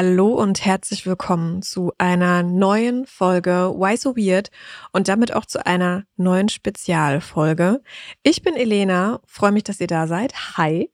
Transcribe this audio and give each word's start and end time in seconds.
Hallo 0.00 0.28
und 0.28 0.64
herzlich 0.64 1.06
willkommen 1.06 1.60
zu 1.60 1.90
einer 1.98 2.44
neuen 2.44 3.04
Folge 3.04 3.74
Why 3.76 3.96
So 3.96 4.16
Weird 4.16 4.48
und 4.92 5.08
damit 5.08 5.34
auch 5.34 5.44
zu 5.44 5.66
einer 5.66 6.04
neuen 6.16 6.48
Spezialfolge. 6.48 7.82
Ich 8.22 8.42
bin 8.42 8.54
Elena, 8.54 9.18
freue 9.26 9.50
mich, 9.50 9.64
dass 9.64 9.80
ihr 9.80 9.88
da 9.88 10.06
seid. 10.06 10.56
Hi. 10.56 10.92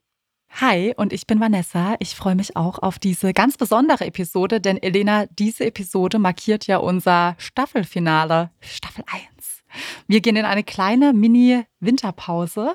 Hi 0.59 0.95
und 0.97 1.13
ich 1.13 1.27
bin 1.27 1.39
Vanessa. 1.39 1.97
Ich 1.99 2.15
freue 2.15 2.35
mich 2.35 2.57
auch 2.57 2.79
auf 2.79 2.99
diese 2.99 3.35
ganz 3.35 3.59
besondere 3.59 4.07
Episode, 4.07 4.59
denn 4.59 4.83
Elena, 4.83 5.27
diese 5.27 5.67
Episode 5.67 6.19
markiert 6.19 6.67
ja 6.67 6.79
unser 6.79 7.35
Staffelfinale, 7.37 8.53
Staffel 8.63 9.05
1. 9.13 9.65
Wir 10.07 10.23
gehen 10.23 10.37
in 10.37 10.47
eine 10.47 10.65
kleine 10.65 11.13
Mini-Winterpause 11.13 12.75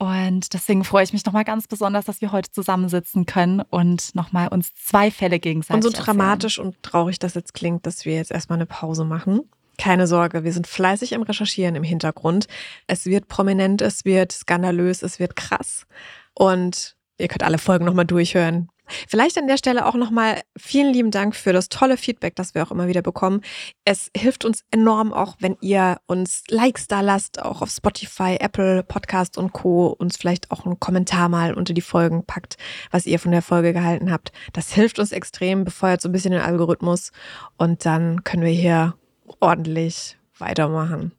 und 0.00 0.54
deswegen 0.54 0.82
freue 0.82 1.04
ich 1.04 1.12
mich 1.12 1.26
nochmal 1.26 1.44
ganz 1.44 1.68
besonders, 1.68 2.06
dass 2.06 2.22
wir 2.22 2.32
heute 2.32 2.50
zusammensitzen 2.50 3.26
können 3.26 3.60
und 3.68 4.14
nochmal 4.14 4.48
uns 4.48 4.72
zwei 4.74 5.10
Fälle 5.10 5.38
gegenseitig. 5.38 5.76
Und 5.76 5.82
so 5.82 5.88
erzählen. 5.90 6.04
dramatisch 6.06 6.58
und 6.58 6.82
traurig 6.82 7.18
das 7.18 7.34
jetzt 7.34 7.52
klingt, 7.52 7.84
dass 7.84 8.06
wir 8.06 8.14
jetzt 8.14 8.30
erstmal 8.30 8.56
eine 8.56 8.64
Pause 8.64 9.04
machen. 9.04 9.42
Keine 9.76 10.06
Sorge, 10.06 10.42
wir 10.42 10.54
sind 10.54 10.66
fleißig 10.66 11.12
im 11.12 11.20
Recherchieren 11.20 11.74
im 11.74 11.82
Hintergrund. 11.82 12.46
Es 12.86 13.04
wird 13.04 13.28
prominent, 13.28 13.82
es 13.82 14.06
wird 14.06 14.32
skandalös, 14.32 15.02
es 15.02 15.18
wird 15.18 15.36
krass. 15.36 15.86
Und 16.32 16.96
ihr 17.18 17.28
könnt 17.28 17.42
alle 17.42 17.58
Folgen 17.58 17.84
nochmal 17.84 18.06
durchhören. 18.06 18.70
Vielleicht 19.08 19.38
an 19.38 19.46
der 19.46 19.56
Stelle 19.56 19.86
auch 19.86 19.94
nochmal 19.94 20.40
vielen 20.56 20.92
lieben 20.92 21.10
Dank 21.10 21.34
für 21.34 21.52
das 21.52 21.68
tolle 21.68 21.96
Feedback, 21.96 22.36
das 22.36 22.54
wir 22.54 22.62
auch 22.62 22.70
immer 22.70 22.88
wieder 22.88 23.02
bekommen. 23.02 23.40
Es 23.84 24.10
hilft 24.16 24.44
uns 24.44 24.64
enorm 24.70 25.12
auch, 25.12 25.36
wenn 25.40 25.56
ihr 25.60 25.98
uns 26.06 26.44
Likes 26.48 26.86
da 26.88 27.00
lasst, 27.00 27.42
auch 27.42 27.62
auf 27.62 27.70
Spotify, 27.70 28.36
Apple 28.40 28.82
Podcast 28.82 29.38
und 29.38 29.52
Co. 29.52 29.88
uns 29.88 30.16
vielleicht 30.16 30.50
auch 30.50 30.64
einen 30.64 30.80
Kommentar 30.80 31.28
mal 31.28 31.54
unter 31.54 31.74
die 31.74 31.80
Folgen 31.80 32.24
packt, 32.24 32.56
was 32.90 33.06
ihr 33.06 33.18
von 33.18 33.32
der 33.32 33.42
Folge 33.42 33.72
gehalten 33.72 34.10
habt. 34.10 34.32
Das 34.52 34.72
hilft 34.72 34.98
uns 34.98 35.12
extrem, 35.12 35.64
befeuert 35.64 36.00
so 36.00 36.08
ein 36.08 36.12
bisschen 36.12 36.32
den 36.32 36.42
Algorithmus 36.42 37.12
und 37.56 37.84
dann 37.84 38.24
können 38.24 38.44
wir 38.44 38.52
hier 38.52 38.94
ordentlich 39.40 40.18
weitermachen. 40.38 41.12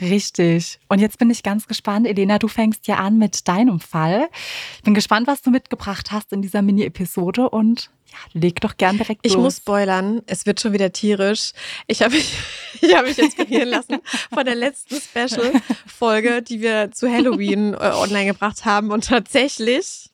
Richtig. 0.00 0.78
Und 0.88 1.00
jetzt 1.00 1.18
bin 1.18 1.30
ich 1.30 1.42
ganz 1.42 1.66
gespannt. 1.66 2.06
Elena, 2.06 2.38
du 2.38 2.48
fängst 2.48 2.86
ja 2.86 2.96
an 2.96 3.18
mit 3.18 3.46
deinem 3.48 3.80
Fall. 3.80 4.28
Ich 4.76 4.82
bin 4.82 4.94
gespannt, 4.94 5.26
was 5.26 5.42
du 5.42 5.50
mitgebracht 5.50 6.10
hast 6.10 6.32
in 6.32 6.42
dieser 6.42 6.62
Mini-Episode 6.62 7.50
und 7.50 7.90
ja, 8.10 8.18
leg 8.32 8.60
doch 8.60 8.76
gern 8.76 8.96
direkt 8.96 9.20
Ich 9.24 9.34
los. 9.34 9.42
muss 9.42 9.56
spoilern, 9.58 10.22
es 10.26 10.44
wird 10.46 10.60
schon 10.60 10.72
wieder 10.72 10.92
tierisch. 10.92 11.52
Ich 11.86 12.02
habe 12.02 12.14
mich, 12.14 12.34
ich 12.80 12.94
hab 12.94 13.06
mich 13.06 13.18
inspirieren 13.18 13.68
lassen 13.68 13.98
von 14.32 14.44
der 14.44 14.54
letzten 14.56 14.96
Special-Folge, 15.00 16.42
die 16.42 16.60
wir 16.60 16.90
zu 16.92 17.08
Halloween 17.10 17.74
äh, 17.74 17.92
online 17.94 18.26
gebracht 18.26 18.64
haben. 18.64 18.90
Und 18.90 19.06
tatsächlich 19.06 20.10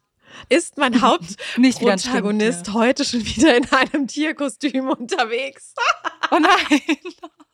ist 0.49 0.77
mein 0.77 1.01
Hauptprotagonist 1.01 2.73
heute 2.73 3.05
schon 3.05 3.25
wieder 3.25 3.57
in 3.57 3.67
einem 3.71 4.07
Tierkostüm 4.07 4.89
unterwegs. 4.89 5.75
Oh 6.31 6.39
nein. 6.39 6.81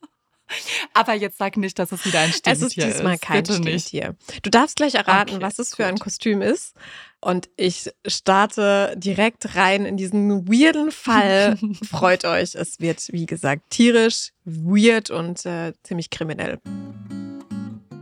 Aber 0.95 1.14
jetzt 1.14 1.39
sag 1.39 1.56
nicht, 1.56 1.78
dass 1.78 1.92
es 1.92 2.05
wieder 2.05 2.20
ein 2.20 2.33
Stimmtier 2.33 2.53
Es 2.53 2.62
ist 2.62 2.77
diesmal 2.77 3.19
kein 3.19 3.42
Bitte 3.42 3.61
nicht. 3.61 3.89
Stimmtier. 3.89 4.17
Du 4.42 4.50
darfst 4.50 4.77
gleich 4.77 4.94
erraten, 4.94 5.36
Okay, 5.36 5.42
was 5.42 5.59
es 5.59 5.75
für 5.75 5.86
ein 5.86 5.94
gut. 5.94 6.05
Kostüm 6.05 6.42
ist. 6.42 6.75
Und 7.20 7.48
ich 7.56 7.91
starte 8.06 8.94
direkt 8.97 9.55
rein 9.55 9.86
in 9.86 9.97
diesen 9.97 10.48
weirden 10.48 10.91
Fall. 10.91 11.56
Freut 11.89 12.25
euch, 12.25 12.54
es 12.54 12.81
wird, 12.81 13.00
wie 13.12 13.26
gesagt, 13.26 13.71
tierisch, 13.71 14.31
weird 14.44 15.10
und 15.10 15.47
äh, 15.47 15.72
ziemlich 15.84 16.10
kriminell. 16.10 16.59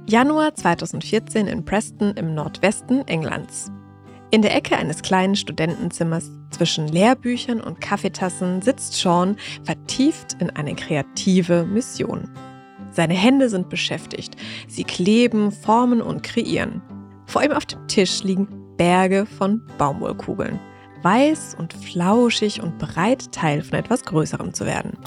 Januar 0.06 0.54
2014 0.54 1.46
in 1.46 1.64
Preston 1.64 2.14
im 2.16 2.34
Nordwesten 2.34 3.06
Englands. 3.06 3.70
In 4.32 4.42
der 4.42 4.54
Ecke 4.54 4.76
eines 4.76 5.02
kleinen 5.02 5.36
Studentenzimmers 5.36 6.30
zwischen 6.50 6.88
Lehrbüchern 6.88 7.60
und 7.60 7.80
Kaffeetassen 7.80 8.62
sitzt 8.62 8.94
Sean 8.94 9.36
vertieft 9.64 10.36
in 10.40 10.50
eine 10.50 10.74
kreative 10.74 11.64
Mission. 11.64 12.30
Seine 12.92 13.14
Hände 13.14 13.48
sind 13.48 13.68
beschäftigt. 13.68 14.36
Sie 14.68 14.84
kleben, 14.84 15.52
formen 15.52 16.02
und 16.02 16.22
kreieren. 16.22 16.82
Vor 17.26 17.42
ihm 17.42 17.52
auf 17.52 17.66
dem 17.66 17.86
Tisch 17.86 18.22
liegen 18.24 18.48
Berge 18.76 19.26
von 19.26 19.62
Baumwollkugeln. 19.78 20.58
Weiß 21.02 21.54
und 21.58 21.72
flauschig 21.72 22.62
und 22.62 22.78
bereit, 22.78 23.32
Teil 23.32 23.62
von 23.62 23.78
etwas 23.78 24.04
Größerem 24.04 24.52
zu 24.52 24.66
werden. 24.66 24.98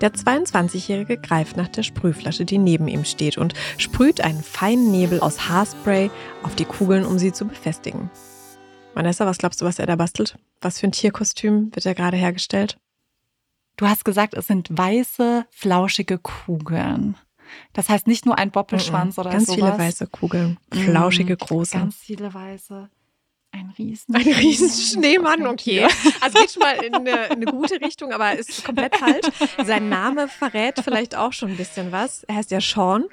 Der 0.00 0.12
22-Jährige 0.12 1.16
greift 1.16 1.56
nach 1.56 1.68
der 1.68 1.84
Sprühflasche, 1.84 2.44
die 2.44 2.58
neben 2.58 2.88
ihm 2.88 3.04
steht, 3.04 3.38
und 3.38 3.54
sprüht 3.78 4.20
einen 4.20 4.42
feinen 4.42 4.90
Nebel 4.90 5.20
aus 5.20 5.48
Haarspray 5.48 6.10
auf 6.42 6.56
die 6.56 6.64
Kugeln, 6.64 7.06
um 7.06 7.18
sie 7.18 7.32
zu 7.32 7.46
befestigen. 7.46 8.10
Vanessa, 8.94 9.24
was 9.26 9.38
glaubst 9.38 9.60
du, 9.60 9.64
was 9.64 9.78
er 9.78 9.86
da 9.86 9.96
bastelt? 9.96 10.36
Was 10.60 10.80
für 10.80 10.88
ein 10.88 10.92
Tierkostüm 10.92 11.70
wird 11.72 11.86
er 11.86 11.94
gerade 11.94 12.16
hergestellt? 12.16 12.78
Du 13.82 13.88
hast 13.88 14.04
gesagt, 14.04 14.34
es 14.34 14.46
sind 14.46 14.68
weiße, 14.70 15.44
flauschige 15.50 16.16
Kugeln. 16.18 17.16
Das 17.72 17.88
heißt 17.88 18.06
nicht 18.06 18.24
nur 18.24 18.38
ein 18.38 18.52
Boppelschwanz 18.52 19.18
oder 19.18 19.30
Ganz 19.30 19.46
sowas. 19.46 19.56
viele 19.56 19.76
weiße 19.76 20.06
Kugeln. 20.06 20.56
Flauschige, 20.72 21.34
Mm, 21.34 21.38
große. 21.38 21.78
Ganz 21.78 21.96
viele 21.96 22.32
weiße. 22.32 22.88
Ein 23.50 23.74
riesen. 23.76 24.14
Ein 24.14 24.22
riesen 24.22 24.70
Schneemann, 24.70 25.48
okay. 25.48 25.88
Also 26.20 26.38
geht 26.38 26.52
schon 26.52 26.60
mal 26.62 26.76
in 26.84 26.94
eine, 26.94 27.24
in 27.26 27.32
eine 27.32 27.46
gute 27.46 27.80
Richtung, 27.80 28.12
aber 28.12 28.38
ist 28.38 28.64
komplett 28.64 28.94
falsch. 28.96 29.26
Sein 29.66 29.88
Name 29.88 30.28
verrät 30.28 30.78
vielleicht 30.84 31.16
auch 31.16 31.32
schon 31.32 31.50
ein 31.50 31.56
bisschen 31.56 31.90
was. 31.90 32.22
Er 32.22 32.36
heißt 32.36 32.52
ja 32.52 32.60
Sean. 32.60 33.06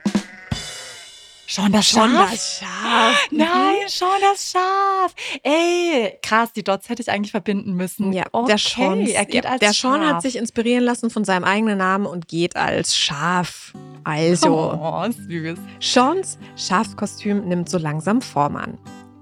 Schon 1.51 1.71
das 1.71 1.89
Sean 1.89 2.11
Schaf? 2.11 2.29
das 2.29 2.59
Schaf. 2.59 3.27
Nein, 3.31 3.75
schon 3.87 4.07
das 4.21 4.51
Schaf. 4.51 5.15
Ey, 5.41 6.13
krass, 6.21 6.53
die 6.53 6.63
Dots 6.63 6.89
hätte 6.89 7.01
ich 7.01 7.09
eigentlich 7.09 7.31
verbinden 7.31 7.73
müssen. 7.73 8.13
Ja, 8.13 8.25
okay, 8.31 8.47
der 8.49 8.57
Sean, 8.59 8.99
er 9.07 9.25
geht 9.25 9.45
ja, 9.45 9.49
als 9.49 9.59
der 9.59 9.73
Sean 9.73 10.01
Schaf. 10.01 10.13
hat 10.13 10.21
sich 10.21 10.35
inspirieren 10.35 10.83
lassen 10.83 11.09
von 11.09 11.25
seinem 11.25 11.43
eigenen 11.45 11.79
Namen 11.79 12.05
und 12.05 12.27
geht 12.27 12.55
als 12.55 12.95
Schaf. 12.95 13.73
Also, 14.03 14.73
Oh, 14.79 15.03
süß. 15.09 15.57
Seans 15.79 16.37
Schafskostüm 16.55 17.47
nimmt 17.47 17.67
so 17.67 17.79
langsam 17.79 18.21
Form 18.21 18.55
an. 18.55 18.77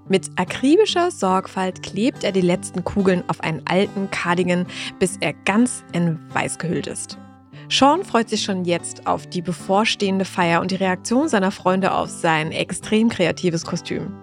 Mit 0.09 0.29
akribischer 0.35 1.11
Sorgfalt 1.11 1.81
klebt 1.81 2.25
er 2.25 2.33
die 2.33 2.41
letzten 2.41 2.83
Kugeln 2.83 3.23
auf 3.29 3.39
einen 3.39 3.61
alten 3.67 4.11
Cardigan, 4.11 4.65
bis 4.99 5.15
er 5.21 5.31
ganz 5.31 5.81
in 5.93 6.19
Weiß 6.33 6.57
gehüllt 6.59 6.87
ist. 6.87 7.17
Sean 7.69 8.05
freut 8.05 8.29
sich 8.29 8.43
schon 8.43 8.63
jetzt 8.63 9.07
auf 9.07 9.27
die 9.27 9.41
bevorstehende 9.41 10.23
Feier 10.23 10.61
und 10.61 10.71
die 10.71 10.75
Reaktion 10.75 11.27
seiner 11.27 11.51
Freunde 11.51 11.91
auf 11.91 12.09
sein 12.09 12.51
extrem 12.51 13.09
kreatives 13.09 13.65
Kostüm. 13.65 14.13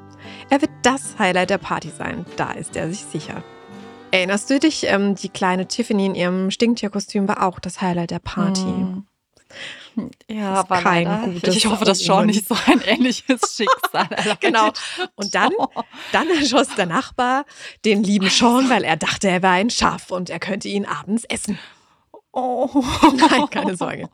Er 0.49 0.63
wird 0.63 0.71
das 0.83 1.19
Highlight 1.19 1.51
der 1.51 1.59
Party 1.59 1.91
sein, 1.91 2.25
da 2.37 2.53
ist 2.53 2.75
er 2.75 2.89
sich 2.89 3.01
sicher. 3.01 3.43
Erinnerst 4.11 4.49
du 4.49 4.59
dich, 4.59 4.87
ähm, 4.87 5.15
die 5.15 5.29
kleine 5.29 5.67
Tiffany 5.69 6.07
in 6.07 6.15
ihrem 6.15 6.51
Stinktierkostüm 6.51 7.29
war 7.29 7.43
auch 7.43 7.59
das 7.59 7.83
Highlight 7.83 8.13
der 8.13 8.21
Party. 8.21 8.63
Mm. 8.63 9.07
Ja, 10.29 10.55
aber 10.55 10.81
kein 10.83 11.05
leider. 11.05 11.33
gutes 11.33 11.57
Ich 11.57 11.67
hoffe, 11.67 11.85
dass 11.85 12.01
Sean 12.01 12.27
nicht 12.27 12.49
so 12.49 12.57
ein 12.67 12.81
ähnliches 12.81 13.57
Schicksal 13.57 14.07
erleidet. 14.11 14.41
Genau. 14.41 14.73
Und 15.15 15.35
dann, 15.35 15.53
dann 16.13 16.29
erschoss 16.31 16.75
der 16.77 16.87
Nachbar 16.87 17.45
den 17.85 18.03
lieben 18.03 18.29
Sean, 18.29 18.69
weil 18.71 18.85
er 18.85 18.97
dachte, 18.97 19.29
er 19.29 19.43
wäre 19.43 19.53
ein 19.53 19.71
Schaf 19.71 20.11
und 20.11 20.31
er 20.31 20.41
könnte 20.41 20.69
ihn 20.69 20.85
abends 20.87 21.25
essen. 21.25 21.59
Oh. 22.37 22.69
Nein, 23.17 23.49
keine 23.49 23.77
Sorge. 23.77 24.09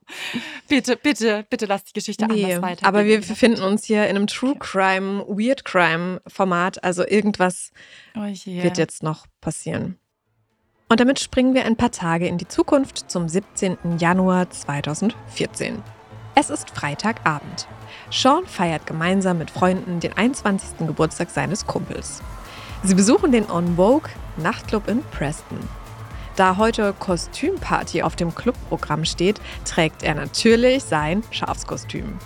Bitte, 0.69 0.97
bitte, 0.97 1.47
bitte 1.49 1.65
lass 1.65 1.85
die 1.85 1.95
Geschichte 1.95 2.27
Nee, 2.27 2.45
anders 2.45 2.63
weiter. 2.63 2.87
aber 2.87 3.07
wir 3.07 3.19
befinden 3.21 3.63
uns 3.63 3.85
hier 3.85 4.05
in 4.05 4.11
einem 4.17 4.27
True 4.27 4.57
Crime, 4.59 5.25
Weird 5.27 5.65
Crime 5.65 6.21
Format. 6.27 6.85
Also 6.85 7.07
irgendwas 7.07 7.71
oh 8.15 8.21
wird 8.21 8.77
jetzt 8.77 9.03
noch 9.03 9.27
passieren. 9.41 9.97
Und 10.91 11.01
damit 11.01 11.19
springen 11.19 11.55
wir 11.55 11.65
ein 11.65 11.77
paar 11.77 11.93
Tage 11.93 12.27
in 12.27 12.37
die 12.37 12.49
Zukunft 12.49 13.11
zum 13.11 13.29
17. 13.29 13.79
Januar 13.99 14.51
2014. 14.51 15.83
Es 16.35 16.51
ist 16.51 16.71
Freitagabend. 16.71 17.69
Sean 18.11 18.45
feiert 18.45 18.87
gemeinsam 18.87 19.39
mit 19.39 19.51
Freunden 19.51 20.01
den 20.01 20.13
21. 20.13 20.87
Geburtstag 20.87 21.31
seines 21.31 21.67
Kumpels. 21.67 22.21
Sie 22.83 22.95
besuchen 22.95 23.33
den 23.33 23.51
On 23.51 23.77
Vogue 23.77 24.11
Nachtclub 24.37 24.89
in 24.89 25.03
Preston. 25.11 25.59
Da 26.37 26.57
heute 26.57 26.95
Kostümparty 26.99 28.03
auf 28.03 28.17
dem 28.17 28.35
Clubprogramm 28.35 29.05
steht, 29.05 29.41
trägt 29.65 30.03
er 30.03 30.15
natürlich 30.15 30.85
sein 30.85 31.23
Schafskostüm. 31.31 32.19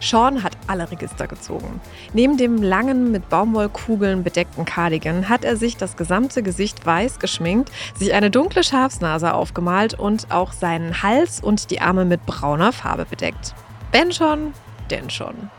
Sean 0.00 0.42
hat 0.42 0.56
alle 0.66 0.90
Register 0.90 1.26
gezogen. 1.26 1.80
Neben 2.14 2.38
dem 2.38 2.62
langen, 2.62 3.12
mit 3.12 3.28
Baumwollkugeln 3.28 4.24
bedeckten 4.24 4.64
Cardigan 4.64 5.28
hat 5.28 5.44
er 5.44 5.56
sich 5.56 5.76
das 5.76 5.96
gesamte 5.96 6.42
Gesicht 6.42 6.84
weiß 6.86 7.18
geschminkt, 7.18 7.70
sich 7.94 8.14
eine 8.14 8.30
dunkle 8.30 8.64
Schafsnase 8.64 9.34
aufgemalt 9.34 9.94
und 9.98 10.30
auch 10.30 10.52
seinen 10.52 11.02
Hals 11.02 11.40
und 11.42 11.70
die 11.70 11.80
Arme 11.80 12.06
mit 12.06 12.24
brauner 12.24 12.72
Farbe 12.72 13.04
bedeckt. 13.04 13.54
Wenn 13.92 14.10
schon, 14.10 14.54
denn 14.90 15.10
schon. 15.10 15.50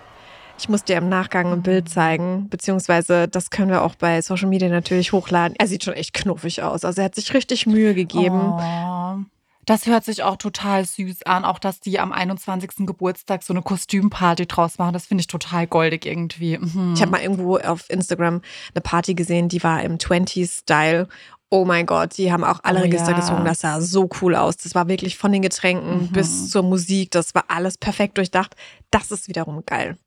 Ich 0.61 0.69
muss 0.69 0.83
dir 0.83 0.97
im 0.97 1.09
Nachgang 1.09 1.51
ein 1.51 1.63
Bild 1.63 1.89
zeigen, 1.89 2.47
beziehungsweise 2.47 3.27
das 3.27 3.49
können 3.49 3.71
wir 3.71 3.81
auch 3.81 3.95
bei 3.95 4.21
Social 4.21 4.47
Media 4.47 4.69
natürlich 4.69 5.11
hochladen. 5.11 5.55
Er 5.57 5.65
sieht 5.65 5.83
schon 5.83 5.95
echt 5.95 6.13
knuffig 6.13 6.61
aus. 6.61 6.85
Also 6.85 7.01
er 7.01 7.05
hat 7.05 7.15
sich 7.15 7.33
richtig 7.33 7.65
Mühe 7.65 7.95
gegeben. 7.95 8.39
Oh. 8.39 9.17
Das 9.65 9.87
hört 9.87 10.03
sich 10.05 10.21
auch 10.21 10.35
total 10.37 10.85
süß 10.85 11.23
an, 11.23 11.45
auch 11.45 11.57
dass 11.57 11.79
die 11.79 11.99
am 11.99 12.11
21. 12.11 12.85
Geburtstag 12.85 13.41
so 13.41 13.53
eine 13.53 13.63
Kostümparty 13.63 14.45
draus 14.45 14.77
machen. 14.77 14.93
Das 14.93 15.07
finde 15.07 15.21
ich 15.21 15.27
total 15.27 15.65
goldig 15.65 16.05
irgendwie. 16.05 16.59
Mhm. 16.59 16.93
Ich 16.95 17.01
habe 17.01 17.09
mal 17.11 17.21
irgendwo 17.21 17.57
auf 17.57 17.89
Instagram 17.89 18.41
eine 18.75 18.81
Party 18.83 19.15
gesehen, 19.15 19.49
die 19.49 19.63
war 19.63 19.81
im 19.81 19.97
20s-Style. 19.97 21.07
Oh 21.49 21.65
mein 21.65 21.87
Gott, 21.87 22.17
die 22.19 22.31
haben 22.31 22.43
auch 22.43 22.59
alle 22.61 22.79
Oh 22.79 22.83
Register 22.83 23.11
ja. 23.11 23.19
gezogen. 23.19 23.45
Das 23.45 23.61
sah 23.61 23.81
so 23.81 24.07
cool 24.21 24.35
aus. 24.35 24.57
Das 24.57 24.75
war 24.75 24.87
wirklich 24.87 25.17
von 25.17 25.31
den 25.31 25.41
Getränken 25.41 26.03
Mhm. 26.03 26.07
bis 26.11 26.49
zur 26.51 26.61
Musik. 26.61 27.09
Das 27.11 27.33
war 27.33 27.45
alles 27.47 27.79
perfekt 27.79 28.17
durchdacht. 28.19 28.55
Das 28.91 29.09
ist 29.09 29.27
wiederum 29.27 29.63
geil. 29.65 29.97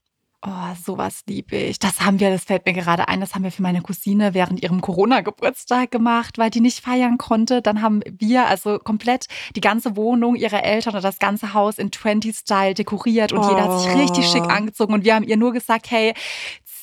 Oh, 0.46 0.74
sowas 0.84 1.22
liebe 1.26 1.56
ich. 1.56 1.78
Das 1.78 2.02
haben 2.02 2.20
wir, 2.20 2.28
das 2.28 2.44
fällt 2.44 2.66
mir 2.66 2.74
gerade 2.74 3.08
ein, 3.08 3.20
das 3.20 3.34
haben 3.34 3.44
wir 3.44 3.50
für 3.50 3.62
meine 3.62 3.80
Cousine 3.80 4.34
während 4.34 4.62
ihrem 4.62 4.82
Corona-Geburtstag 4.82 5.90
gemacht, 5.90 6.36
weil 6.36 6.50
die 6.50 6.60
nicht 6.60 6.80
feiern 6.84 7.16
konnte. 7.16 7.62
Dann 7.62 7.80
haben 7.80 8.02
wir 8.18 8.46
also 8.46 8.78
komplett 8.78 9.24
die 9.56 9.62
ganze 9.62 9.96
Wohnung 9.96 10.34
ihrer 10.36 10.62
Eltern 10.62 10.92
oder 10.92 11.00
das 11.00 11.18
ganze 11.18 11.54
Haus 11.54 11.78
in 11.78 11.88
20-Style 11.90 12.74
dekoriert 12.74 13.32
und 13.32 13.42
jeder 13.48 13.64
hat 13.64 13.80
sich 13.80 13.90
Oh. 13.94 13.98
richtig 13.98 14.26
schick 14.26 14.44
angezogen 14.44 14.92
und 14.92 15.04
wir 15.04 15.14
haben 15.14 15.24
ihr 15.24 15.38
nur 15.38 15.54
gesagt, 15.54 15.90
hey, 15.90 16.12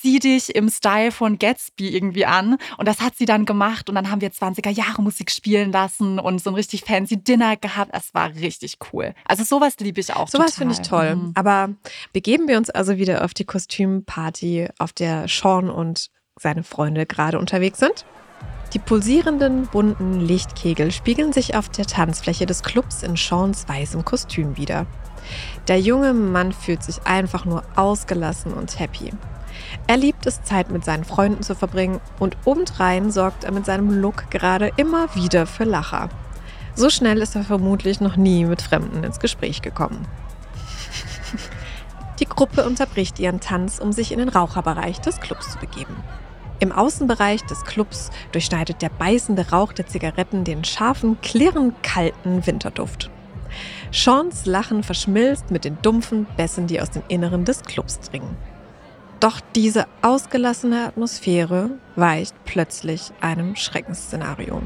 zieh 0.01 0.19
dich 0.19 0.55
im 0.55 0.69
Style 0.69 1.11
von 1.11 1.37
Gatsby 1.37 1.89
irgendwie 1.89 2.25
an. 2.25 2.57
Und 2.77 2.87
das 2.87 3.01
hat 3.01 3.15
sie 3.15 3.25
dann 3.25 3.45
gemacht 3.45 3.89
und 3.89 3.95
dann 3.95 4.09
haben 4.09 4.21
wir 4.21 4.31
20er 4.31 4.69
Jahre 4.69 5.01
Musik 5.01 5.31
spielen 5.31 5.71
lassen 5.71 6.19
und 6.19 6.41
so 6.41 6.49
ein 6.49 6.55
richtig 6.55 6.81
fancy 6.81 7.23
Dinner 7.23 7.55
gehabt. 7.55 7.91
Es 7.93 8.13
war 8.13 8.33
richtig 8.35 8.77
cool. 8.91 9.13
Also 9.25 9.43
sowas 9.43 9.75
liebe 9.79 9.99
ich 9.99 10.13
auch 10.13 10.27
Sowas 10.27 10.55
finde 10.55 10.73
ich 10.73 10.81
toll. 10.81 11.15
Mhm. 11.15 11.31
Aber 11.35 11.69
begeben 12.13 12.47
wir 12.47 12.57
uns 12.57 12.69
also 12.69 12.97
wieder 12.97 13.23
auf 13.23 13.33
die 13.33 13.45
Kostümparty, 13.45 14.69
auf 14.79 14.93
der 14.93 15.27
Sean 15.27 15.69
und 15.69 16.09
seine 16.39 16.63
Freunde 16.63 17.05
gerade 17.05 17.37
unterwegs 17.37 17.79
sind. 17.79 18.05
Die 18.73 18.79
pulsierenden, 18.79 19.67
bunten 19.67 20.21
Lichtkegel 20.21 20.91
spiegeln 20.91 21.33
sich 21.33 21.55
auf 21.55 21.67
der 21.67 21.85
Tanzfläche 21.85 22.45
des 22.45 22.63
Clubs 22.63 23.03
in 23.03 23.17
Seans 23.17 23.67
weißem 23.67 24.05
Kostüm 24.05 24.55
wieder. 24.55 24.87
Der 25.67 25.79
junge 25.79 26.13
Mann 26.13 26.53
fühlt 26.53 26.81
sich 26.81 27.05
einfach 27.05 27.45
nur 27.45 27.63
ausgelassen 27.75 28.53
und 28.53 28.79
happy. 28.79 29.11
Er 29.87 29.97
liebt 29.97 30.25
es, 30.25 30.43
Zeit 30.43 30.71
mit 30.71 30.85
seinen 30.85 31.03
Freunden 31.03 31.43
zu 31.43 31.55
verbringen 31.55 31.99
und 32.19 32.37
obendrein 32.45 33.11
sorgt 33.11 33.43
er 33.43 33.51
mit 33.51 33.65
seinem 33.65 34.01
Look 34.01 34.29
gerade 34.31 34.71
immer 34.77 35.13
wieder 35.15 35.45
für 35.45 35.63
Lacher. 35.63 36.09
So 36.75 36.89
schnell 36.89 37.17
ist 37.21 37.35
er 37.35 37.43
vermutlich 37.43 37.99
noch 37.99 38.15
nie 38.15 38.45
mit 38.45 38.61
Fremden 38.61 39.03
ins 39.03 39.19
Gespräch 39.19 39.61
gekommen. 39.61 40.07
Die 42.19 42.25
Gruppe 42.25 42.65
unterbricht 42.65 43.19
ihren 43.19 43.39
Tanz, 43.39 43.79
um 43.79 43.91
sich 43.91 44.11
in 44.11 44.19
den 44.19 44.29
Raucherbereich 44.29 45.01
des 45.01 45.19
Clubs 45.19 45.51
zu 45.51 45.57
begeben. 45.57 45.95
Im 46.59 46.71
Außenbereich 46.71 47.43
des 47.45 47.63
Clubs 47.63 48.11
durchschneidet 48.31 48.83
der 48.83 48.89
beißende 48.89 49.49
Rauch 49.49 49.73
der 49.73 49.87
Zigaretten 49.87 50.43
den 50.43 50.63
scharfen, 50.63 51.19
klirrend 51.21 51.81
kalten 51.81 52.45
Winterduft. 52.45 53.09
Seans 53.91 54.45
Lachen 54.45 54.83
verschmilzt 54.83 55.49
mit 55.49 55.65
den 55.65 55.81
dumpfen 55.81 56.27
Bässen, 56.37 56.67
die 56.67 56.79
aus 56.79 56.91
dem 56.91 57.01
Inneren 57.07 57.45
des 57.45 57.63
Clubs 57.63 57.99
dringen. 57.99 58.37
Doch 59.21 59.39
diese 59.53 59.85
ausgelassene 60.01 60.87
Atmosphäre 60.87 61.69
weicht 61.95 62.33
plötzlich 62.43 63.11
einem 63.21 63.55
Schreckensszenario. 63.55 64.63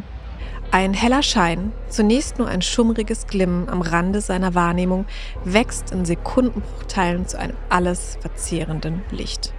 Ein 0.72 0.94
heller 0.94 1.24
Schein, 1.24 1.74
zunächst 1.90 2.40
nur 2.40 2.48
ein 2.48 2.62
schummriges 2.62 3.28
Glimmen 3.28 3.68
am 3.68 3.82
Rande 3.82 4.22
seiner 4.22 4.56
Wahrnehmung, 4.56 5.08
wächst 5.44 5.92
in 5.92 6.06
Sekundenbruchteilen 6.06 7.28
zu 7.28 7.38
einem 7.38 7.58
alles 7.68 8.18
verzehrenden 8.22 9.02
Licht. 9.12 9.54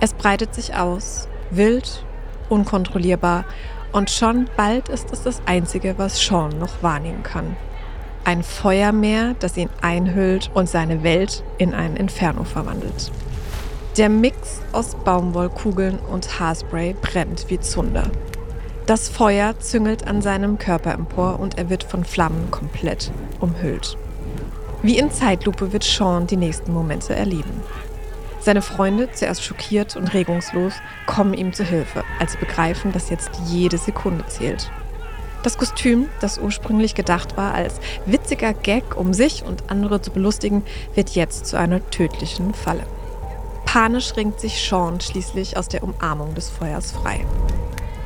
Es 0.00 0.14
breitet 0.14 0.52
sich 0.52 0.74
aus, 0.74 1.28
wild, 1.52 2.04
unkontrollierbar, 2.48 3.44
und 3.92 4.10
schon 4.10 4.50
bald 4.56 4.88
ist 4.88 5.12
es 5.12 5.22
das 5.22 5.42
Einzige, 5.46 5.96
was 5.96 6.20
Sean 6.20 6.58
noch 6.58 6.82
wahrnehmen 6.82 7.22
kann. 7.22 7.56
Ein 8.24 8.42
Feuermeer, 8.42 9.36
das 9.38 9.56
ihn 9.56 9.70
einhüllt 9.80 10.50
und 10.54 10.68
seine 10.68 11.04
Welt 11.04 11.44
in 11.56 11.72
ein 11.72 11.96
Inferno 11.96 12.42
verwandelt. 12.42 13.12
Der 13.98 14.08
Mix 14.08 14.60
aus 14.70 14.94
Baumwollkugeln 14.94 15.98
und 15.98 16.38
Haarspray 16.38 16.94
brennt 17.02 17.46
wie 17.48 17.58
Zunder. 17.58 18.04
Das 18.86 19.08
Feuer 19.08 19.58
züngelt 19.58 20.06
an 20.06 20.22
seinem 20.22 20.56
Körper 20.56 20.94
empor 20.94 21.40
und 21.40 21.58
er 21.58 21.68
wird 21.68 21.82
von 21.82 22.04
Flammen 22.04 22.48
komplett 22.52 23.10
umhüllt. 23.40 23.98
Wie 24.82 24.98
in 24.98 25.10
Zeitlupe 25.10 25.72
wird 25.72 25.82
Sean 25.82 26.28
die 26.28 26.36
nächsten 26.36 26.72
Momente 26.72 27.12
erleben. 27.12 27.50
Seine 28.38 28.62
Freunde, 28.62 29.10
zuerst 29.10 29.42
schockiert 29.42 29.96
und 29.96 30.14
regungslos, 30.14 30.74
kommen 31.06 31.34
ihm 31.34 31.52
zu 31.52 31.64
Hilfe, 31.64 32.04
als 32.20 32.32
sie 32.32 32.38
begreifen, 32.38 32.92
dass 32.92 33.10
jetzt 33.10 33.30
jede 33.46 33.78
Sekunde 33.78 34.24
zählt. 34.28 34.70
Das 35.42 35.58
Kostüm, 35.58 36.08
das 36.20 36.38
ursprünglich 36.38 36.94
gedacht 36.94 37.36
war 37.36 37.52
als 37.52 37.80
witziger 38.06 38.54
Gag, 38.54 38.96
um 38.96 39.12
sich 39.12 39.42
und 39.42 39.64
andere 39.72 40.00
zu 40.00 40.12
belustigen, 40.12 40.62
wird 40.94 41.10
jetzt 41.10 41.46
zu 41.46 41.58
einer 41.58 41.84
tödlichen 41.90 42.54
Falle. 42.54 42.84
Panisch 43.70 44.16
ringt 44.16 44.40
sich 44.40 44.66
Sean 44.66 44.98
schließlich 44.98 45.58
aus 45.58 45.68
der 45.68 45.82
Umarmung 45.82 46.34
des 46.34 46.48
Feuers 46.48 46.92
frei. 46.92 47.26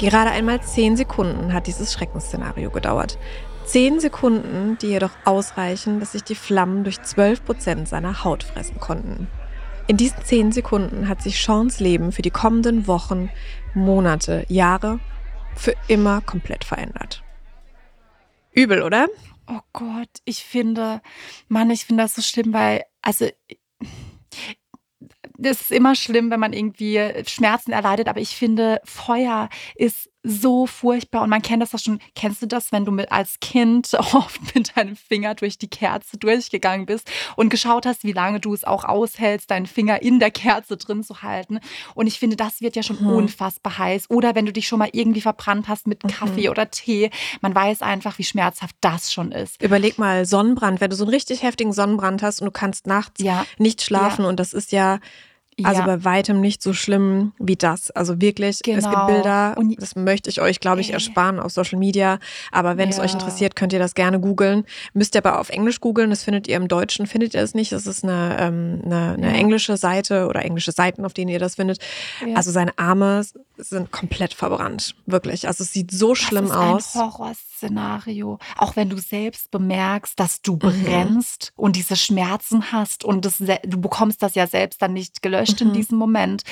Gerade 0.01 0.33
einmal 0.33 0.61
zehn 0.61 0.97
Sekunden 0.97 1.53
hat 1.53 1.69
dieses 1.69 1.93
Schreckensszenario 1.93 2.69
gedauert. 2.73 3.17
Zehn 3.65 4.01
Sekunden, 4.01 4.77
die 4.83 4.89
jedoch 4.89 5.13
ausreichen, 5.25 6.01
dass 6.01 6.13
sich 6.13 6.25
die 6.25 6.35
Flammen 6.35 6.83
durch 6.83 7.01
12 7.01 7.45
Prozent 7.45 7.89
seiner 7.89 8.25
Haut 8.25 8.43
fressen 8.43 8.81
konnten. 8.81 9.29
In 9.87 9.97
diesen 9.97 10.25
zehn 10.25 10.51
Sekunden 10.51 11.07
hat 11.07 11.23
sich 11.23 11.41
Seans 11.41 11.79
Leben 11.79 12.11
für 12.11 12.23
die 12.23 12.33
kommenden 12.33 12.89
Wochen, 12.89 13.31
Monate, 13.73 14.45
Jahre 14.49 14.99
für 15.55 15.75
immer 15.87 16.23
komplett 16.23 16.65
verändert. 16.65 17.23
Übel, 18.51 18.83
oder? 18.83 19.07
Oh 19.47 19.61
Gott, 19.73 20.11
ich 20.25 20.43
finde, 20.43 21.01
Mann, 21.47 21.71
ich 21.71 21.85
finde 21.85 22.03
das 22.03 22.17
so 22.17 22.23
schlimm, 22.23 22.53
weil, 22.53 22.83
also, 23.01 23.29
das 25.43 25.61
ist 25.63 25.73
immer 25.73 25.95
schlimm, 25.95 26.31
wenn 26.31 26.41
man 26.41 26.53
irgendwie 26.53 27.01
Schmerzen 27.27 27.73
erleidet, 27.73 28.09
aber 28.09 28.21
ich 28.21 28.37
finde, 28.37 28.81
Feuer 28.85 29.49
ist 29.75 30.09
so 30.25 30.69
furchtbar 30.69 31.23
und 31.23 31.31
man 31.31 31.43
kennt 31.43 31.63
das 31.63 31.73
doch 31.73 31.81
schon. 31.81 31.99
Kennst 32.15 32.41
du 32.43 32.47
das, 32.47 32.71
wenn 32.71 32.85
du 32.85 32.93
mit 32.93 33.11
als 33.11 33.41
Kind 33.41 33.93
oft 34.15 34.55
mit 34.55 34.77
deinem 34.77 34.95
Finger 34.95 35.35
durch 35.35 35.59
die 35.59 35.67
Kerze 35.67 36.17
durchgegangen 36.17 36.87
bist 36.87 37.11
und 37.35 37.49
geschaut 37.49 37.87
hast, 37.87 38.05
wie 38.05 38.13
lange 38.13 38.39
du 38.39 38.55
es 38.55 38.63
auch 38.63 38.85
aushältst, 38.85 39.51
deinen 39.51 39.67
Finger 39.67 40.01
in 40.01 40.21
der 40.21 40.31
Kerze 40.31 40.77
drin 40.77 41.03
zu 41.03 41.23
halten? 41.23 41.59
Und 41.97 42.07
ich 42.07 42.21
finde, 42.21 42.37
das 42.37 42.61
wird 42.61 42.77
ja 42.77 42.85
schon 42.85 43.01
Mhm. 43.03 43.11
unfassbar 43.11 43.79
heiß. 43.79 44.11
Oder 44.11 44.37
wenn 44.37 44.47
du 44.47 44.53
dich 44.53 44.69
schon 44.69 44.79
mal 44.79 44.91
irgendwie 44.93 45.21
verbrannt 45.23 45.67
hast 45.67 45.89
mit 45.89 46.05
Mhm. 46.05 46.09
Kaffee 46.11 46.49
oder 46.51 46.71
Tee, 46.71 47.11
man 47.41 47.53
weiß 47.53 47.83
einfach, 47.83 48.17
wie 48.19 48.25
schmerzhaft 48.25 48.77
das 48.81 49.13
schon 49.13 49.33
ist. 49.33 49.61
Überleg 49.61 49.99
mal 49.99 50.25
Sonnenbrand, 50.25 50.81
wenn 50.81 50.91
du 50.91 50.95
so 50.95 51.03
einen 51.03 51.13
richtig 51.15 51.43
heftigen 51.43 51.73
Sonnenbrand 51.73 52.23
hast 52.23 52.41
und 52.41 52.45
du 52.47 52.53
kannst 52.53 52.87
nachts 52.87 53.21
Ja, 53.21 53.45
nicht 53.59 53.83
schlafen 53.83 54.25
und 54.25 54.39
das 54.39 54.53
ist 54.53 54.71
ja 54.71 55.01
also 55.63 55.81
ja. 55.81 55.87
bei 55.87 56.05
weitem 56.05 56.41
nicht 56.41 56.63
so 56.63 56.73
schlimm 56.73 57.33
wie 57.39 57.57
das. 57.57 57.91
Also 57.91 58.21
wirklich, 58.21 58.51
es 58.51 58.61
gibt 58.61 58.83
Genau. 58.83 59.07
Bilder, 59.07 59.55
Und- 59.57 59.81
das 59.81 59.97
möchte 59.97 60.31
ich 60.31 60.41
euch, 60.41 60.61
glaube 60.61 60.81
ich, 60.81 60.93
ersparen 60.93 61.39
auf 61.39 61.53
Social 61.53 61.79
Media. 61.79 62.19
Aber 62.51 62.77
wenn 62.79 62.89
es 62.89 62.97
Ja. 62.97 63.03
euch 63.05 63.13
interessiert, 63.13 63.55
könnt 63.57 63.73
ihr 63.73 63.79
das 63.79 63.95
gerne 63.95 64.19
googeln. 64.19 64.65
Müsst 64.95 65.15
ihr 65.15 65.25
aber 65.25 65.39
auf 65.41 65.51
Englisch 65.51 65.81
googeln, 65.81 66.11
das 66.11 66.23
findet 66.25 66.49
ihr 66.49 66.57
im 66.57 66.69
Deutschen, 66.69 67.07
findet 67.07 67.35
ihr 67.35 67.43
es 67.43 67.55
nicht. 67.55 67.73
Das 67.73 67.87
ist 67.87 68.03
eine, 68.03 68.37
ähm, 68.41 68.81
eine, 68.85 69.13
eine 69.15 69.27
Ja. 69.29 69.35
englische 69.39 69.77
Seite 69.77 70.27
oder 70.27 70.45
englische 70.45 70.73
Seiten, 70.73 71.05
auf 71.05 71.13
denen 71.13 71.29
ihr 71.31 71.39
das 71.39 71.57
findet. 71.57 71.79
Also 72.35 72.51
seine 72.51 72.77
Arme 72.79 73.23
sind 73.57 73.91
komplett 73.93 74.35
verbrannt, 74.35 74.95
wirklich. 75.07 75.47
Also 75.47 75.63
es 75.65 75.73
sieht 75.73 75.91
so 75.91 76.15
schlimm 76.15 76.49
das 76.49 76.53
ist 76.53 76.57
aus. 76.57 76.97
ein 76.97 77.03
Horrorszenario. 77.03 78.39
Auch 78.57 78.77
wenn 78.77 78.89
du 78.91 78.99
selbst 78.99 79.51
bemerkst, 79.51 80.19
dass 80.19 80.43
du 80.43 80.55
Mhm. 80.55 80.59
brennst 80.59 81.53
und 81.57 81.77
diese 81.77 81.97
Schmerzen 81.97 82.73
hast 82.73 83.05
und 83.05 83.25
das, 83.25 83.39
du 83.39 83.81
bekommst 83.81 84.23
das 84.23 84.35
ja 84.35 84.47
selbst 84.47 84.83
dann 84.83 84.93
nicht 84.95 85.23
gelöscht 85.23 85.61
in 85.61 85.69
Mhm. 85.69 85.73
diesem 85.75 85.99
Moment. 85.99 86.43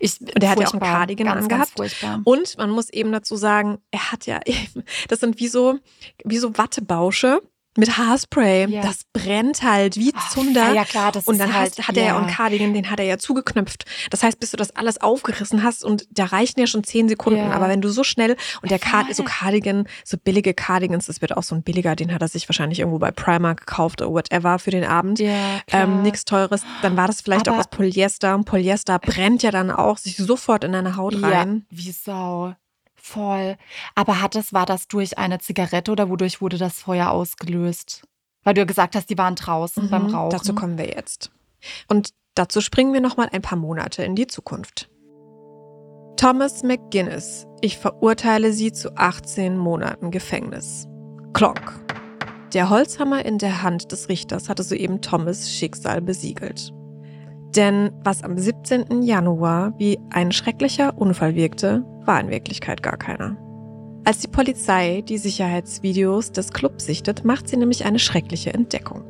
Ich, 0.00 0.20
Und 0.20 0.42
er 0.42 0.50
hat 0.50 0.60
ja 0.60 0.66
auch 0.68 0.72
einen. 0.72 0.80
Cardigan 0.80 1.26
ganz, 1.26 1.42
angehabt. 1.44 1.76
Ganz. 2.00 2.22
Und 2.24 2.58
man 2.58 2.70
muss 2.70 2.90
eben 2.90 3.12
dazu 3.12 3.36
sagen, 3.36 3.78
er 3.90 4.12
hat 4.12 4.26
ja 4.26 4.40
eben, 4.44 4.82
das 5.08 5.20
sind 5.20 5.38
wie 5.40 5.48
so, 5.48 5.78
wie 6.24 6.38
so 6.38 6.56
Wattebausche 6.56 7.40
mit 7.78 7.96
Haarspray. 7.96 8.66
Ja. 8.68 8.82
Das 8.82 9.02
brennt 9.12 9.62
halt 9.62 9.96
wie 9.96 10.12
Zunder. 10.32 10.72
Ja, 10.74 10.84
klar, 10.84 11.12
das 11.12 11.26
und 11.26 11.34
ist 11.34 11.40
dann 11.40 11.54
halt, 11.54 11.78
hast, 11.78 11.88
hat 11.88 11.96
er 11.96 12.04
ja 12.04 12.14
auch 12.16 12.22
einen. 12.22 12.28
Cardigan, 12.30 12.74
den 12.74 12.90
hat 12.90 12.98
er 12.98 13.06
ja 13.06 13.18
zugeknüpft. 13.18 13.84
Das 14.10 14.22
heißt, 14.22 14.38
bis 14.40 14.50
du 14.50 14.56
das 14.56 14.74
alles 14.76 15.00
aufgerissen 15.00 15.62
hast 15.62 15.84
und 15.84 16.06
da 16.10 16.26
reichen 16.26 16.60
ja 16.60 16.66
schon 16.66 16.84
zehn 16.84 17.08
Sekunden. 17.08 17.38
Ja. 17.40 17.52
Aber 17.52 17.68
wenn 17.68 17.80
du 17.80 17.88
so 17.88 18.04
schnell 18.04 18.36
und 18.62 18.70
der 18.70 18.78
Card, 18.78 19.14
so 19.14 19.22
Cardigan, 19.22 19.86
so 20.04 20.16
billige 20.18 20.54
Cardigans, 20.54 21.06
das 21.06 21.20
wird 21.20 21.36
auch 21.36 21.42
so 21.42 21.54
ein 21.54 21.62
billiger, 21.62 21.94
den 21.96 22.12
hat 22.12 22.20
er 22.22 22.28
sich 22.28 22.48
wahrscheinlich 22.48 22.80
irgendwo 22.80 22.98
bei 22.98 23.10
Primark 23.10 23.60
gekauft 23.66 24.02
oder 24.02 24.10
whatever 24.10 24.58
für 24.58 24.70
den 24.70 24.84
Abend. 24.84 25.18
Ja. 25.20 25.60
Ähm, 25.68 26.02
nichts 26.02 26.24
teures, 26.24 26.62
dann 26.82 26.96
war 26.96 27.06
das 27.06 27.20
vielleicht 27.20 27.48
Aber- 27.48 27.56
auch 27.56 27.60
aus 27.60 27.68
Polyester. 27.70 28.34
Und 28.34 28.44
Polyester 28.44 28.98
brennt 28.98 29.42
ja 29.42 29.50
dann 29.50 29.70
auch 29.70 29.98
sich 29.98 30.16
sofort 30.16 30.64
in 30.64 30.72
deine 30.72 30.96
Haut 30.96 31.22
rein. 31.22 31.64
Ja, 31.70 31.78
wie 31.78 31.92
Sau. 31.92 32.54
Voll. 33.08 33.56
Aber 33.94 34.20
hat 34.20 34.36
es, 34.36 34.52
war 34.52 34.66
das 34.66 34.88
durch 34.88 35.18
eine 35.18 35.38
Zigarette 35.38 35.90
oder 35.92 36.10
wodurch 36.10 36.40
wurde 36.40 36.58
das 36.58 36.80
Feuer 36.80 37.10
ausgelöst? 37.10 38.02
Weil 38.44 38.54
du 38.54 38.60
ja 38.60 38.66
gesagt 38.66 38.94
hast, 38.94 39.10
die 39.10 39.18
waren 39.18 39.34
draußen 39.34 39.90
beim 39.90 40.08
Mhm, 40.08 40.14
Rauchen. 40.14 40.30
Dazu 40.30 40.54
kommen 40.54 40.78
wir 40.78 40.88
jetzt. 40.88 41.30
Und 41.88 42.10
dazu 42.34 42.60
springen 42.60 42.92
wir 42.92 43.00
nochmal 43.00 43.28
ein 43.32 43.42
paar 43.42 43.58
Monate 43.58 44.02
in 44.04 44.14
die 44.14 44.26
Zukunft. 44.26 44.90
Thomas 46.16 46.62
McGuinness. 46.62 47.46
Ich 47.60 47.78
verurteile 47.78 48.52
Sie 48.52 48.72
zu 48.72 48.96
18 48.96 49.56
Monaten 49.56 50.10
Gefängnis. 50.10 50.86
Klonk. 51.32 51.84
Der 52.52 52.70
Holzhammer 52.70 53.24
in 53.24 53.38
der 53.38 53.62
Hand 53.62 53.92
des 53.92 54.08
Richters 54.08 54.48
hatte 54.48 54.62
soeben 54.62 55.00
Thomas 55.00 55.50
Schicksal 55.50 56.00
besiegelt. 56.00 56.72
Denn 57.56 57.92
was 58.02 58.22
am 58.22 58.36
17. 58.36 59.02
Januar 59.02 59.72
wie 59.78 59.98
ein 60.10 60.32
schrecklicher 60.32 60.96
Unfall 60.98 61.34
wirkte, 61.34 61.84
war 62.08 62.20
in 62.20 62.30
Wirklichkeit 62.30 62.82
gar 62.82 62.96
keiner. 62.96 63.36
Als 64.04 64.20
die 64.20 64.28
Polizei 64.28 65.02
die 65.02 65.18
Sicherheitsvideos 65.18 66.32
des 66.32 66.52
Clubs 66.52 66.86
sichtet, 66.86 67.24
macht 67.24 67.48
sie 67.48 67.56
nämlich 67.56 67.84
eine 67.84 67.98
schreckliche 67.98 68.54
Entdeckung. 68.54 69.04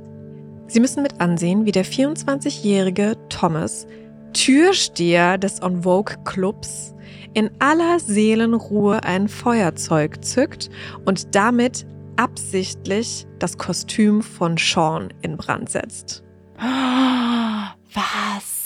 Sie 0.66 0.80
müssen 0.80 1.02
mit 1.02 1.20
ansehen, 1.20 1.64
wie 1.64 1.72
der 1.72 1.84
24-jährige 1.84 3.16
Thomas, 3.28 3.86
Türsteher 4.32 5.38
des 5.38 5.62
On 5.62 5.84
Vogue 5.84 6.16
Clubs, 6.24 6.94
in 7.32 7.50
aller 7.60 8.00
Seelenruhe 8.00 9.02
ein 9.04 9.28
Feuerzeug 9.28 10.24
zückt 10.24 10.68
und 11.04 11.34
damit 11.34 11.86
absichtlich 12.16 13.26
das 13.38 13.56
Kostüm 13.56 14.20
von 14.20 14.56
Sean 14.58 15.14
in 15.22 15.36
Brand 15.36 15.70
setzt. 15.70 16.24
Was? 16.58 18.57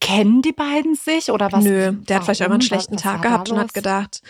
Kennen 0.00 0.42
die 0.42 0.52
beiden 0.52 0.94
sich 0.94 1.30
oder 1.30 1.52
was? 1.52 1.64
Nö, 1.64 1.92
der 1.92 2.16
hat 2.16 2.24
vielleicht 2.24 2.42
einfach 2.42 2.54
einen 2.54 2.62
schlechten 2.62 2.94
Was 2.94 3.02
Tag 3.02 3.22
gehabt 3.22 3.50
und 3.50 3.58
hat 3.58 3.74
gedacht, 3.74 4.22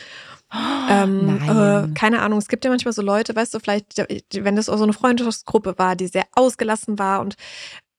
ähm, 0.53 1.39
Nein. 1.39 1.93
äh, 1.93 1.95
keine 1.95 2.23
Ahnung, 2.23 2.39
es 2.39 2.49
gibt 2.49 2.65
ja 2.65 2.71
manchmal 2.71 2.93
so 2.93 3.03
Leute, 3.03 3.37
weißt 3.37 3.55
du, 3.55 3.61
vielleicht, 3.61 3.97
wenn 4.35 4.57
das 4.57 4.69
auch 4.69 4.79
so 4.79 4.83
eine 4.83 4.93
Freundschaftsgruppe 4.93 5.75
war, 5.79 5.95
die 5.95 6.09
sehr 6.09 6.25
ausgelassen 6.33 6.99
war 6.99 7.21
und 7.21 7.37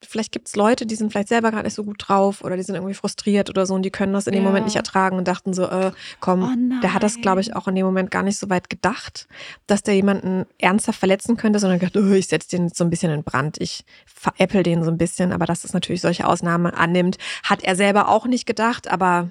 vielleicht 0.04 0.32
gibt 0.32 0.48
es 0.48 0.56
Leute, 0.56 0.86
die 0.86 0.96
sind 0.96 1.12
vielleicht 1.12 1.28
selber 1.30 1.52
gerade 1.52 1.66
nicht 1.66 1.76
so 1.76 1.84
gut 1.84 1.98
drauf 2.08 2.44
oder 2.44 2.58
die 2.58 2.64
sind 2.64 2.76
irgendwie 2.76 2.94
frustriert 2.94 3.50
oder 3.50 3.66
so 3.66 3.74
und 3.74 3.84
die 3.84 3.92
können 3.92 4.14
das 4.14 4.28
in 4.28 4.34
dem 4.34 4.44
Ja. 4.44 4.50
Moment 4.50 4.66
nicht 4.66 4.76
ertragen 4.76 5.18
und 5.18 5.28
dachten 5.28 5.54
so, 5.54 5.66
äh, 5.66 5.92
komm, 6.20 6.44
Oh 6.44 6.82
der 6.82 6.94
hat 6.94 7.04
das, 7.04 7.22
glaube 7.22 7.42
ich, 7.42 7.56
auch 7.56 7.68
in 7.68 7.76
dem 7.76 7.86
Moment 7.86 8.12
gar 8.12 8.24
nicht 8.24 8.38
so 8.38 8.50
weit 8.50 8.70
gedacht, 8.70 9.28
dass 9.68 9.84
der 9.84 9.96
jemanden 9.96 10.46
ernsthaft 10.58 11.00
verletzen 11.00 11.38
könnte, 11.38 11.60
sondern 11.60 11.80
gedacht, 11.80 11.98
oh, 11.98 12.12
ich 12.12 12.28
setze 12.28 12.50
den 12.50 12.70
so 12.70 12.84
ein 12.84 12.90
bisschen 12.90 13.12
in 13.12 13.24
Brand, 13.24 13.60
ich 13.60 13.86
veräpple 14.06 14.64
den 14.64 14.84
so 14.84 14.92
ein 14.92 14.98
bisschen, 14.98 15.32
aber 15.32 15.46
dass 15.46 15.64
es 15.64 15.74
natürlich 15.74 16.02
solche 16.02 16.28
Ausnahmen 16.28 16.74
annimmt, 16.74 17.18
hat 17.44 17.64
er 17.64 17.76
selber 17.76 18.10
auch 18.10 18.26
nicht 18.26 18.46
gedacht, 18.46 18.90
aber 18.90 19.30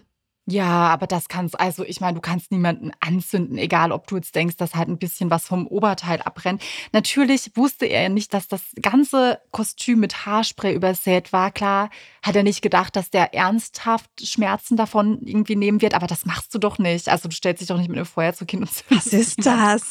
Ja, 0.51 0.89
aber 0.89 1.07
das 1.07 1.29
kannst, 1.29 1.61
also 1.61 1.85
ich 1.85 2.01
meine, 2.01 2.15
du 2.15 2.21
kannst 2.21 2.51
niemanden 2.51 2.91
anzünden, 2.99 3.57
egal 3.57 3.93
ob 3.93 4.09
du 4.09 4.17
jetzt 4.17 4.35
denkst, 4.35 4.57
dass 4.57 4.75
halt 4.75 4.89
ein 4.89 4.99
bisschen 4.99 5.31
was 5.31 5.47
vom 5.47 5.69
Oberteil 5.69 6.21
abbrennt. 6.23 6.61
Natürlich 6.91 7.53
wusste 7.55 7.87
er 7.87 8.09
nicht, 8.09 8.35
dass 8.35 8.49
das 8.49 8.63
ganze 8.83 9.41
Kostüm 9.53 10.01
mit 10.01 10.27
Haarspray 10.27 10.75
übersät 10.75 11.33
war. 11.33 11.53
Klar 11.53 11.89
hat 12.23 12.37
er 12.37 12.43
nicht 12.43 12.61
gedacht, 12.61 12.97
dass 12.97 13.09
der 13.11 13.33
ernsthaft 13.35 14.11
Schmerzen 14.23 14.77
davon 14.77 15.21
irgendwie 15.23 15.57
nehmen 15.57 15.81
wird, 15.81 15.95
aber 15.95 16.07
das 16.07 16.27
machst 16.27 16.55
du 16.55 16.59
doch 16.59 16.79
nicht. 16.79 17.09
Also 17.09 17.29
du 17.29 17.35
stellst 17.35 17.61
dich 17.63 17.69
doch 17.69 17.79
nicht 17.79 17.89
mit 17.89 17.97
einem 17.97 18.05
Feuerzeug 18.07 18.51
hin 18.51 18.61
und 18.61 18.71
Was 18.91 19.07
ist 19.07 19.45
das? 19.47 19.83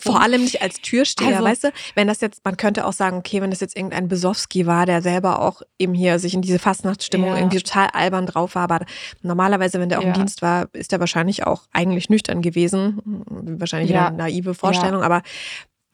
Vor 0.00 0.20
allem 0.20 0.42
nicht 0.42 0.62
als 0.62 0.80
Türsteher, 0.80 1.28
Also- 1.38 1.44
weißt 1.44 1.64
du? 1.64 1.72
Wenn 1.96 2.06
das 2.06 2.20
jetzt, 2.20 2.44
man 2.44 2.56
könnte 2.56 2.86
auch 2.86 2.92
sagen, 2.92 3.16
okay, 3.18 3.42
wenn 3.42 3.50
das 3.50 3.60
jetzt 3.60 3.76
irgendein 3.76 4.06
Besowski 4.06 4.66
war, 4.66 4.86
der 4.86 5.02
selber 5.02 5.40
auch 5.40 5.62
eben 5.78 5.92
hier 5.94 6.18
sich 6.20 6.34
in 6.34 6.42
diese 6.42 6.58
Fastnachtsstimmung 6.60 7.30
Ja. 7.30 7.36
irgendwie 7.38 7.58
total 7.58 7.88
albern 7.88 8.26
drauf 8.26 8.54
war, 8.54 8.62
aber 8.62 8.84
normalerweise, 9.22 9.80
wenn 9.80 9.88
der 9.88 9.98
auch 9.98 10.02
im 10.04 10.08
Ja. 10.10 10.14
Dienst 10.14 10.42
war, 10.42 10.68
ist 10.72 10.92
er 10.92 11.00
wahrscheinlich 11.00 11.46
auch 11.46 11.64
eigentlich 11.72 12.08
nüchtern 12.08 12.42
gewesen. 12.42 13.00
Wahrscheinlich 13.26 13.90
Ja. 13.90 14.06
eine 14.08 14.16
naive 14.18 14.54
Vorstellung, 14.54 15.02
aber 15.02 15.22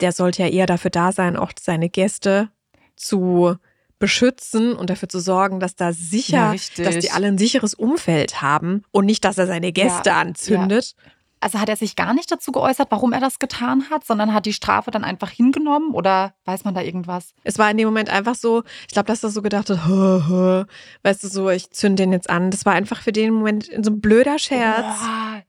der 0.01 0.13
sollte 0.13 0.43
ja 0.43 0.49
eher 0.49 0.67
dafür 0.67 0.91
da 0.91 1.13
sein, 1.13 1.37
auch 1.37 1.53
seine 1.59 1.89
Gäste 1.89 2.51
zu 2.97 3.57
beschützen 4.03 4.75
und 4.75 4.91
dafür 4.91 5.09
zu 5.09 5.21
sorgen, 5.21 5.61
dass 5.61 5.77
da 5.77 5.87
Ja, 5.87 5.93
sicher, 5.93 6.51
richtig. 6.53 6.85
dass 6.85 6.99
die 6.99 7.13
alle 7.13 7.29
ein 7.29 7.39
sicheres 7.39 7.73
Umfeld 7.73 8.43
haben 8.43 8.83
und 8.91 9.07
nicht, 9.07 9.25
dass 9.25 9.39
er 9.39 9.47
seine 9.47 9.71
Gäste 9.73 10.11
Ja, 10.11 10.21
anzündet. 10.21 10.97
Also 11.39 11.61
hat 11.61 11.69
er 11.69 11.77
sich 11.77 11.95
gar 11.95 12.13
nicht 12.15 12.31
dazu 12.31 12.51
geäußert, 12.51 12.89
warum 12.91 13.13
er 13.13 13.21
das 13.21 13.39
getan 13.39 13.91
hat, 13.91 14.05
sondern 14.05 14.35
hat 14.35 14.45
die 14.45 14.53
Strafe 14.53 14.91
dann 14.91 15.05
einfach 15.05 15.31
hingenommen 15.31 15.93
oder 15.93 16.35
weiß 16.47 16.65
man 16.65 16.75
da 16.75 16.83
irgendwas? 16.83 17.33
Es 17.45 17.59
war 17.59 17.71
in 17.71 17.77
dem 17.77 17.87
Moment 17.87 18.11
einfach 18.11 18.35
so, 18.35 18.65
ich 18.89 18.93
glaube, 18.93 19.07
dass 19.07 19.23
er 19.23 19.31
so 19.31 19.41
gedacht 19.41 19.71
hat, 19.71 19.87
hö, 19.87 20.23
hö, 20.27 20.65
weißt 21.05 21.23
du, 21.23 21.29
so, 21.29 21.49
ich 21.51 21.71
zünde 21.71 22.03
den 22.03 22.13
jetzt 22.13 22.29
an. 22.29 22.51
Das 22.51 22.67
war 22.67 22.73
einfach 22.73 23.03
für 23.03 23.13
den 23.13 23.33
Moment 23.35 23.71
so 23.83 23.91
ein 23.93 24.01
blöder 24.01 24.39
Scherz. 24.41 24.99
Boah, 24.99 25.43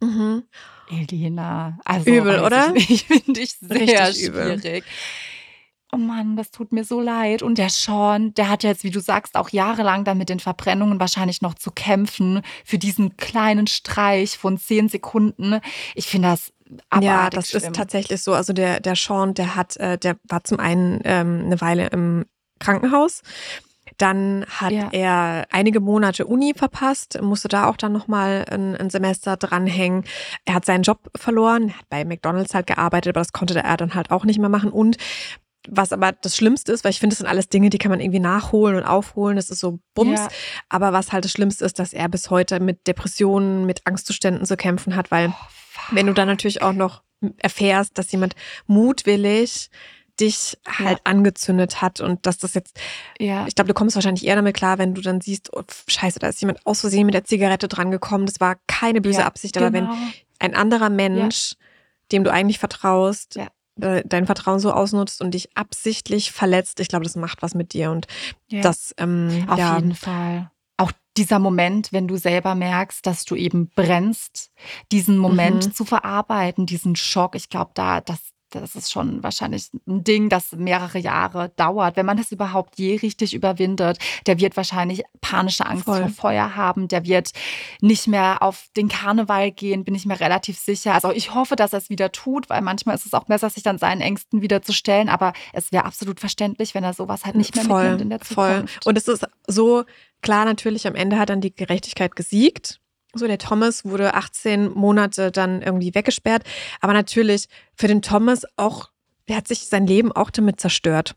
Mhm. 0.00 0.44
Elena. 0.90 1.78
Also, 1.84 2.08
Übel, 2.10 2.40
oder? 2.40 2.72
Ich, 2.76 2.88
ich 2.90 3.04
finde 3.06 3.32
dich 3.32 3.52
sehr 3.60 3.80
Richtig 4.08 4.28
übel. 4.28 4.60
Oh 5.90 5.96
Mann, 5.96 6.36
das 6.36 6.50
tut 6.50 6.70
mir 6.72 6.84
so 6.84 7.00
leid. 7.00 7.42
Und 7.42 7.56
der 7.56 7.70
Sean, 7.70 8.34
der 8.34 8.50
hat 8.50 8.62
jetzt, 8.62 8.84
wie 8.84 8.90
du 8.90 9.00
sagst, 9.00 9.36
auch 9.36 9.48
jahrelang 9.48 10.04
dann 10.04 10.18
mit 10.18 10.28
den 10.28 10.38
Verbrennungen 10.40 11.00
wahrscheinlich 11.00 11.40
noch 11.40 11.54
zu 11.54 11.70
kämpfen 11.70 12.42
für 12.64 12.76
diesen 12.78 13.16
kleinen 13.16 13.66
Streich 13.66 14.36
von 14.36 14.58
zehn 14.58 14.90
Sekunden. 14.90 15.60
Ich 15.94 16.06
finde 16.06 16.28
das 16.28 16.52
Ja, 17.00 17.30
das 17.30 17.48
schlimm. 17.48 17.62
ist 17.62 17.74
tatsächlich 17.74 18.20
so. 18.22 18.34
Also 18.34 18.52
der, 18.52 18.80
der 18.80 18.96
Sean, 18.96 19.32
der 19.32 19.56
hat, 19.56 19.78
äh, 19.78 19.96
der 19.96 20.16
war 20.28 20.44
zum 20.44 20.60
einen 20.60 21.00
ähm, 21.04 21.44
eine 21.46 21.60
Weile 21.62 21.86
im 21.86 22.26
Krankenhaus. 22.60 23.22
Dann 23.96 24.44
hat 24.48 24.72
Ja. 24.72 24.88
er 24.92 25.46
einige 25.50 25.80
Monate 25.80 26.26
Uni 26.26 26.52
verpasst, 26.54 27.18
musste 27.22 27.48
da 27.48 27.66
auch 27.66 27.78
dann 27.78 27.92
nochmal 27.92 28.44
ein, 28.50 28.76
ein 28.76 28.90
Semester 28.90 29.38
dranhängen. 29.38 30.04
Er 30.44 30.52
hat 30.54 30.66
seinen 30.66 30.82
Job 30.82 31.10
verloren, 31.16 31.68
er 31.70 31.78
hat 31.78 31.88
bei 31.88 32.04
McDonalds 32.04 32.54
halt 32.54 32.66
gearbeitet, 32.66 33.16
aber 33.16 33.20
das 33.22 33.32
konnte 33.32 33.58
er 33.58 33.76
dann 33.78 33.94
halt 33.94 34.10
auch 34.10 34.26
nicht 34.26 34.38
mehr 34.38 34.50
machen. 34.50 34.70
Und 34.70 34.98
was 35.70 35.92
aber 35.92 36.12
das 36.12 36.36
Schlimmste 36.36 36.72
ist, 36.72 36.84
weil 36.84 36.90
ich 36.90 37.00
finde, 37.00 37.14
das 37.14 37.18
sind 37.18 37.26
alles 37.28 37.48
Dinge, 37.48 37.70
die 37.70 37.78
kann 37.78 37.90
man 37.90 38.00
irgendwie 38.00 38.20
nachholen 38.20 38.76
und 38.76 38.84
aufholen. 38.84 39.36
Das 39.36 39.50
ist 39.50 39.60
so 39.60 39.78
Bums. 39.94 40.20
Ja. 40.20 40.28
Aber 40.68 40.92
was 40.92 41.12
halt 41.12 41.24
das 41.24 41.32
Schlimmste 41.32 41.64
ist, 41.64 41.78
dass 41.78 41.92
er 41.92 42.08
bis 42.08 42.30
heute 42.30 42.60
mit 42.60 42.86
Depressionen, 42.86 43.66
mit 43.66 43.86
Angstzuständen 43.86 44.44
zu 44.46 44.56
kämpfen 44.56 44.96
hat, 44.96 45.10
weil 45.10 45.32
wenn 45.90 46.06
du 46.06 46.12
dann 46.14 46.28
natürlich 46.28 46.62
auch 46.62 46.72
noch 46.72 47.02
erfährst, 47.38 47.98
dass 47.98 48.12
jemand 48.12 48.34
mutwillig 48.66 49.70
dich 50.20 50.58
halt 50.66 50.98
angezündet 51.04 51.80
hat 51.80 52.00
und 52.00 52.26
dass 52.26 52.38
das 52.38 52.54
jetzt, 52.54 52.76
Ja. 53.20 53.46
ich 53.46 53.54
glaube, 53.54 53.68
du 53.68 53.74
kommst 53.74 53.94
wahrscheinlich 53.94 54.26
eher 54.26 54.34
damit 54.36 54.56
klar, 54.56 54.78
wenn 54.78 54.94
du 54.94 55.00
dann 55.00 55.20
siehst, 55.20 55.52
oh, 55.52 55.62
scheiße, 55.86 56.18
da 56.18 56.28
ist 56.28 56.40
jemand 56.40 56.64
aus 56.66 56.80
Versehen 56.80 57.06
mit 57.06 57.14
der 57.14 57.24
Zigarette 57.24 57.68
dran 57.68 57.90
gekommen. 57.92 58.26
Das 58.26 58.40
war 58.40 58.56
keine 58.66 59.00
böse 59.00 59.20
Ja, 59.20 59.26
Absicht, 59.26 59.56
aber 59.56 59.72
wenn 59.72 59.84
genau. 59.86 59.96
ein 60.40 60.54
anderer 60.56 60.90
Mensch, 60.90 61.54
dem 62.10 62.24
du 62.24 62.32
eigentlich 62.32 62.58
vertraust, 62.58 63.36
Ja. 63.36 63.48
Äh, 63.80 64.02
dein 64.06 64.26
Vertrauen 64.26 64.58
so 64.58 64.72
ausnutzt 64.72 65.20
und 65.20 65.32
dich 65.32 65.56
absichtlich 65.56 66.32
verletzt, 66.32 66.80
ich 66.80 66.88
glaube, 66.88 67.04
das 67.04 67.16
macht 67.16 67.42
was 67.42 67.54
mit 67.54 67.72
dir 67.72 67.90
und 67.90 68.06
Ja. 68.50 68.62
das, 68.62 68.94
ähm, 68.98 69.44
Auf 69.48 69.58
ja, 69.58 69.74
jeden 69.76 69.94
Fall. 69.94 70.50
Auch 70.76 70.92
dieser 71.16 71.38
Moment, 71.40 71.92
wenn 71.92 72.06
du 72.06 72.16
selber 72.16 72.54
merkst, 72.54 73.04
dass 73.04 73.24
du 73.24 73.34
eben 73.34 73.70
brennst, 73.70 74.52
diesen 74.92 75.18
Moment 75.18 75.66
Mhm. 75.66 75.72
zu 75.72 75.84
verarbeiten, 75.84 76.66
diesen 76.66 76.94
Schock, 76.96 77.34
ich 77.34 77.48
glaube, 77.48 77.72
da, 77.74 78.00
das, 78.00 78.20
das 78.50 78.74
ist 78.74 78.90
schon 78.90 79.22
wahrscheinlich 79.22 79.70
ein 79.86 80.04
Ding, 80.04 80.28
das 80.28 80.52
mehrere 80.52 80.98
Jahre 80.98 81.50
dauert. 81.56 81.96
Wenn 81.96 82.06
man 82.06 82.16
das 82.16 82.32
überhaupt 82.32 82.78
je 82.78 82.96
richtig 82.96 83.34
überwindet, 83.34 83.98
der 84.26 84.38
wird 84.38 84.56
wahrscheinlich 84.56 85.02
panische 85.20 85.66
Angst 85.66 85.84
Voll. 85.84 86.00
vor 86.00 86.08
Feuer 86.08 86.56
haben, 86.56 86.88
der 86.88 87.04
wird 87.04 87.32
nicht 87.80 88.06
mehr 88.06 88.42
auf 88.42 88.66
den 88.76 88.88
Karneval 88.88 89.50
gehen, 89.52 89.84
bin 89.84 89.94
ich 89.94 90.06
mir 90.06 90.20
relativ 90.20 90.58
sicher. 90.58 90.94
Also 90.94 91.10
ich 91.10 91.34
hoffe, 91.34 91.56
dass 91.56 91.72
er 91.72 91.78
es 91.78 91.90
wieder 91.90 92.12
tut, 92.12 92.48
weil 92.48 92.62
manchmal 92.62 92.94
ist 92.94 93.06
es 93.06 93.14
auch 93.14 93.24
besser, 93.24 93.50
sich 93.50 93.62
dann 93.62 93.78
seinen 93.78 94.00
Ängsten 94.00 94.42
wieder 94.42 94.62
zu 94.62 94.72
stellen. 94.72 95.08
Aber 95.08 95.32
es 95.52 95.72
wäre 95.72 95.84
absolut 95.84 96.20
verständlich, 96.20 96.74
wenn 96.74 96.84
er 96.84 96.94
sowas 96.94 97.24
halt 97.24 97.36
nicht 97.36 97.54
mehr 97.54 97.64
voll, 97.64 97.82
mitnimmt 97.82 98.02
in 98.02 98.10
der 98.10 98.20
voll. 98.20 98.50
Zukunft. 98.52 98.86
Und 98.86 98.98
es 98.98 99.08
ist 99.08 99.26
so 99.46 99.84
klar, 100.22 100.44
natürlich, 100.44 100.86
am 100.86 100.94
Ende 100.94 101.18
hat 101.18 101.30
dann 101.30 101.40
die 101.40 101.54
Gerechtigkeit 101.54 102.16
gesiegt. 102.16 102.80
So, 103.14 103.26
der 103.26 103.38
Thomas 103.38 103.84
wurde 103.84 104.14
18 104.14 104.70
Monate 104.72 105.30
dann 105.32 105.62
irgendwie 105.62 105.94
weggesperrt. 105.94 106.42
Aber 106.80 106.92
natürlich 106.92 107.46
für 107.74 107.88
den 107.88 108.02
Thomas 108.02 108.42
auch, 108.56 108.90
der 109.28 109.36
hat 109.36 109.48
sich 109.48 109.66
sein 109.66 109.86
Leben 109.86 110.12
auch 110.12 110.30
damit 110.30 110.60
zerstört. 110.60 111.14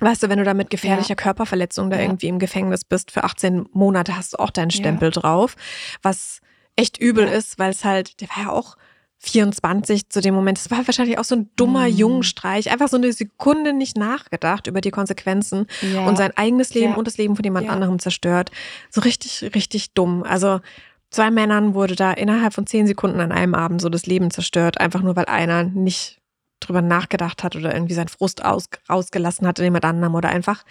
Weißt 0.00 0.22
du, 0.22 0.28
wenn 0.28 0.38
du 0.38 0.44
da 0.44 0.54
mit 0.54 0.70
gefährlicher 0.70 1.16
Körperverletzung 1.16 1.90
da 1.90 1.96
Ja. 1.96 2.02
irgendwie 2.02 2.28
im 2.28 2.38
Gefängnis 2.38 2.84
bist, 2.84 3.10
für 3.10 3.24
18 3.24 3.66
Monate 3.72 4.16
hast 4.16 4.34
du 4.34 4.38
auch 4.38 4.50
deinen 4.50 4.70
Stempel 4.70 5.10
drauf, 5.10 5.56
was 6.02 6.40
echt 6.76 6.98
übel 6.98 7.26
Ja. 7.26 7.32
ist, 7.32 7.58
weil 7.58 7.70
es 7.72 7.84
halt, 7.84 8.20
der 8.20 8.28
war 8.28 8.44
ja 8.44 8.50
auch 8.50 8.76
24 9.20 10.08
zu 10.10 10.20
dem 10.20 10.34
Moment. 10.34 10.58
Es 10.58 10.70
war 10.70 10.86
wahrscheinlich 10.86 11.18
auch 11.18 11.24
so 11.24 11.34
ein 11.34 11.50
dummer 11.56 11.88
Mhm. 11.88 11.96
Jungenstreich. 11.96 12.70
Einfach 12.70 12.88
so 12.88 12.96
eine 12.96 13.12
Sekunde 13.12 13.72
nicht 13.72 13.96
nachgedacht 13.96 14.68
über 14.68 14.80
die 14.80 14.92
Konsequenzen 14.92 15.66
Ja. 15.82 16.06
und 16.06 16.16
sein 16.16 16.36
eigenes 16.36 16.72
Leben 16.74 16.92
Ja. 16.92 16.96
und 16.96 17.06
das 17.06 17.16
Leben 17.18 17.34
von 17.34 17.44
jemand 17.44 17.66
Ja. 17.66 17.72
anderem 17.72 17.98
zerstört. 17.98 18.50
So 18.90 19.00
richtig, 19.00 19.42
richtig 19.56 19.92
dumm. 19.94 20.22
Also 20.22 20.60
zwei 21.10 21.30
Männern 21.30 21.74
wurde 21.74 21.96
da 21.96 22.12
innerhalb 22.12 22.54
von 22.54 22.66
zehn 22.66 22.86
Sekunden 22.86 23.20
an 23.20 23.32
einem 23.32 23.54
Abend 23.54 23.80
so 23.80 23.88
das 23.88 24.06
Leben 24.06 24.30
zerstört, 24.30 24.80
einfach 24.80 25.02
nur 25.02 25.16
weil 25.16 25.26
einer 25.26 25.64
nicht 25.64 26.20
drüber 26.60 26.82
nachgedacht 26.82 27.44
hat 27.44 27.56
oder 27.56 27.72
irgendwie 27.74 27.94
seinen 27.94 28.08
Frust 28.08 28.44
aus, 28.44 28.68
ausgelassen 28.88 29.46
hat 29.46 29.58
in 29.58 29.66
jemand 29.66 29.84
anderem 29.84 30.14
oder 30.14 30.28
einfach 30.28 30.64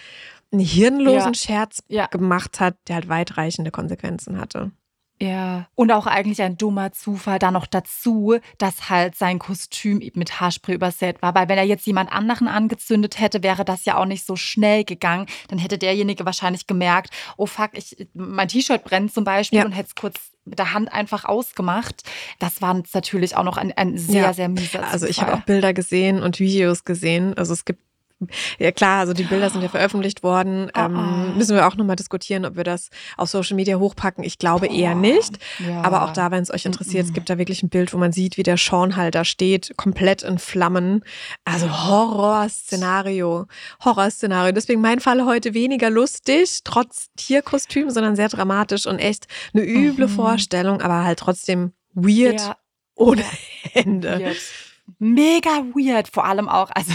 einen 0.52 0.62
hirnlosen 0.62 1.34
Ja. 1.34 1.40
Scherz 1.40 1.84
Ja. 1.88 2.08
gemacht 2.08 2.60
hat, 2.60 2.76
der 2.88 2.96
halt 2.96 3.10
weitreichende 3.10 3.72
Konsequenzen 3.72 4.40
hatte. 4.40 4.72
Ja, 5.20 5.68
und 5.74 5.92
auch 5.92 6.06
eigentlich 6.06 6.42
ein 6.44 6.58
dummer 6.58 6.92
Zufall 6.92 7.40
da 7.40 7.50
noch 7.50 7.66
dazu, 7.66 8.38
dass 8.60 8.90
halt 8.90 9.16
sein 9.16 9.40
Kostüm 9.40 10.00
eben 10.00 10.20
mit 10.20 10.40
Haarspray 10.40 10.76
übersät 10.76 11.22
war. 11.24 11.34
Weil 11.34 11.50
wenn 11.50 11.58
er 11.58 11.64
jetzt 11.64 11.88
jemand 11.88 12.12
anderen 12.12 12.48
angezündet 12.48 13.20
hätte, 13.20 13.42
wäre 13.42 13.66
das 13.66 13.86
ja 13.86 13.98
auch 13.98 14.06
nicht 14.06 14.26
so 14.26 14.36
schnell 14.36 14.84
gegangen. 14.84 15.26
Dann 15.48 15.58
hätte 15.58 15.80
derjenige 15.80 16.24
wahrscheinlich 16.26 16.68
gemerkt, 16.68 17.10
oh 17.36 17.48
fuck, 17.48 17.72
ich, 17.74 18.08
mein 18.14 18.48
T-Shirt 18.48 18.84
brennt 18.84 19.12
zum 19.12 19.24
Beispiel 19.24 19.60
Ja. 19.60 19.66
und 19.66 19.72
hätte 19.72 19.88
es 19.88 19.96
kurz 19.96 20.20
mit 20.46 20.60
der 20.60 20.74
Hand 20.74 20.94
einfach 20.94 21.26
ausgemacht. 21.26 22.04
Das 22.40 22.62
war 22.62 22.80
natürlich 22.94 23.36
auch 23.36 23.44
noch 23.44 23.58
ein, 23.58 23.72
ein 23.76 23.98
sehr, 23.98 24.22
Ja. 24.22 24.34
sehr 24.34 24.50
mieser 24.50 24.80
Zufall. 24.80 24.92
Also 24.92 25.08
ich 25.08 25.20
habe 25.22 25.34
auch 25.34 25.42
Bilder 25.42 25.74
gesehen 25.74 26.22
und 26.22 26.40
Videos 26.40 26.86
gesehen. 26.86 27.36
Also 27.38 27.54
es 27.54 27.66
gibt 27.66 27.82
Ja 28.60 28.72
klar, 28.72 29.00
also 29.00 29.14
die 29.14 29.24
Bilder 29.24 29.50
sind 29.52 29.62
ja 29.62 29.70
veröffentlicht 29.70 30.24
worden. 30.24 30.72
Oh, 30.76 30.80
Ähm, 30.80 30.96
oh. 31.34 31.38
müssen 31.38 31.56
wir 31.56 31.68
auch 31.68 31.76
nochmal 31.76 31.96
diskutieren, 31.96 32.46
ob 32.46 32.56
wir 32.56 32.64
das 32.64 32.90
auf 33.16 33.30
Social 33.30 33.56
Media 33.56 33.78
hochpacken. 33.78 34.24
Ich 34.24 34.40
glaube 34.40 34.68
eher 34.68 34.96
nicht. 34.96 35.38
Ja. 35.60 35.82
Aber 35.84 36.04
auch 36.04 36.14
da, 36.14 36.32
wenn 36.32 36.42
es 36.42 36.52
euch 36.52 36.66
interessiert, 36.66 37.04
es 37.06 37.12
Mm-mm. 37.12 37.14
gibt 37.14 37.30
da 37.30 37.38
wirklich 37.38 37.62
ein 37.62 37.70
Bild, 37.70 37.94
wo 37.94 37.98
man 38.00 38.12
sieht, 38.12 38.38
wie 38.38 38.44
der 38.44 38.58
Sean 38.58 38.96
halt 38.96 39.14
da 39.16 39.24
steht, 39.24 39.74
komplett 39.78 40.24
in 40.24 40.40
Flammen. 40.40 41.04
Also 41.46 41.70
Horrorszenario. 42.48 43.46
Horrorszenario. 43.84 44.52
Deswegen 44.52 44.82
mein 44.82 45.00
Fall 45.00 45.26
heute 45.26 45.54
weniger 45.54 45.90
lustig, 45.90 46.60
trotz 46.64 47.10
Tierkostüm, 47.18 47.90
sondern 47.90 48.16
sehr 48.16 48.30
dramatisch 48.30 48.86
und 48.88 49.00
echt 49.00 49.28
eine 49.54 49.64
üble 49.64 50.08
Mhm. 50.08 50.12
Vorstellung, 50.12 50.82
aber 50.82 51.04
halt 51.04 51.20
trotzdem 51.20 51.74
weird 51.94 52.42
Ja. 52.42 52.58
ohne 52.96 53.24
Ende. 53.74 54.20
Weird. 54.20 54.38
Mega 55.00 55.50
weird, 55.76 56.08
vor 56.08 56.24
allem 56.26 56.48
auch. 56.48 56.70
Also, 56.74 56.94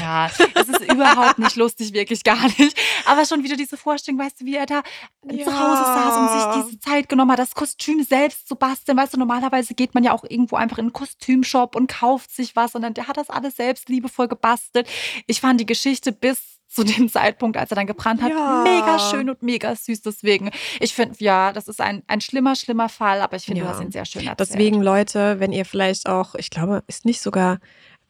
ja, 0.00 0.30
es 0.54 0.68
ist 0.68 0.80
überhaupt 0.92 1.38
nicht 1.38 1.56
lustig, 1.56 1.92
wirklich 1.92 2.22
gar 2.24 2.42
nicht. 2.58 2.76
Aber 3.06 3.24
schon 3.24 3.42
wieder 3.44 3.56
diese 3.56 3.76
Vorstellung, 3.76 4.20
weißt 4.20 4.40
du, 4.40 4.44
wie 4.44 4.56
er 4.56 4.66
da 4.66 4.82
Ja. 5.30 5.44
zu 5.44 5.58
Hause 5.58 5.84
saß 5.84 6.16
und 6.16 6.30
sich 6.30 6.44
diese 6.66 6.80
Zeit 6.80 7.08
genommen 7.08 7.32
hat, 7.32 7.38
das 7.38 7.54
Kostüm 7.54 8.02
selbst 8.02 8.48
zu 8.48 8.56
basteln. 8.56 8.96
Weißt 8.98 9.14
du, 9.14 9.18
normalerweise 9.18 9.74
geht 9.74 9.94
man 9.94 10.04
ja 10.04 10.12
auch 10.12 10.24
irgendwo 10.28 10.56
einfach 10.56 10.78
in 10.78 10.84
einen 10.86 10.92
Kostümshop 10.92 11.76
und 11.76 11.86
kauft 11.90 12.30
sich 12.30 12.56
was, 12.56 12.72
sondern 12.72 12.94
der 12.94 13.08
hat 13.08 13.16
das 13.16 13.30
alles 13.30 13.56
selbst 13.56 13.88
liebevoll 13.88 14.28
gebastelt. 14.28 14.88
Ich 15.26 15.40
fand 15.40 15.60
die 15.60 15.66
Geschichte 15.66 16.12
bis 16.12 16.40
zu 16.68 16.84
dem 16.84 17.08
Zeitpunkt, 17.12 17.56
als 17.58 17.70
er 17.70 17.74
dann 17.76 17.86
gebrannt 17.86 18.22
hat, 18.22 18.30
Ja. 18.30 18.62
mega 18.64 18.98
schön 18.98 19.28
und 19.28 19.42
mega 19.42 19.76
süß. 19.76 20.00
Deswegen, 20.02 20.50
ich 20.80 20.94
finde, 20.94 21.14
ja, 21.18 21.52
das 21.52 21.68
ist 21.68 21.80
ein, 21.82 22.02
ein 22.06 22.20
schlimmer, 22.22 22.56
schlimmer 22.56 22.88
Fall, 22.88 23.20
aber 23.20 23.36
ich 23.36 23.44
finde, 23.44 23.60
Ja. 23.60 23.66
du 23.66 23.72
hast 23.74 23.82
ihn 23.82 23.92
sehr 23.92 24.06
schön 24.06 24.26
erzählt. 24.26 24.40
Deswegen, 24.50 24.82
Leute, 24.82 25.38
wenn 25.38 25.52
ihr 25.52 25.64
vielleicht 25.66 26.08
auch, 26.08 26.34
ich 26.34 26.48
glaube, 26.48 26.82
ist 26.86 27.04
nicht 27.04 27.20
sogar, 27.20 27.58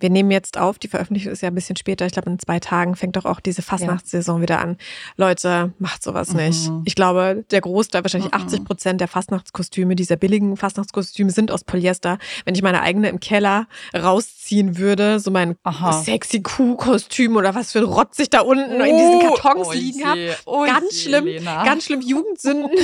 wir 0.03 0.11
nehmen 0.11 0.31
jetzt 0.31 0.59
auf, 0.59 0.79
die 0.79 0.89
Veröffentlichung 0.89 1.33
ist 1.33 1.41
ja 1.43 1.49
ein 1.49 1.55
bisschen 1.55 1.77
später, 1.77 2.05
ich 2.05 2.13
glaube 2.13 2.29
in 2.31 2.39
zwei 2.39 2.61
Tagen 2.61 2.97
fängt 2.97 3.17
doch 3.17 3.25
auch 3.25 3.41
diese 3.41 3.63
Fastnachtssaison 3.63 4.43
wieder 4.43 4.61
an. 4.61 4.77
Leute, 5.17 5.73
macht 5.79 6.03
sowas 6.03 6.35
nicht. 6.35 6.69
Mhm. 6.69 6.83
Ich 6.85 6.95
glaube, 6.95 7.45
der 7.51 7.61
Großteil, 7.61 8.05
wahrscheinlich 8.05 8.33
Mhm. 8.33 8.43
80 8.43 8.65
Prozent 8.65 9.01
der 9.01 9.09
Fastnachtskostüme, 9.09 9.95
dieser 9.97 10.17
billigen 10.17 10.57
Fastnachtskostüme 10.57 11.31
sind 11.31 11.51
aus 11.51 11.65
Polyester. 11.65 12.19
Wenn 12.45 12.55
ich 12.55 12.63
meine 12.63 12.83
eigene 12.83 13.09
im 13.09 13.21
Keller 13.21 13.67
rausziehen 13.97 14.77
würde, 14.79 15.21
so 15.21 15.31
mein 15.31 15.57
Aha. 15.63 15.93
sexy 16.03 16.43
Kuh-Kostüm 16.43 17.37
oder 17.37 17.55
was 17.55 17.73
für 17.73 17.79
ein 17.79 17.85
Rotz 17.85 18.19
ich 18.19 18.29
da 18.31 18.41
unten 18.41 18.81
in 18.81 18.97
diesen 18.97 19.21
Kartons 19.21 19.69
oh 19.69 19.73
liegen 19.73 20.05
habe, 20.05 20.37
oh 20.45 20.65
ganz 20.65 20.91
je, 20.93 21.09
schlimm, 21.09 21.25
Lena. 21.27 21.65
ganz 21.65 21.85
schlimm 21.85 22.01
Jugendsünden. 22.01 22.71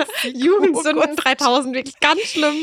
Jugendsünden 0.34 1.16
3000, 1.16 1.74
wirklich 1.74 1.98
ganz 2.00 2.20
schlimm. 2.20 2.54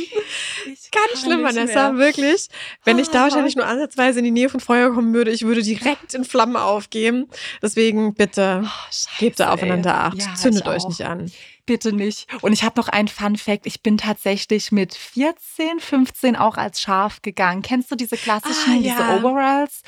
Ich 0.72 0.90
Ganz 0.92 1.22
schlimm, 1.22 1.44
nicht 1.44 1.56
Vanessa, 1.56 1.92
mehr. 1.92 2.00
wirklich. 2.06 2.48
Wenn 2.84 2.98
ich 3.00 3.10
da 3.10 3.20
Ah. 3.20 3.24
wahrscheinlich 3.24 3.56
nur 3.56 3.66
ansatzweise 3.98 4.20
in 4.20 4.26
die 4.26 4.32
Nähe 4.32 4.50
von 4.50 4.60
Feuer 4.60 4.94
kommen 4.94 5.14
würde, 5.14 5.32
ich 5.32 5.44
würde 5.44 5.62
direkt 5.64 6.14
in 6.14 6.24
Flammen 6.24 6.56
aufgehen. 6.56 7.28
Deswegen 7.62 8.14
bitte 8.14 8.62
Oh, 8.64 8.68
scheiße, 8.92 9.10
gebt 9.20 9.40
da 9.40 9.46
ey. 9.48 9.52
aufeinander 9.54 9.96
Acht. 9.96 10.22
Ja, 10.22 10.36
Zündet 10.36 10.68
euch 10.68 10.88
nicht 10.88 11.04
an. 11.06 11.32
Bitte 11.66 11.92
nicht. 11.92 12.28
Und 12.42 12.54
ich 12.54 12.64
habe 12.64 12.80
noch 12.80 12.88
einen 12.88 13.10
Fun 13.10 13.36
Fact. 13.36 13.66
Ich 13.66 13.82
bin 13.84 13.98
tatsächlich 13.98 14.72
mit 14.72 14.94
14, 14.96 15.82
15 15.82 16.38
auch 16.38 16.56
als 16.56 16.80
Schaf 16.80 17.22
gegangen. 17.22 17.62
Kennst 17.62 17.92
du 17.92 17.96
diese 17.98 18.16
klassischen, 18.16 18.72
Ah, 18.72 18.76
ja. 18.78 18.94
diese 18.96 19.04
Overalls? 19.18 19.82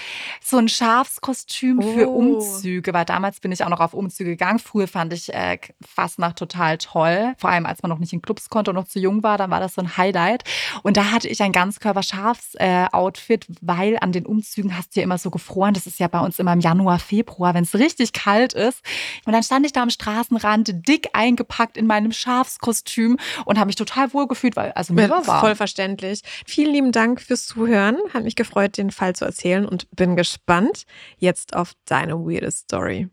So 0.43 0.57
ein 0.57 0.67
Schafskostüm 0.67 1.81
für 1.81 2.09
Oh. 2.09 2.15
Umzüge, 2.15 2.91
weil 2.93 3.05
damals 3.05 3.39
bin 3.39 3.53
ich 3.53 3.63
auch 3.63 3.69
noch 3.69 3.79
auf 3.79 3.93
Umzüge 3.93 4.31
gegangen. 4.31 4.59
Früher 4.59 4.89
fand 4.89 5.13
ich 5.13 5.33
äh, 5.33 5.57
Fastnacht 5.87 6.35
total 6.37 6.77
toll. 6.79 7.33
Vor 7.37 7.49
allem, 7.49 7.65
als 7.65 7.81
man 7.81 7.89
noch 7.91 7.99
nicht 7.99 8.11
in 8.11 8.21
Clubs 8.21 8.49
konnte 8.49 8.71
und 8.71 8.75
noch 8.75 8.87
zu 8.89 8.99
jung 8.99 9.23
war, 9.23 9.37
dann 9.37 9.49
war 9.49 9.61
das 9.61 9.75
so 9.75 9.81
ein 9.81 9.95
Highlight. 9.95 10.43
Und 10.83 10.97
da 10.97 11.11
hatte 11.11 11.29
ich 11.29 11.41
ein 11.41 11.53
Ganzkörper-Schafs-Outfit, 11.53 13.45
weil 13.61 13.88
an 13.97 14.11
den 14.11 14.25
Umzügen 14.25 14.77
hast 14.77 14.95
du 14.95 14.99
ja 14.99 15.03
immer 15.03 15.17
so 15.17 15.29
gefroren. 15.29 15.73
Das 15.73 15.87
ist 15.87 15.99
ja 15.99 16.07
bei 16.07 16.19
uns 16.19 16.39
immer 16.39 16.53
im 16.53 16.59
Januar, 16.59 16.99
Februar, 16.99 17.53
wenn 17.53 17.63
es 17.63 17.75
richtig 17.75 18.13
kalt 18.13 18.53
ist. 18.53 18.81
Und 19.25 19.33
dann 19.33 19.43
stand 19.43 19.65
ich 19.65 19.73
da 19.73 19.83
am 19.83 19.89
Straßenrand, 19.89 20.87
dick 20.87 21.09
eingepackt 21.13 21.77
in 21.77 21.87
meinem 21.87 22.11
Schafskostüm 22.11 23.17
und 23.45 23.57
habe 23.57 23.67
mich 23.67 23.75
total 23.75 24.13
wohl 24.13 24.27
gefühlt, 24.27 24.55
weil 24.55 24.71
also 24.73 24.93
mir 24.93 25.09
war 25.09 25.25
warm. 25.27 25.41
Voll 25.41 25.55
verständlich. 25.55 26.21
Vielen 26.45 26.73
lieben 26.73 26.91
Dank 26.91 27.21
fürs 27.21 27.45
Zuhören. 27.45 27.97
Hat 28.13 28.23
mich 28.23 28.35
gefreut, 28.35 28.77
den 28.77 28.91
Fall 28.91 29.15
zu 29.15 29.25
erzählen 29.25 29.65
und 29.65 29.87
bin 29.91 30.15
gespannt 30.15 30.85
jetzt 31.17 31.55
auf 31.55 31.73
deine 31.85 32.15
weirde 32.15 32.51
Story. 32.51 33.09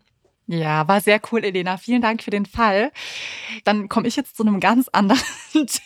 Ja, 0.49 0.87
war 0.87 1.01
sehr 1.01 1.19
cool, 1.31 1.43
Elena. 1.43 1.75
Vielen 1.77 2.01
Dank 2.01 2.23
für 2.23 2.31
den 2.31 2.45
Fall. 2.45 2.91
Dann 3.65 3.89
komme 3.89 4.07
ich 4.07 4.15
jetzt 4.15 4.37
zu 4.37 4.43
einem 4.43 4.61
ganz 4.61 4.87
anderen 4.93 5.19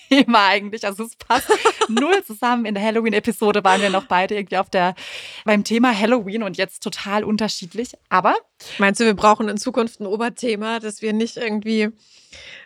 Thema 0.10 0.48
eigentlich. 0.48 0.86
Also 0.86 1.04
es 1.04 1.16
passt 1.16 1.48
null 1.90 2.24
zusammen. 2.24 2.66
In 2.66 2.76
der 2.76 2.84
Halloween-Episode 2.84 3.64
waren 3.64 3.82
wir 3.82 3.90
noch 3.90 4.06
beide 4.06 4.36
irgendwie 4.36 4.58
auf 4.58 4.70
der 4.70 4.94
beim 5.46 5.64
Thema 5.64 5.98
Halloween 5.98 6.44
und 6.44 6.58
jetzt 6.58 6.84
total 6.84 7.24
unterschiedlich. 7.24 7.94
Aber 8.10 8.36
Meinst 8.78 9.00
du, 9.02 9.06
wir 9.06 9.16
brauchen 9.16 9.50
in 9.50 9.58
Zukunft 9.58 10.00
ein 10.00 10.06
Oberthema, 10.06 10.80
dass 10.80 11.02
wir 11.02 11.14
nicht 11.14 11.38
irgendwie 11.38 11.90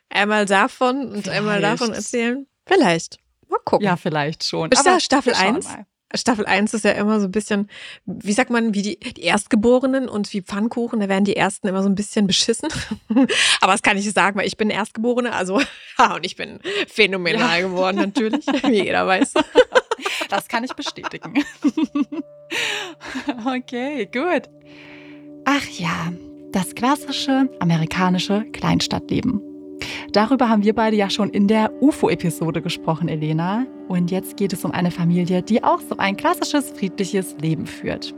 einmal 0.09 0.45
davon 0.45 1.13
und 1.13 1.29
einmal 1.29 1.59
Vielleicht. 1.59 1.81
davon 1.81 1.93
erzählen? 1.93 2.47
Vielleicht. 2.65 3.19
Mal 3.47 3.59
gucken. 3.63 3.85
ja, 3.85 3.95
vielleicht 3.95 4.43
schon. 4.43 4.71
Ist 4.71 4.85
da 4.85 4.99
Staffel 4.99 5.31
wir 5.33 5.37
schauen 5.37 5.55
1? 5.55 5.65
mal. 5.65 5.85
Staffel 6.13 6.45
1 6.45 6.73
ist 6.73 6.85
ja 6.85 6.91
immer 6.91 7.19
so 7.19 7.25
ein 7.25 7.31
bisschen, 7.31 7.69
wie 8.05 8.33
sagt 8.33 8.49
man, 8.49 8.73
wie 8.73 8.81
die, 8.81 8.99
die 8.99 9.23
Erstgeborenen 9.23 10.07
und 10.07 10.31
wie 10.33 10.41
Pfannkuchen, 10.41 10.99
da 10.99 11.09
werden 11.09 11.25
die 11.25 11.35
Ersten 11.35 11.67
immer 11.67 11.81
so 11.81 11.89
ein 11.89 11.95
bisschen 11.95 12.27
beschissen. 12.27 12.69
Aber 13.61 13.71
das 13.71 13.81
kann 13.81 13.97
ich 13.97 14.11
sagen, 14.11 14.37
weil 14.37 14.47
ich 14.47 14.57
bin 14.57 14.69
Erstgeborene, 14.69 15.33
also, 15.33 15.59
ja, 15.99 16.15
und 16.15 16.25
ich 16.25 16.35
bin 16.35 16.59
phänomenal 16.87 17.63
geworden, 17.63 17.97
natürlich, 17.97 18.45
wie 18.63 18.83
jeder 18.83 19.07
weiß. 19.07 19.33
Das 20.29 20.47
kann 20.47 20.63
ich 20.63 20.73
bestätigen. 20.73 21.43
okay, 23.45 24.05
gut. 24.05 24.49
Ach 25.45 25.65
ja, 25.67 26.11
das 26.51 26.75
klassische 26.75 27.49
amerikanische 27.59 28.45
Kleinstadtleben. 28.51 29.54
Darüber 30.13 30.49
haben 30.49 30.63
wir 30.63 30.73
beide 30.73 30.95
ja 30.95 31.09
schon 31.09 31.29
in 31.29 31.47
der 31.47 31.71
UFO-Episode 31.81 32.61
gesprochen, 32.61 33.09
Elena. 33.09 33.65
Und 33.87 34.11
jetzt 34.11 34.37
geht 34.37 34.53
es 34.53 34.63
um 34.63 34.71
eine 34.71 34.91
Familie, 34.91 35.41
die 35.41 35.63
auch 35.63 35.81
so 35.81 35.97
ein 35.97 36.15
klassisches 36.15 36.71
friedliches 36.71 37.35
Leben 37.41 37.65
führt. 37.65 38.13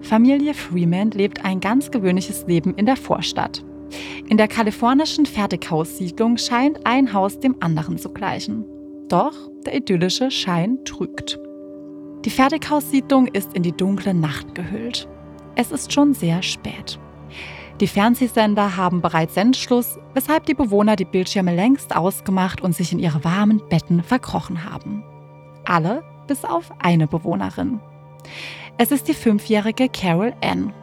Familie 0.00 0.54
Freeman 0.54 1.10
lebt 1.10 1.44
ein 1.44 1.60
ganz 1.60 1.90
gewöhnliches 1.90 2.46
Leben 2.46 2.74
in 2.74 2.86
der 2.86 2.96
Vorstadt. 2.96 3.62
In 4.28 4.36
der 4.36 4.48
kalifornischen 4.48 5.26
Fertighaussiedlung 5.26 6.36
scheint 6.36 6.86
ein 6.86 7.12
Haus 7.12 7.38
dem 7.40 7.56
anderen 7.60 7.98
zu 7.98 8.10
gleichen. 8.10 8.64
Doch 9.08 9.34
der 9.66 9.76
idyllische 9.76 10.30
Schein 10.30 10.78
trügt. 10.84 11.38
Die 12.24 12.30
Fertighaussiedlung 12.30 13.26
ist 13.26 13.54
in 13.54 13.62
die 13.62 13.72
dunkle 13.72 14.14
Nacht 14.14 14.54
gehüllt. 14.54 15.08
Es 15.56 15.72
ist 15.72 15.92
schon 15.92 16.14
sehr 16.14 16.42
spät. 16.42 16.98
Die 17.80 17.88
Fernsehsender 17.88 18.76
haben 18.76 19.00
bereits 19.00 19.34
Sendschluss, 19.34 19.98
weshalb 20.12 20.44
die 20.44 20.54
Bewohner 20.54 20.96
die 20.96 21.06
Bildschirme 21.06 21.54
längst 21.54 21.96
ausgemacht 21.96 22.60
und 22.60 22.76
sich 22.76 22.92
in 22.92 22.98
ihre 22.98 23.24
warmen 23.24 23.62
Betten 23.70 24.02
verkrochen 24.02 24.70
haben. 24.70 25.02
Alle 25.64 26.04
bis 26.26 26.44
auf 26.44 26.70
eine 26.78 27.06
Bewohnerin. 27.06 27.80
Es 28.76 28.92
ist 28.92 29.08
die 29.08 29.14
fünfjährige 29.14 29.88
Carol 29.88 30.34
Ann. 30.44 30.74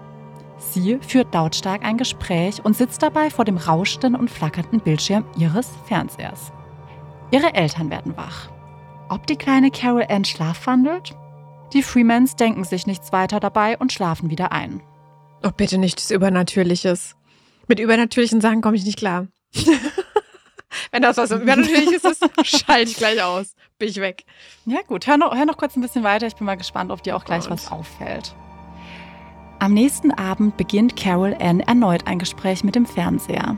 Sie 0.57 0.97
führt 1.07 1.35
lautstark 1.35 1.85
ein 1.85 1.97
Gespräch 1.97 2.65
und 2.65 2.75
sitzt 2.75 3.03
dabei 3.03 3.29
vor 3.29 3.45
dem 3.45 3.57
rauschenden 3.57 4.15
und 4.15 4.31
flackernden 4.31 4.79
Bildschirm 4.79 5.23
ihres 5.37 5.69
Fernsehers. 5.85 6.51
Ihre 7.29 7.53
Eltern 7.53 7.91
werden 7.91 8.17
wach. 8.17 8.49
Ob 9.09 9.27
die 9.27 9.35
kleine 9.35 9.69
Carol 9.69 10.05
Ann 10.09 10.25
schlafwandelt? 10.25 11.15
Die 11.73 11.83
Freemans 11.83 12.35
denken 12.35 12.63
sich 12.63 12.87
nichts 12.87 13.13
weiter 13.13 13.39
dabei 13.39 13.77
und 13.77 13.93
schlafen 13.93 14.31
wieder 14.31 14.51
ein. 14.51 14.81
Oh, 15.43 15.51
bitte 15.55 15.77
nichts 15.77 16.11
Übernatürliches. 16.11 17.15
Mit 17.67 17.79
übernatürlichen 17.79 18.41
Sachen 18.41 18.61
komme 18.61 18.75
ich 18.75 18.85
nicht 18.85 18.97
klar. 18.97 19.27
Wenn 20.91 21.01
das 21.01 21.17
was 21.17 21.31
Übernatürliches 21.31 22.03
ist, 22.03 22.25
schalte 22.43 22.91
ich 22.91 22.97
gleich 22.97 23.21
aus. 23.21 23.53
Bin 23.77 23.89
ich 23.89 24.01
weg. 24.01 24.25
Ja 24.65 24.81
gut, 24.81 25.05
hör 25.07 25.17
noch, 25.17 25.35
hör 25.35 25.45
noch 25.45 25.57
kurz 25.57 25.75
ein 25.75 25.81
bisschen 25.81 26.03
weiter. 26.03 26.27
Ich 26.27 26.35
bin 26.35 26.45
mal 26.45 26.57
gespannt, 26.57 26.91
ob 26.91 27.03
dir 27.03 27.15
auch 27.15 27.25
gleich 27.25 27.43
Gott. 27.43 27.51
was 27.51 27.71
auffällt. 27.71 28.35
Am 29.59 29.73
nächsten 29.73 30.11
Abend 30.11 30.57
beginnt 30.57 30.95
Carol 30.95 31.35
Ann 31.39 31.61
erneut 31.61 32.07
ein 32.07 32.19
Gespräch 32.19 32.63
mit 32.63 32.75
dem 32.75 32.85
Fernseher. 32.85 33.57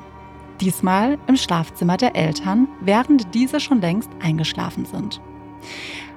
Diesmal 0.61 1.17
im 1.27 1.37
Schlafzimmer 1.37 1.97
der 1.97 2.15
Eltern, 2.15 2.67
während 2.81 3.33
diese 3.33 3.59
schon 3.59 3.81
längst 3.81 4.09
eingeschlafen 4.21 4.85
sind. 4.85 5.21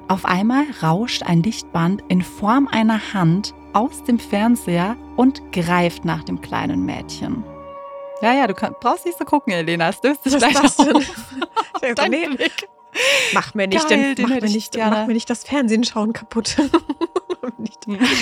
Auf 0.08 0.24
einmal 0.24 0.64
rauscht 0.82 1.22
ein 1.22 1.42
Lichtband 1.42 2.02
in 2.08 2.22
Form 2.22 2.68
einer 2.68 3.12
Hand 3.12 3.54
aus 3.72 4.02
dem 4.04 4.18
Fernseher 4.18 4.96
und 5.16 5.52
greift 5.52 6.04
nach 6.04 6.24
dem 6.24 6.40
kleinen 6.40 6.84
Mädchen. 6.84 7.44
Ja, 8.22 8.32
ja, 8.34 8.46
du 8.46 8.54
kann, 8.54 8.74
brauchst 8.80 9.04
nicht 9.04 9.18
so 9.18 9.24
gucken, 9.24 9.52
Elena. 9.52 9.88
Es 9.88 10.02
löst 10.02 10.22
sich 10.24 10.36
gleich 10.36 10.56
auf. 10.62 10.76
Dein 11.96 12.10
nee, 12.10 12.28
Blick. 12.28 12.68
mach 13.32 13.54
mir 13.54 13.66
nicht, 13.66 13.88
Geil, 13.88 14.14
den, 14.14 14.22
mach, 14.22 14.30
mir 14.30 14.44
ich 14.44 14.54
nicht, 14.54 14.72
gerne. 14.72 14.96
mach 14.96 15.06
mir 15.08 15.14
nicht 15.14 15.28
das 15.28 15.42
Fernsehen 15.42 15.82
schauen 15.82 16.12
kaputt. 16.12 16.56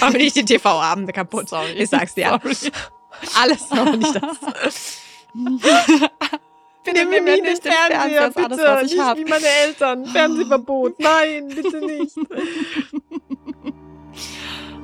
mach 0.00 0.10
mir 0.12 0.18
nicht, 0.18 0.36
die 0.36 0.44
TV-Abende 0.44 1.12
kaputt. 1.14 1.50
Sorry. 1.50 1.72
Ich 1.72 1.90
sag's 1.90 2.14
dir. 2.14 2.40
Sorry. 2.42 2.72
Alles, 3.42 3.70
aber 3.70 3.96
nicht 3.96 4.14
das. 4.14 5.00
Bitte 6.82 7.06
Nimm 7.06 7.24
mir 7.24 7.42
nicht 7.42 7.62
den 7.62 7.72
Fernseher, 7.72 8.22
alles, 8.22 8.34
bitte. 8.34 8.56
was 8.56 8.82
ich 8.84 8.96
nicht 8.96 9.16
wie 9.18 9.24
meine 9.24 9.46
Eltern. 9.46 10.06
Fernsehverbot. 10.06 10.98
Nein, 10.98 11.48
bitte 11.48 11.80
nicht. 11.84 12.16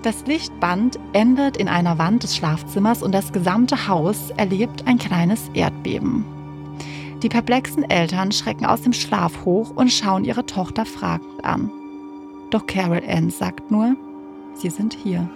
Das 0.07 0.25
Lichtband 0.25 1.01
endet 1.15 1.57
in 1.57 1.67
einer 1.67 1.99
Wand 1.99 2.23
des 2.23 2.37
Schlafzimmers 2.37 3.03
und 3.03 3.11
das 3.11 3.33
gesamte 3.33 3.89
Haus 3.89 4.31
erlebt 4.37 4.87
ein 4.87 4.99
kleines 4.99 5.51
Erdbeben. 5.53 6.25
Die 7.25 7.29
perplexen 7.29 7.83
Eltern 7.91 8.31
schrecken 8.31 8.67
aus 8.67 8.83
dem 8.83 8.93
Schlaf 8.93 9.45
hoch 9.45 9.73
und 9.75 9.91
schauen 9.91 10.25
ihre 10.25 10.47
Tochter 10.47 10.87
fragend 10.87 11.45
an. 11.45 11.73
Doch 12.51 12.69
Carol 12.69 13.03
Ann 13.05 13.31
sagt 13.31 13.73
nur, 13.73 13.97
sie 14.55 14.71
sind 14.71 14.95
hier. 14.95 15.29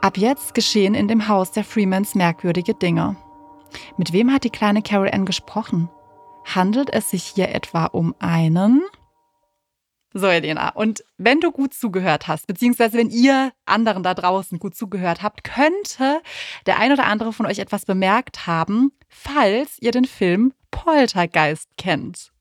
Ab 0.00 0.18
jetzt 0.18 0.52
geschehen 0.54 0.94
in 0.96 1.06
dem 1.06 1.28
Haus 1.28 1.52
der 1.52 1.62
Freemans 1.62 2.16
merkwürdige 2.16 2.74
Dinge. 2.74 3.14
Mit 3.96 4.12
wem 4.12 4.32
hat 4.32 4.42
die 4.42 4.50
kleine 4.50 4.82
Carol 4.82 5.10
Ann 5.12 5.26
gesprochen? 5.26 5.88
Handelt 6.44 6.90
es 6.92 7.10
sich 7.10 7.22
hier 7.22 7.50
etwa 7.54 7.84
um 7.84 8.16
einen? 8.18 8.82
So, 10.14 10.26
Elena, 10.26 10.70
und 10.70 11.04
wenn 11.16 11.40
du 11.40 11.50
gut 11.50 11.72
zugehört 11.72 12.28
hast, 12.28 12.46
beziehungsweise 12.46 12.98
wenn 12.98 13.08
ihr 13.08 13.52
anderen 13.64 14.02
da 14.02 14.14
draußen 14.14 14.58
gut 14.58 14.74
zugehört 14.74 15.22
habt, 15.22 15.42
könnte 15.42 16.20
der 16.66 16.78
ein 16.78 16.92
oder 16.92 17.04
andere 17.04 17.32
von 17.32 17.46
euch 17.46 17.58
etwas 17.58 17.86
bemerkt 17.86 18.46
haben, 18.46 18.92
falls 19.08 19.78
ihr 19.80 19.90
den 19.90 20.04
Film 20.04 20.52
Poltergeist 20.70 21.68
kennt. 21.78 22.32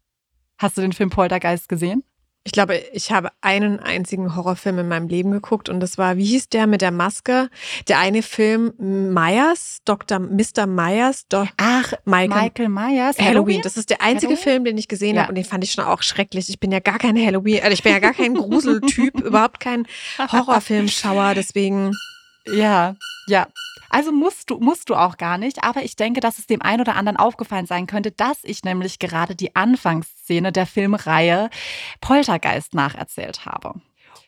Hast 0.57 0.77
du 0.77 0.81
den 0.81 0.93
Film 0.93 1.09
Poltergeist 1.09 1.69
gesehen? 1.69 2.03
Ich 2.43 2.53
glaube, 2.53 2.77
ich 2.91 3.11
habe 3.11 3.29
einen 3.41 3.79
einzigen 3.79 4.35
Horrorfilm 4.35 4.79
in 4.79 4.87
meinem 4.87 5.07
Leben 5.07 5.29
geguckt 5.29 5.69
und 5.69 5.79
das 5.79 5.99
war, 5.99 6.17
wie 6.17 6.25
hieß 6.25 6.49
der 6.49 6.65
mit 6.65 6.81
der 6.81 6.89
Maske? 6.89 7.49
Der 7.87 7.99
eine 7.99 8.23
Film 8.23 8.73
Myers, 8.79 9.77
Dr. 9.85 10.17
Mr. 10.17 10.65
Myers, 10.65 11.27
Do 11.27 11.47
Ach, 11.57 11.93
Michael, 12.05 12.29
Michael 12.29 12.69
Myers. 12.69 13.17
Halloween. 13.19 13.25
Halloween. 13.25 13.61
Das 13.61 13.77
ist 13.77 13.91
der 13.91 14.01
einzige 14.01 14.33
Halloween? 14.33 14.43
Film, 14.43 14.65
den 14.65 14.77
ich 14.79 14.87
gesehen 14.87 15.17
ja. 15.17 15.21
habe 15.21 15.29
und 15.29 15.35
den 15.35 15.45
fand 15.45 15.63
ich 15.63 15.71
schon 15.71 15.83
auch 15.83 16.01
schrecklich. 16.01 16.49
Ich 16.49 16.59
bin 16.59 16.71
ja 16.71 16.79
gar 16.79 16.97
kein 16.97 17.15
Halloween, 17.15 17.61
also 17.61 17.73
ich 17.73 17.83
bin 17.83 17.91
ja 17.91 17.99
gar 17.99 18.13
kein 18.13 18.33
Gruseltyp, 18.33 19.19
überhaupt 19.23 19.59
kein 19.59 19.85
Horrorfilmschauer, 20.17 21.35
deswegen. 21.35 21.91
Ja, 22.47 22.95
ja. 23.27 23.47
Also 23.91 24.11
musst 24.13 24.49
du, 24.49 24.57
musst 24.59 24.89
du 24.89 24.95
auch 24.95 25.17
gar 25.17 25.37
nicht. 25.37 25.63
Aber 25.63 25.83
ich 25.83 25.95
denke, 25.95 26.21
dass 26.21 26.39
es 26.39 26.47
dem 26.47 26.61
einen 26.61 26.81
oder 26.81 26.95
anderen 26.95 27.17
aufgefallen 27.17 27.65
sein 27.65 27.87
könnte, 27.87 28.11
dass 28.11 28.39
ich 28.43 28.63
nämlich 28.63 28.99
gerade 28.99 29.35
die 29.35 29.55
Anfangsszene 29.55 30.51
der 30.51 30.65
Filmreihe 30.65 31.49
Poltergeist 31.99 32.73
nacherzählt 32.73 33.45
habe. 33.45 33.73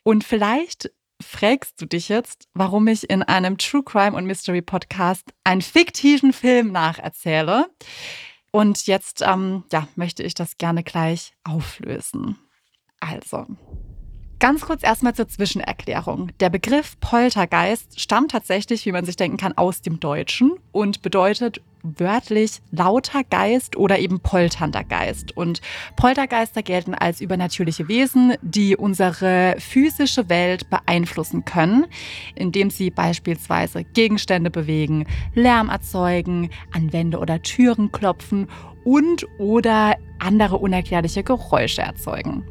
Und 0.04 0.26
vielleicht 0.26 0.92
fragst 1.22 1.82
du 1.82 1.86
dich 1.86 2.10
jetzt, 2.10 2.50
warum 2.54 2.88
ich 2.88 3.10
in 3.10 3.24
einem 3.24 3.58
True 3.58 3.84
Crime 3.84 4.18
und 4.18 4.26
Mystery 4.26 4.62
Podcast 4.62 5.24
einen 5.46 5.62
fiktiven 5.62 6.34
Film 6.34 6.74
nacherzähle. 6.74 7.70
Und 8.52 8.86
jetzt 8.86 9.22
ähm, 9.22 9.64
ja, 9.72 9.88
möchte 9.96 10.24
ich 10.24 10.34
das 10.34 10.58
gerne 10.58 10.84
gleich 10.84 11.34
auflösen. 11.44 12.38
Also, 13.00 13.48
Ganz 14.44 14.66
kurz 14.66 14.84
erstmal 14.84 15.16
zur 15.16 15.30
Zwischenerklärung. 15.30 16.32
Der 16.42 16.50
Begriff 16.50 17.00
Poltergeist 17.00 17.98
stammt 17.98 18.32
tatsächlich, 18.32 18.86
wie 18.86 18.92
man 18.92 19.06
sich 19.06 19.16
denken 19.16 19.38
kann, 19.38 19.58
aus 19.58 19.82
dem 19.82 20.02
Deutschen 20.02 20.52
und 20.74 21.02
bedeutet 21.02 21.62
wörtlich 21.82 22.62
lauter 22.70 23.24
Geist 23.24 23.78
oder 23.78 24.00
eben 24.00 24.20
polternder 24.20 24.84
Geist. 24.84 25.38
Und 25.38 25.62
Poltergeister 25.96 26.62
gelten 26.62 26.94
als 26.94 27.22
übernatürliche 27.22 27.88
Wesen, 27.88 28.34
die 28.42 28.76
unsere 28.76 29.56
physische 29.60 30.28
Welt 30.28 30.70
beeinflussen 30.70 31.46
können, 31.46 31.86
indem 32.36 32.70
sie 32.70 32.90
beispielsweise 32.90 33.86
Gegenstände 33.86 34.50
bewegen, 34.52 35.06
Lärm 35.36 35.70
erzeugen, 35.70 36.50
an 36.74 36.92
Wände 36.92 37.20
oder 37.20 37.42
Türen 37.42 37.94
klopfen 37.94 38.50
und 38.84 39.26
oder 39.38 39.96
andere 40.20 40.58
unerklärliche 40.58 41.24
Geräusche 41.24 41.82
erzeugen. 41.82 42.44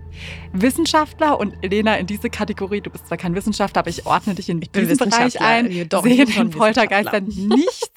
Wissenschaftler 0.53 1.38
und 1.38 1.55
Elena 1.62 1.96
in 1.96 2.07
diese 2.07 2.31
Kategorie, 2.31 2.81
du 2.81 2.90
bist 2.90 3.09
zwar 3.09 3.18
kein 3.18 3.35
Wissenschaftler, 3.35 3.81
aber 3.81 3.90
ich 3.90 4.07
ordne 4.07 4.35
dich 4.35 4.48
in 4.48 4.61
diesen 4.61 4.96
Bereich 4.96 5.40
ein, 5.40 5.70
ja, 5.70 5.85
doch, 5.85 6.03
sehen 6.03 6.29
in 6.29 6.51
Poltergeistern 6.51 7.25
nichts. 7.25 7.90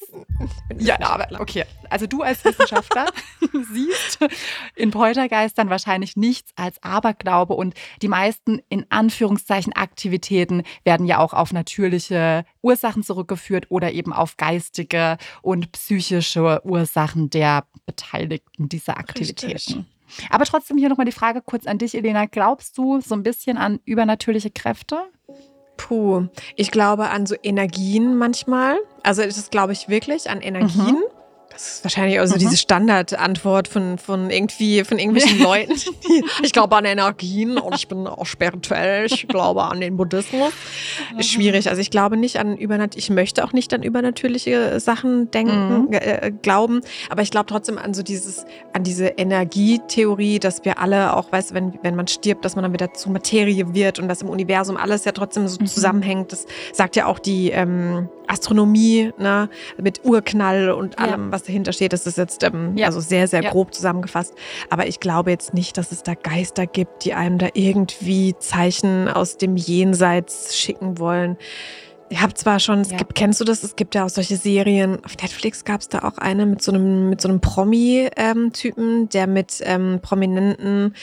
ja, 0.77 0.99
aber 1.01 1.39
okay. 1.39 1.65
Also 1.89 2.07
du 2.07 2.21
als 2.21 2.43
Wissenschaftler 2.43 3.05
siehst 3.73 4.19
in 4.75 4.91
Poltergeistern 4.91 5.69
wahrscheinlich 5.69 6.15
nichts 6.15 6.51
als 6.55 6.81
Aberglaube 6.81 7.53
und 7.53 7.73
die 8.01 8.07
meisten 8.07 8.61
in 8.69 8.85
Anführungszeichen 8.89 9.73
Aktivitäten 9.73 10.63
werden 10.83 11.05
ja 11.05 11.19
auch 11.19 11.33
auf 11.33 11.53
natürliche 11.53 12.45
Ursachen 12.61 13.03
zurückgeführt 13.03 13.67
oder 13.69 13.91
eben 13.91 14.13
auf 14.13 14.37
geistige 14.37 15.17
und 15.41 15.71
psychische 15.71 16.61
Ursachen 16.65 17.29
der 17.29 17.65
Beteiligten 17.85 18.69
dieser 18.69 18.97
Aktivitäten. 18.97 19.53
Richtig. 19.53 19.85
Aber 20.29 20.45
trotzdem 20.45 20.77
hier 20.77 20.89
nochmal 20.89 21.05
die 21.05 21.11
Frage 21.11 21.41
kurz 21.41 21.67
an 21.67 21.77
dich, 21.77 21.95
Elena. 21.95 22.25
Glaubst 22.25 22.77
du 22.77 23.01
so 23.01 23.15
ein 23.15 23.23
bisschen 23.23 23.57
an 23.57 23.79
übernatürliche 23.85 24.51
Kräfte? 24.51 24.99
Puh, 25.77 26.27
ich 26.55 26.71
glaube 26.71 27.09
an 27.09 27.25
so 27.25 27.35
Energien 27.43 28.15
manchmal. 28.15 28.77
Also 29.03 29.23
das 29.23 29.49
glaube 29.49 29.73
ich 29.73 29.89
wirklich 29.89 30.29
an 30.29 30.41
Energien. 30.41 30.95
Mhm. 30.95 31.03
Das 31.55 31.75
ist 31.75 31.83
wahrscheinlich 31.85 32.19
auch 32.19 32.25
so 32.25 32.35
mhm. 32.35 32.39
diese 32.39 32.57
Standardantwort 32.57 33.69
von, 33.69 33.97
von 33.97 34.29
irgendwie, 34.29 34.83
von 34.83 34.99
irgendwelchen 34.99 35.39
Leuten. 35.43 35.73
Die, 35.73 36.23
ich 36.43 36.51
glaube 36.51 36.75
an 36.75 36.83
Energien 36.83 37.57
und 37.57 37.75
ich 37.75 37.87
bin 37.87 38.07
auch 38.07 38.25
spirituell. 38.25 39.05
Ich 39.05 39.25
glaube 39.29 39.63
an 39.63 39.79
den 39.79 39.95
Buddhismus. 39.95 40.51
Ist 41.17 41.29
schwierig. 41.29 41.69
Also 41.69 41.79
ich 41.79 41.91
glaube 41.91 42.17
nicht 42.17 42.39
an 42.39 42.57
übernat, 42.57 42.97
ich 42.97 43.09
möchte 43.09 43.45
auch 43.45 43.53
nicht 43.53 43.73
an 43.73 43.83
übernatürliche 43.83 44.81
Sachen 44.81 45.31
denken, 45.31 45.83
mhm. 45.83 45.93
äh, 45.93 46.33
glauben. 46.41 46.81
Aber 47.09 47.21
ich 47.21 47.31
glaube 47.31 47.45
trotzdem 47.45 47.77
an 47.77 47.93
so 47.93 48.03
dieses, 48.03 48.45
an 48.73 48.83
diese 48.83 49.07
Energietheorie, 49.07 50.39
dass 50.39 50.65
wir 50.65 50.79
alle 50.79 51.15
auch, 51.15 51.31
weißt 51.31 51.53
wenn, 51.53 51.79
wenn 51.83 51.95
man 51.95 52.07
stirbt, 52.07 52.43
dass 52.43 52.55
man 52.55 52.63
dann 52.63 52.73
wieder 52.73 52.93
zu 52.93 53.09
Materie 53.09 53.73
wird 53.73 53.97
und 53.97 54.09
dass 54.09 54.21
im 54.21 54.29
Universum 54.29 54.75
alles 54.75 55.05
ja 55.05 55.13
trotzdem 55.13 55.47
so 55.47 55.57
mhm. 55.61 55.67
zusammenhängt. 55.67 56.33
Das 56.33 56.47
sagt 56.73 56.97
ja 56.97 57.05
auch 57.05 57.19
die, 57.19 57.51
ähm, 57.51 58.09
Astronomie, 58.27 59.11
ne, 59.17 59.49
mit 59.77 60.03
Urknall 60.03 60.71
und 60.71 60.99
allem, 60.99 61.25
ja. 61.25 61.31
was 61.31 61.43
dahinter 61.43 61.73
steht. 61.73 61.93
Das 61.93 62.07
ist 62.07 62.17
jetzt 62.17 62.43
ähm, 62.43 62.75
ja. 62.77 62.87
also 62.87 62.99
sehr, 62.99 63.27
sehr 63.27 63.43
grob 63.43 63.73
zusammengefasst. 63.73 64.33
Aber 64.69 64.87
ich 64.87 64.99
glaube 64.99 65.31
jetzt 65.31 65.53
nicht, 65.53 65.77
dass 65.77 65.91
es 65.91 66.03
da 66.03 66.13
Geister 66.13 66.67
gibt, 66.67 67.05
die 67.05 67.13
einem 67.13 67.37
da 67.37 67.49
irgendwie 67.53 68.35
Zeichen 68.39 69.07
aus 69.07 69.37
dem 69.37 69.57
Jenseits 69.57 70.57
schicken 70.57 70.99
wollen. 70.99 71.37
Ich 72.09 72.21
habe 72.21 72.35
zwar 72.35 72.59
schon, 72.59 72.81
es 72.81 72.89
gibt, 72.89 73.15
kennst 73.15 73.41
du 73.41 73.45
das? 73.45 73.63
Es 73.63 73.75
gibt 73.75 73.95
ja 73.95 74.05
auch 74.05 74.09
solche 74.09 74.37
Serien. 74.37 75.03
Auf 75.03 75.17
Netflix 75.17 75.65
gab 75.65 75.81
es 75.81 75.89
da 75.89 75.99
auch 75.99 76.19
eine 76.19 76.45
mit 76.45 76.61
so 76.61 76.71
einem, 76.71 77.09
mit 77.09 77.19
so 77.19 77.27
einem 77.27 77.41
Promi-Typen, 77.41 78.99
ähm, 79.01 79.09
der 79.09 79.27
mit 79.27 79.59
ähm, 79.63 79.99
Prominenten 80.01 80.93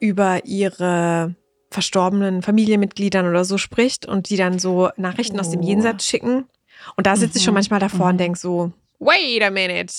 über 0.00 0.44
ihre 0.44 1.34
verstorbenen 1.70 2.42
Familienmitgliedern 2.42 3.26
oder 3.26 3.44
so 3.44 3.58
spricht 3.58 4.06
und 4.06 4.28
die 4.28 4.36
dann 4.36 4.58
so 4.58 4.90
Nachrichten 4.96 5.38
oh. 5.38 5.40
aus 5.40 5.50
dem 5.50 5.60
oh. 5.60 5.64
Jenseits 5.64 6.06
schicken. 6.06 6.44
Und 6.96 7.06
da 7.06 7.16
sitze 7.16 7.38
ich 7.38 7.44
schon 7.44 7.52
mhm. 7.52 7.56
manchmal 7.56 7.80
davor 7.80 8.06
mhm. 8.06 8.12
und 8.12 8.18
denke 8.18 8.38
so, 8.38 8.72
wait 8.98 9.42
a 9.42 9.50
minute. 9.50 9.92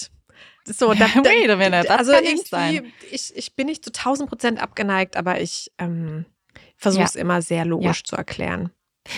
So, 0.65 0.93
da, 0.93 1.07
da, 1.07 1.23
wait 1.23 1.49
a 1.49 1.55
minute, 1.55 1.87
das 1.87 1.99
also 1.99 2.11
kann 2.13 2.23
irgendwie, 2.23 2.47
sein. 2.47 2.93
Ich, 3.11 3.35
ich 3.35 3.55
bin 3.55 3.67
nicht 3.67 3.83
zu 3.83 3.91
1000 3.91 4.29
Prozent 4.29 4.61
abgeneigt, 4.61 5.17
aber 5.17 5.41
ich 5.41 5.71
ähm, 5.77 6.25
versuche 6.77 7.03
es 7.03 7.13
ja. 7.13 7.21
immer 7.21 7.41
sehr 7.41 7.65
logisch 7.65 7.99
ja. 7.99 8.03
zu 8.05 8.15
erklären. 8.15 8.71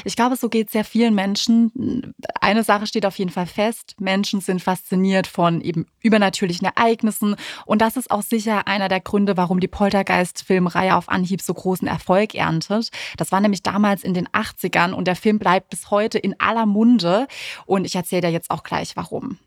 Ich 0.03 0.15
glaube, 0.15 0.35
so 0.35 0.49
geht 0.49 0.67
es 0.67 0.73
sehr 0.73 0.83
vielen 0.83 1.15
Menschen. 1.15 2.13
Eine 2.39 2.63
Sache 2.63 2.87
steht 2.87 3.05
auf 3.05 3.17
jeden 3.17 3.31
Fall 3.31 3.47
fest. 3.47 3.95
Menschen 3.99 4.41
sind 4.41 4.61
fasziniert 4.61 5.27
von 5.27 5.61
eben 5.61 5.87
übernatürlichen 6.01 6.67
Ereignissen. 6.67 7.35
Und 7.65 7.81
das 7.81 7.97
ist 7.97 8.11
auch 8.11 8.21
sicher 8.21 8.67
einer 8.67 8.89
der 8.89 8.99
Gründe, 8.99 9.37
warum 9.37 9.59
die 9.59 9.67
Poltergeist-Filmreihe 9.67 10.95
auf 10.95 11.09
Anhieb 11.09 11.41
so 11.41 11.53
großen 11.53 11.87
Erfolg 11.87 12.35
erntet. 12.35 12.89
Das 13.17 13.31
war 13.31 13.39
nämlich 13.39 13.63
damals 13.63 14.03
in 14.03 14.13
den 14.13 14.27
80ern 14.27 14.91
und 14.93 15.07
der 15.07 15.15
Film 15.15 15.39
bleibt 15.39 15.69
bis 15.69 15.89
heute 15.89 16.17
in 16.17 16.39
aller 16.39 16.65
Munde. 16.65 17.27
Und 17.65 17.85
ich 17.85 17.95
erzähle 17.95 18.21
dir 18.21 18.31
jetzt 18.31 18.51
auch 18.51 18.63
gleich 18.63 18.95
warum. 18.95 19.39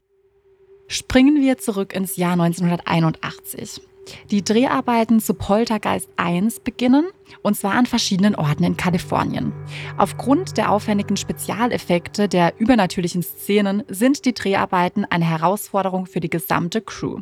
Springen 0.88 1.40
wir 1.40 1.58
zurück 1.58 1.92
ins 1.92 2.16
Jahr 2.16 2.32
1981. 2.32 3.80
Die 4.30 4.42
Dreharbeiten 4.42 5.20
zu 5.20 5.34
Poltergeist 5.34 6.08
1 6.16 6.60
beginnen, 6.60 7.06
und 7.42 7.56
zwar 7.56 7.74
an 7.74 7.86
verschiedenen 7.86 8.34
Orten 8.34 8.64
in 8.64 8.76
Kalifornien. 8.76 9.52
Aufgrund 9.96 10.56
der 10.56 10.70
aufwendigen 10.70 11.16
Spezialeffekte 11.16 12.28
der 12.28 12.54
übernatürlichen 12.58 13.22
Szenen 13.22 13.82
sind 13.88 14.24
die 14.24 14.34
Dreharbeiten 14.34 15.04
eine 15.04 15.24
Herausforderung 15.24 16.06
für 16.06 16.20
die 16.20 16.30
gesamte 16.30 16.80
Crew. 16.80 17.20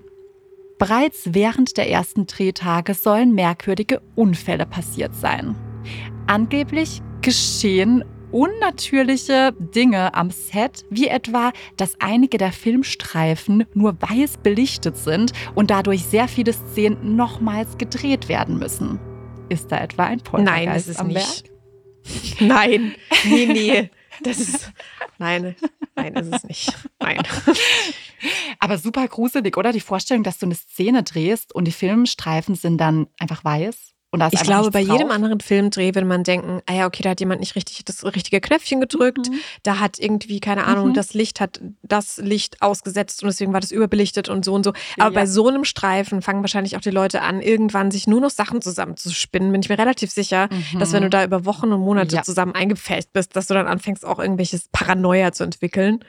Bereits 0.78 1.30
während 1.32 1.76
der 1.76 1.90
ersten 1.90 2.26
Drehtage 2.26 2.94
sollen 2.94 3.34
merkwürdige 3.34 4.00
Unfälle 4.14 4.64
passiert 4.64 5.14
sein. 5.14 5.56
Angeblich 6.26 7.02
geschehen 7.20 8.04
unnatürliche 8.30 9.54
Dinge 9.58 10.14
am 10.14 10.30
Set, 10.30 10.84
wie 10.90 11.08
etwa, 11.08 11.52
dass 11.76 12.00
einige 12.00 12.38
der 12.38 12.52
Filmstreifen 12.52 13.64
nur 13.74 13.96
weiß 14.00 14.38
belichtet 14.38 14.96
sind 14.96 15.32
und 15.54 15.70
dadurch 15.70 16.04
sehr 16.04 16.28
viele 16.28 16.52
Szenen 16.52 17.16
nochmals 17.16 17.78
gedreht 17.78 18.28
werden 18.28 18.58
müssen. 18.58 18.98
Ist 19.48 19.72
da 19.72 19.78
etwa 19.78 20.04
ein 20.04 20.20
Poltergeist 20.20 20.66
Nein, 20.66 20.74
das 20.74 20.88
ist 20.88 21.00
am 21.00 21.08
nicht. 21.08 21.44
Berg? 21.44 22.40
Nein, 22.40 22.94
nee, 23.24 23.46
nee. 23.46 23.90
Das 24.22 24.40
ist. 24.40 24.72
Nein, 25.18 25.56
nein, 25.94 26.14
ist 26.14 26.34
es 26.34 26.44
nicht. 26.44 26.72
Nein. 27.00 27.18
Aber 28.58 28.78
super 28.78 29.06
gruselig, 29.06 29.56
oder? 29.56 29.72
Die 29.72 29.80
Vorstellung, 29.80 30.22
dass 30.22 30.38
du 30.38 30.46
eine 30.46 30.54
Szene 30.54 31.02
drehst 31.02 31.54
und 31.54 31.66
die 31.66 31.72
Filmstreifen 31.72 32.54
sind 32.54 32.78
dann 32.78 33.06
einfach 33.18 33.44
weiß. 33.44 33.94
Ich 34.32 34.42
glaube, 34.42 34.70
bei 34.70 34.78
nichts 34.78 34.92
jedem 34.94 35.08
drauf. 35.08 35.16
anderen 35.16 35.40
Filmdreh 35.40 35.94
würde 35.94 36.06
man 36.06 36.24
denken, 36.24 36.62
ah 36.64 36.72
ja, 36.72 36.86
okay, 36.86 37.02
da 37.02 37.10
hat 37.10 37.20
jemand 37.20 37.40
nicht 37.40 37.54
richtig 37.56 37.84
das 37.84 38.04
richtige 38.06 38.40
Knöpfchen 38.40 38.80
gedrückt, 38.80 39.28
Mhm. 39.28 39.34
da 39.64 39.80
hat 39.80 39.98
irgendwie, 39.98 40.40
keine 40.40 40.64
Ahnung, 40.64 40.88
Mhm. 40.88 40.94
das 40.94 41.12
Licht 41.12 41.40
hat 41.40 41.60
das 41.82 42.16
Licht 42.16 42.62
ausgesetzt 42.62 43.22
und 43.22 43.26
deswegen 43.28 43.52
war 43.52 43.60
das 43.60 43.70
überbelichtet 43.70 44.30
und 44.30 44.46
so 44.46 44.54
und 44.54 44.64
so. 44.64 44.72
Aber 44.98 45.10
Ja. 45.12 45.20
bei 45.20 45.26
so 45.26 45.46
einem 45.48 45.64
Streifen 45.64 46.22
fangen 46.22 46.40
wahrscheinlich 46.42 46.74
auch 46.76 46.80
die 46.80 46.88
Leute 46.90 47.20
an, 47.20 47.42
irgendwann 47.42 47.90
sich 47.90 48.06
nur 48.06 48.22
noch 48.22 48.30
Sachen 48.30 48.62
zusammenzuspinnen. 48.62 49.52
Bin 49.52 49.60
ich 49.60 49.68
mir 49.68 49.78
relativ 49.78 50.10
sicher, 50.10 50.48
dass 50.78 50.92
wenn 50.94 51.02
du 51.02 51.08
Mhm. 51.08 51.10
da 51.12 51.24
über 51.24 51.44
Wochen 51.44 51.70
und 51.70 51.80
Monate 51.80 52.16
Ja. 52.16 52.22
zusammen 52.22 52.54
eingepfercht 52.54 53.12
bist, 53.12 53.36
dass 53.36 53.46
du 53.46 53.52
dann 53.54 53.66
anfängst, 53.66 54.06
auch 54.06 54.18
irgendwelches 54.20 54.68
Paranoia 54.72 55.32
zu 55.32 55.44
entwickeln. 55.44 56.02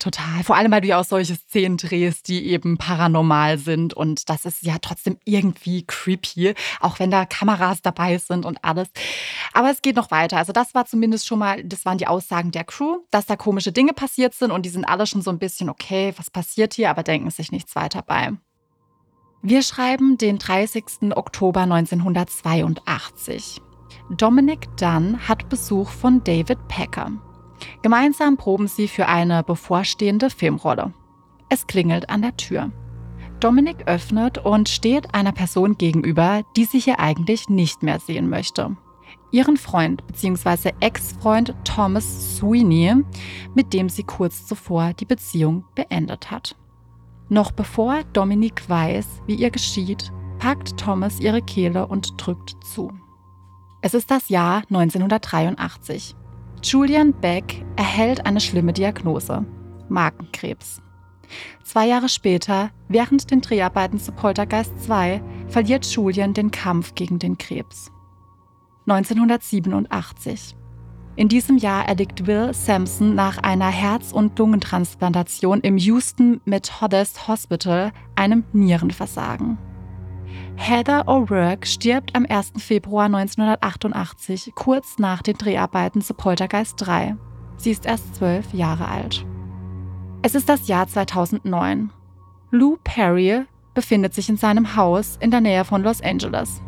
Total. 0.00 0.42
Vor 0.44 0.56
allem, 0.56 0.72
weil 0.72 0.80
du 0.80 0.88
ja 0.88 0.98
auch 0.98 1.04
solche 1.04 1.36
Szenen 1.36 1.76
drehst, 1.76 2.26
die 2.26 2.46
eben 2.46 2.78
paranormal 2.78 3.58
sind. 3.58 3.92
Und 3.92 4.30
das 4.30 4.46
ist 4.46 4.62
ja 4.62 4.76
trotzdem 4.80 5.18
irgendwie 5.26 5.84
creepy, 5.86 6.54
auch 6.80 6.98
wenn 6.98 7.10
da 7.10 7.26
Kameras 7.26 7.82
dabei 7.82 8.16
sind 8.16 8.46
und 8.46 8.64
alles. 8.64 8.88
Aber 9.52 9.70
es 9.70 9.82
geht 9.82 9.96
noch 9.96 10.10
weiter. 10.10 10.38
Also 10.38 10.54
das 10.54 10.74
war 10.74 10.86
zumindest 10.86 11.26
schon 11.26 11.38
mal, 11.38 11.62
das 11.62 11.84
waren 11.84 11.98
die 11.98 12.06
Aussagen 12.06 12.50
der 12.50 12.64
Crew, 12.64 13.00
dass 13.10 13.26
da 13.26 13.36
komische 13.36 13.72
Dinge 13.72 13.92
passiert 13.92 14.32
sind 14.32 14.52
und 14.52 14.64
die 14.64 14.70
sind 14.70 14.86
alle 14.86 15.06
schon 15.06 15.20
so 15.20 15.30
ein 15.30 15.38
bisschen, 15.38 15.68
okay, 15.68 16.14
was 16.16 16.30
passiert 16.30 16.72
hier, 16.72 16.88
aber 16.88 17.02
denken 17.02 17.30
sich 17.30 17.52
nichts 17.52 17.76
weiter 17.76 18.00
bei. 18.00 18.32
Wir 19.42 19.62
schreiben 19.62 20.16
den 20.16 20.38
30. 20.38 21.14
Oktober 21.14 21.60
1982. 21.60 23.60
Dominic 24.08 24.74
Dunn 24.78 25.28
hat 25.28 25.50
Besuch 25.50 25.90
von 25.90 26.24
David 26.24 26.68
Packer. 26.68 27.12
Gemeinsam 27.82 28.36
proben 28.36 28.68
sie 28.68 28.88
für 28.88 29.06
eine 29.06 29.42
bevorstehende 29.42 30.30
Filmrolle. 30.30 30.92
Es 31.48 31.66
klingelt 31.66 32.10
an 32.10 32.22
der 32.22 32.36
Tür. 32.36 32.70
Dominik 33.40 33.86
öffnet 33.86 34.38
und 34.38 34.68
steht 34.68 35.14
einer 35.14 35.32
Person 35.32 35.78
gegenüber, 35.78 36.42
die 36.56 36.66
sie 36.66 36.78
hier 36.78 37.00
eigentlich 37.00 37.48
nicht 37.48 37.82
mehr 37.82 37.98
sehen 37.98 38.28
möchte. 38.28 38.76
Ihren 39.32 39.56
Freund 39.56 40.06
bzw. 40.06 40.72
Ex-Freund 40.80 41.54
Thomas 41.64 42.36
Sweeney, 42.36 42.96
mit 43.54 43.72
dem 43.72 43.88
sie 43.88 44.02
kurz 44.02 44.46
zuvor 44.46 44.92
die 44.92 45.04
Beziehung 45.04 45.64
beendet 45.74 46.30
hat. 46.30 46.56
Noch 47.28 47.52
bevor 47.52 48.02
Dominik 48.12 48.68
weiß, 48.68 49.06
wie 49.26 49.36
ihr 49.36 49.50
geschieht, 49.50 50.12
packt 50.38 50.76
Thomas 50.76 51.20
ihre 51.20 51.42
Kehle 51.42 51.86
und 51.86 52.14
drückt 52.16 52.56
zu. 52.64 52.92
Es 53.82 53.94
ist 53.94 54.10
das 54.10 54.28
Jahr 54.28 54.62
1983. 54.68 56.16
Julian 56.62 57.14
Beck 57.14 57.64
erhält 57.76 58.26
eine 58.26 58.40
schlimme 58.40 58.74
Diagnose: 58.74 59.46
Magenkrebs. 59.88 60.82
Zwei 61.64 61.86
Jahre 61.86 62.08
später, 62.08 62.70
während 62.88 63.30
den 63.30 63.40
Dreharbeiten 63.40 63.98
zu 63.98 64.12
Poltergeist 64.12 64.72
2, 64.84 65.22
verliert 65.48 65.86
Julian 65.86 66.34
den 66.34 66.50
Kampf 66.50 66.94
gegen 66.94 67.18
den 67.18 67.38
Krebs. 67.38 67.90
1987. 68.86 70.56
In 71.16 71.28
diesem 71.28 71.56
Jahr 71.56 71.86
erliegt 71.86 72.26
Will 72.26 72.52
Sampson 72.52 73.14
nach 73.14 73.38
einer 73.38 73.68
Herz- 73.68 74.12
und 74.12 74.38
Lungentransplantation 74.38 75.60
im 75.60 75.76
Houston 75.78 76.40
Methodist 76.44 77.26
Hospital 77.26 77.92
einem 78.16 78.44
Nierenversagen. 78.52 79.58
Heather 80.60 81.08
O'Rourke 81.08 81.66
stirbt 81.66 82.14
am 82.14 82.26
1. 82.28 82.52
Februar 82.58 83.06
1988, 83.06 84.52
kurz 84.54 84.98
nach 84.98 85.22
den 85.22 85.36
Dreharbeiten 85.36 86.02
zu 86.02 86.12
Poltergeist 86.12 86.74
3. 86.76 87.16
Sie 87.56 87.70
ist 87.70 87.86
erst 87.86 88.14
zwölf 88.14 88.52
Jahre 88.52 88.86
alt. 88.86 89.24
Es 90.20 90.34
ist 90.34 90.50
das 90.50 90.68
Jahr 90.68 90.86
2009. 90.86 91.90
Lou 92.50 92.76
Perry 92.84 93.46
befindet 93.72 94.12
sich 94.12 94.28
in 94.28 94.36
seinem 94.36 94.76
Haus 94.76 95.16
in 95.18 95.30
der 95.30 95.40
Nähe 95.40 95.64
von 95.64 95.82
Los 95.82 96.02
Angeles. 96.02 96.60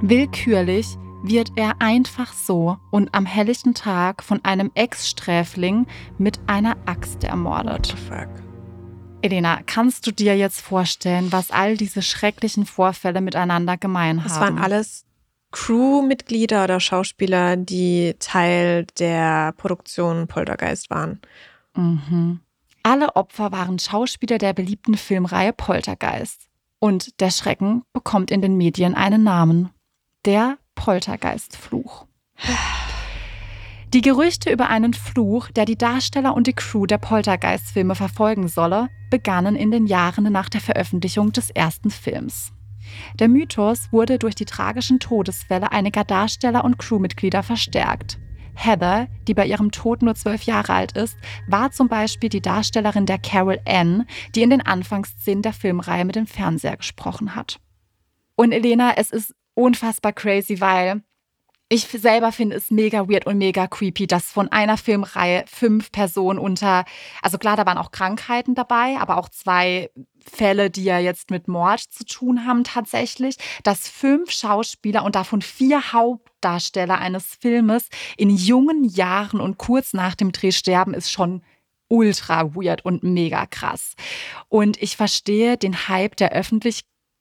Willkürlich 0.00 0.96
wird 1.24 1.50
er 1.56 1.74
einfach 1.80 2.32
so 2.32 2.78
und 2.90 3.12
am 3.12 3.26
helllichten 3.26 3.74
Tag 3.74 4.22
von 4.22 4.42
einem 4.44 4.70
Ex-Sträfling 4.74 5.86
mit 6.16 6.38
einer 6.46 6.76
Axt 6.86 7.24
ermordet. 7.24 7.88
fuck? 8.08 8.49
Elena, 9.22 9.60
kannst 9.66 10.06
du 10.06 10.12
dir 10.12 10.36
jetzt 10.36 10.60
vorstellen, 10.60 11.30
was 11.30 11.50
all 11.50 11.76
diese 11.76 12.02
schrecklichen 12.02 12.64
Vorfälle 12.64 13.20
miteinander 13.20 13.76
gemein 13.76 14.20
Das 14.22 14.34
haben? 14.34 14.56
waren 14.56 14.58
alles 14.58 15.04
Crewmitglieder 15.52 16.64
oder 16.64 16.80
Schauspieler, 16.80 17.56
die 17.56 18.14
Teil 18.18 18.86
der 18.98 19.52
Produktion 19.52 20.26
Poltergeist 20.26 20.90
waren. 20.90 21.20
Mhm. 21.74 22.40
Alle 22.82 23.14
Opfer 23.16 23.52
waren 23.52 23.78
Schauspieler 23.78 24.38
der 24.38 24.54
beliebten 24.54 24.96
Filmreihe 24.96 25.52
Poltergeist. 25.52 26.48
Und 26.78 27.20
der 27.20 27.30
Schrecken 27.30 27.82
bekommt 27.92 28.30
in 28.30 28.40
den 28.40 28.56
Medien 28.56 28.94
einen 28.94 29.22
Namen. 29.22 29.68
Der 30.24 30.56
Poltergeistfluch. 30.76 32.06
Die 33.92 34.00
Gerüchte 34.00 34.50
über 34.50 34.68
einen 34.68 34.94
Fluch, 34.94 35.50
der 35.50 35.66
die 35.66 35.76
Darsteller 35.76 36.34
und 36.34 36.46
die 36.46 36.54
Crew 36.54 36.86
der 36.86 36.98
Poltergeist-Filme 36.98 37.94
verfolgen 37.96 38.48
solle, 38.48 38.88
begannen 39.10 39.56
in 39.56 39.70
den 39.70 39.86
Jahren 39.86 40.24
nach 40.32 40.48
der 40.48 40.60
Veröffentlichung 40.60 41.32
des 41.32 41.50
ersten 41.50 41.90
Films. 41.90 42.52
Der 43.18 43.28
Mythos 43.28 43.92
wurde 43.92 44.18
durch 44.18 44.34
die 44.34 44.44
tragischen 44.44 44.98
Todesfälle 44.98 45.72
einiger 45.72 46.04
Darsteller 46.04 46.64
und 46.64 46.78
Crewmitglieder 46.78 47.42
verstärkt. 47.42 48.18
Heather, 48.54 49.08
die 49.26 49.34
bei 49.34 49.46
ihrem 49.46 49.70
Tod 49.70 50.02
nur 50.02 50.14
zwölf 50.14 50.42
Jahre 50.42 50.74
alt 50.74 50.92
ist, 50.92 51.16
war 51.46 51.70
zum 51.70 51.88
Beispiel 51.88 52.28
die 52.28 52.42
Darstellerin 52.42 53.06
der 53.06 53.18
Carol 53.18 53.60
Ann, 53.66 54.06
die 54.34 54.42
in 54.42 54.50
den 54.50 54.60
Anfangsszenen 54.60 55.42
der 55.42 55.52
Filmreihe 55.52 56.04
mit 56.04 56.16
dem 56.16 56.26
Fernseher 56.26 56.76
gesprochen 56.76 57.34
hat. 57.34 57.60
Und 58.36 58.52
Elena, 58.52 58.94
es 58.96 59.10
ist 59.10 59.34
unfassbar 59.54 60.12
crazy, 60.12 60.60
weil 60.60 61.02
ich 61.72 61.86
selber 61.86 62.32
finde 62.32 62.56
es 62.56 62.72
mega 62.72 63.08
weird 63.08 63.26
und 63.26 63.38
mega 63.38 63.68
creepy, 63.68 64.08
dass 64.08 64.24
von 64.24 64.48
einer 64.48 64.76
Filmreihe 64.76 65.44
fünf 65.46 65.92
Personen 65.92 66.40
unter, 66.40 66.84
also 67.22 67.38
klar, 67.38 67.56
da 67.56 67.64
waren 67.64 67.78
auch 67.78 67.92
Krankheiten 67.92 68.56
dabei, 68.56 68.96
aber 68.98 69.16
auch 69.16 69.28
zwei 69.28 69.88
Fälle, 70.18 70.68
die 70.68 70.82
ja 70.82 70.98
jetzt 70.98 71.30
mit 71.30 71.46
Mord 71.46 71.80
zu 71.80 72.04
tun 72.04 72.44
haben 72.44 72.64
tatsächlich, 72.64 73.36
dass 73.62 73.88
fünf 73.88 74.32
Schauspieler 74.32 75.04
und 75.04 75.14
davon 75.14 75.42
vier 75.42 75.92
Hauptdarsteller 75.92 76.98
eines 76.98 77.36
Filmes 77.40 77.88
in 78.16 78.30
jungen 78.30 78.82
Jahren 78.82 79.40
und 79.40 79.56
kurz 79.56 79.92
nach 79.92 80.16
dem 80.16 80.32
Dreh 80.32 80.50
sterben, 80.50 80.92
ist 80.92 81.12
schon 81.12 81.40
ultra 81.86 82.54
weird 82.56 82.84
und 82.84 83.04
mega 83.04 83.46
krass. 83.46 83.94
Und 84.48 84.80
ich 84.82 84.96
verstehe 84.96 85.56
den 85.56 85.88
Hype 85.88 86.16
der 86.16 86.32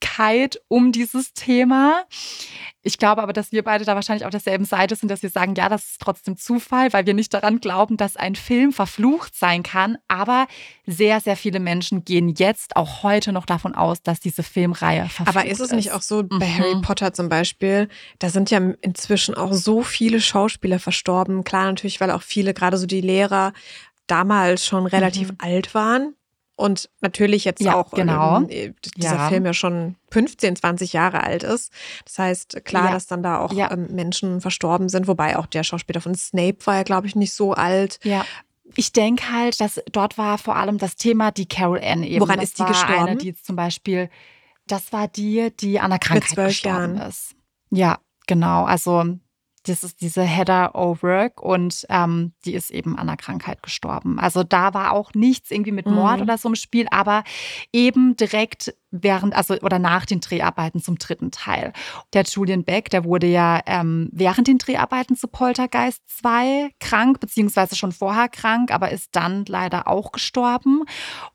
Öffentlichkeit 0.02 0.62
um 0.68 0.92
dieses 0.92 1.34
Thema. 1.34 2.04
Ich 2.82 2.98
glaube 2.98 3.22
aber, 3.22 3.34
dass 3.34 3.52
wir 3.52 3.64
beide 3.64 3.84
da 3.86 3.96
wahrscheinlich 3.96 4.26
auf 4.26 4.32
derselben 4.32 4.66
Seite 4.66 4.96
sind, 4.96 5.10
dass 5.10 5.22
wir 5.22 5.30
sagen, 5.30 5.54
ja, 5.56 5.68
das 5.70 5.86
ist 5.92 6.02
trotzdem 6.02 6.38
Zufall, 6.38 6.94
weil 6.94 7.06
wir 7.06 7.14
nicht 7.14 7.34
daran 7.34 7.60
glauben, 7.60 7.98
dass 7.98 8.16
ein 8.16 8.36
Film 8.36 8.72
verflucht 8.72 9.36
sein 9.36 9.64
kann. 9.64 9.98
Aber 10.08 10.48
sehr, 10.86 11.20
sehr 11.20 11.36
viele 11.36 11.60
Menschen 11.60 12.06
gehen 12.06 12.30
jetzt 12.30 12.76
auch 12.76 13.04
heute 13.04 13.32
noch 13.34 13.46
davon 13.46 13.76
aus, 13.76 14.02
dass 14.02 14.20
diese 14.20 14.44
Filmreihe 14.44 15.08
verflucht 15.10 15.38
Aber 15.38 15.46
ist 15.46 15.60
es 15.60 15.72
nicht 15.72 15.92
auch 15.92 16.02
so 16.02 16.24
bei 16.24 16.48
Mhm. 16.48 16.58
Harry 16.58 16.82
Potter 16.82 17.14
zum 17.14 17.28
Beispiel? 17.30 17.90
Da 18.20 18.30
sind 18.30 18.50
ja 18.50 18.60
inzwischen 18.82 19.36
auch 19.36 19.54
so 19.54 19.84
viele 19.84 20.22
Schauspieler 20.22 20.80
verstorben. 20.80 21.44
Klar, 21.44 21.66
natürlich, 21.66 22.00
weil 22.00 22.12
auch 22.12 22.22
viele, 22.24 22.54
gerade 22.54 22.78
so 22.78 22.86
die 22.88 23.02
Lehrer, 23.02 23.54
damals 24.08 24.66
schon 24.66 24.86
relativ 24.88 25.32
Mhm. 25.32 25.38
alt 25.40 25.74
waren. 25.76 26.16
Und 26.60 26.90
natürlich 27.00 27.46
jetzt 27.46 27.62
Ja, 27.62 27.76
auch 27.76 27.92
genau. 27.92 28.42
ähm, 28.50 28.76
dieser 28.98 29.16
Ja. 29.16 29.30
Film 29.30 29.46
ja 29.46 29.54
schon 29.54 29.96
15, 30.12 30.58
20 30.58 30.92
Jahre 30.92 31.24
alt 31.24 31.44
ist. 31.44 31.72
Das 32.04 32.20
heißt, 32.20 32.66
klar, 32.66 32.88
Ja. 32.88 32.92
dass 32.92 33.08
dann 33.08 33.24
da 33.24 33.40
auch 33.40 33.54
ähm, 33.56 33.88
Menschen 33.92 34.42
verstorben 34.42 34.90
sind, 34.90 35.08
wobei 35.08 35.38
auch 35.38 35.46
der 35.46 35.64
Schauspieler 35.64 36.02
von 36.02 36.16
Snape 36.16 36.58
war 36.66 36.76
ja, 36.76 36.84
glaube 36.84 37.08
ich, 37.08 37.16
nicht 37.16 37.34
so 37.34 37.54
alt. 37.54 38.00
Ja. 38.04 38.26
Ich 38.76 38.92
denke 38.92 39.32
halt, 39.32 39.62
dass 39.62 39.82
dort 39.92 40.18
war 40.18 40.38
vor 40.38 40.58
allem 40.58 40.78
das 40.80 40.98
Thema 40.98 41.32
die 41.32 41.48
Carol 41.48 41.80
Ann 41.82 42.04
eben. 42.04 42.20
Woran 42.20 42.36
das 42.40 42.50
ist 42.50 42.60
die 42.60 42.66
gestorben? 42.66 43.08
Eine, 43.08 43.16
die 43.16 43.28
jetzt 43.28 43.46
zum 43.46 43.56
Beispiel, 43.56 44.10
das 44.68 44.92
war 44.92 45.08
die, 45.08 45.52
die 45.62 45.80
an 45.80 45.92
der 45.92 46.00
Krankheit 46.00 46.30
zwölf 46.32 46.50
gestorben 46.50 46.98
Jahren. 46.98 47.10
ist. 47.10 47.36
Ja, 47.72 48.00
genau. 48.28 48.66
Also 48.66 49.06
das 49.70 49.84
ist 49.84 50.02
diese 50.02 50.24
Heather 50.24 50.76
O'Rourke 50.76 51.40
und 51.42 51.86
ähm, 51.90 52.34
die 52.46 52.54
ist 52.54 52.72
eben 52.72 52.98
an 52.98 53.08
der 53.08 53.18
Krankheit 53.18 53.62
gestorben. 53.64 54.20
Also 54.20 54.44
da 54.44 54.74
war 54.74 54.92
auch 54.92 55.14
nichts 55.14 55.52
irgendwie 55.52 55.72
mit 55.72 55.86
Mord 55.86 56.18
Mhm. 56.18 56.22
oder 56.24 56.38
so 56.38 56.50
im 56.50 56.56
Spiel, 56.56 56.88
aber 56.92 57.24
eben 57.72 58.16
direkt 58.18 58.74
während, 58.92 59.36
also 59.36 59.56
oder 59.62 59.80
nach 59.80 60.06
den 60.06 60.20
Dreharbeiten 60.20 60.82
zum 60.82 60.98
dritten 60.98 61.32
Teil. 61.32 61.74
Der 62.14 62.24
Julian 62.24 62.64
Beck, 62.64 62.90
der 62.90 63.04
wurde 63.04 63.28
ja 63.28 63.62
ähm, 63.66 64.10
während 64.12 64.48
den 64.48 64.58
Dreharbeiten 64.58 65.16
zu 65.16 65.28
Poltergeist 65.28 66.02
2 66.20 66.72
krank, 66.80 67.20
beziehungsweise 67.20 67.76
schon 67.76 67.92
vorher 67.92 68.30
krank, 68.30 68.72
aber 68.72 68.92
ist 68.92 69.16
dann 69.16 69.46
leider 69.48 69.88
auch 69.88 70.12
gestorben. 70.12 70.84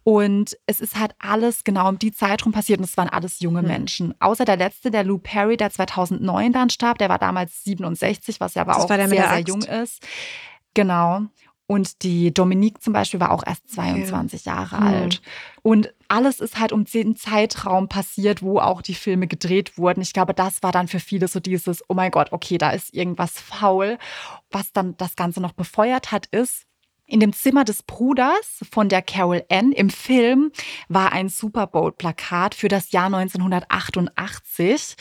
Und 0.03 0.57
es 0.67 0.81
ist 0.81 0.99
halt 0.99 1.15
alles 1.19 1.65
genau 1.65 1.89
um 1.89 1.99
die 1.99 2.13
Zeit 2.13 2.45
rum 2.45 2.53
passiert 2.53 2.79
und 2.79 2.85
es 2.85 2.97
waren 2.97 3.09
alles 3.09 3.41
junge 3.41 3.63
Mhm. 3.63 3.69
Menschen. 3.69 4.15
Außer 4.21 4.45
der 4.45 4.57
letzte, 4.57 4.91
der 4.91 5.05
Lou 5.05 5.19
Perry, 5.19 5.57
der 5.57 5.71
2009 5.71 6.53
dann 6.53 6.71
starb, 6.71 6.99
der 6.99 7.09
war 7.09 7.19
damals 7.19 7.65
67, 7.65 8.41
was 8.41 8.55
ja 8.55 8.63
aber 8.63 8.73
Das 8.73 8.85
auch 8.85 8.89
sehr, 8.89 9.09
sehr 9.09 9.41
jung 9.41 9.63
ist. 9.63 10.07
Genau. 10.75 11.23
Und 11.67 12.03
die 12.03 12.33
Dominique 12.33 12.83
zum 12.83 12.93
Beispiel 12.93 13.21
war 13.21 13.31
auch 13.31 13.43
erst 13.47 13.71
22 13.71 14.45
ja. 14.45 14.55
Jahre 14.55 14.79
alt. 14.79 15.23
Und 15.63 15.95
alles 16.09 16.41
ist 16.41 16.59
halt 16.59 16.73
um 16.73 16.85
den 16.85 17.17
Zeitraum 17.17 17.89
passiert, 17.89 18.43
wo 18.43 18.59
auch 18.59 18.83
die 18.83 18.95
Filme 18.95 19.27
gedreht 19.27 19.79
wurden. 19.79 20.03
Ich 20.03 20.13
glaube, 20.13 20.35
das 20.35 20.63
war 20.63 20.73
dann 20.73 20.89
für 20.89 21.01
viele 21.01 21.27
so 21.27 21.41
dieses, 21.41 21.83
oh 21.89 21.95
mein 21.95 22.11
Gott, 22.11 22.33
okay, 22.33 22.59
da 22.59 22.71
ist 22.71 22.93
irgendwas 22.93 23.41
faul. 23.41 23.99
Was 24.51 24.73
dann 24.73 24.97
das 24.99 25.17
Ganze 25.17 25.41
noch 25.41 25.53
befeuert 25.53 26.13
hat, 26.13 26.27
ist, 26.27 26.67
in 27.07 27.21
dem 27.21 27.33
Zimmer 27.33 27.65
des 27.65 27.83
Bruders 27.83 28.61
von 28.71 28.89
der 28.89 29.03
Carol 29.03 29.45
Ann 29.51 29.73
im 29.73 29.91
Film 29.91 30.53
war 30.89 31.13
ein 31.13 31.29
Super 31.29 31.67
Bowl-Plakat 31.67 32.55
für 32.55 32.69
das 32.69 32.93
Jahr 32.93 33.07
1988 33.07 34.97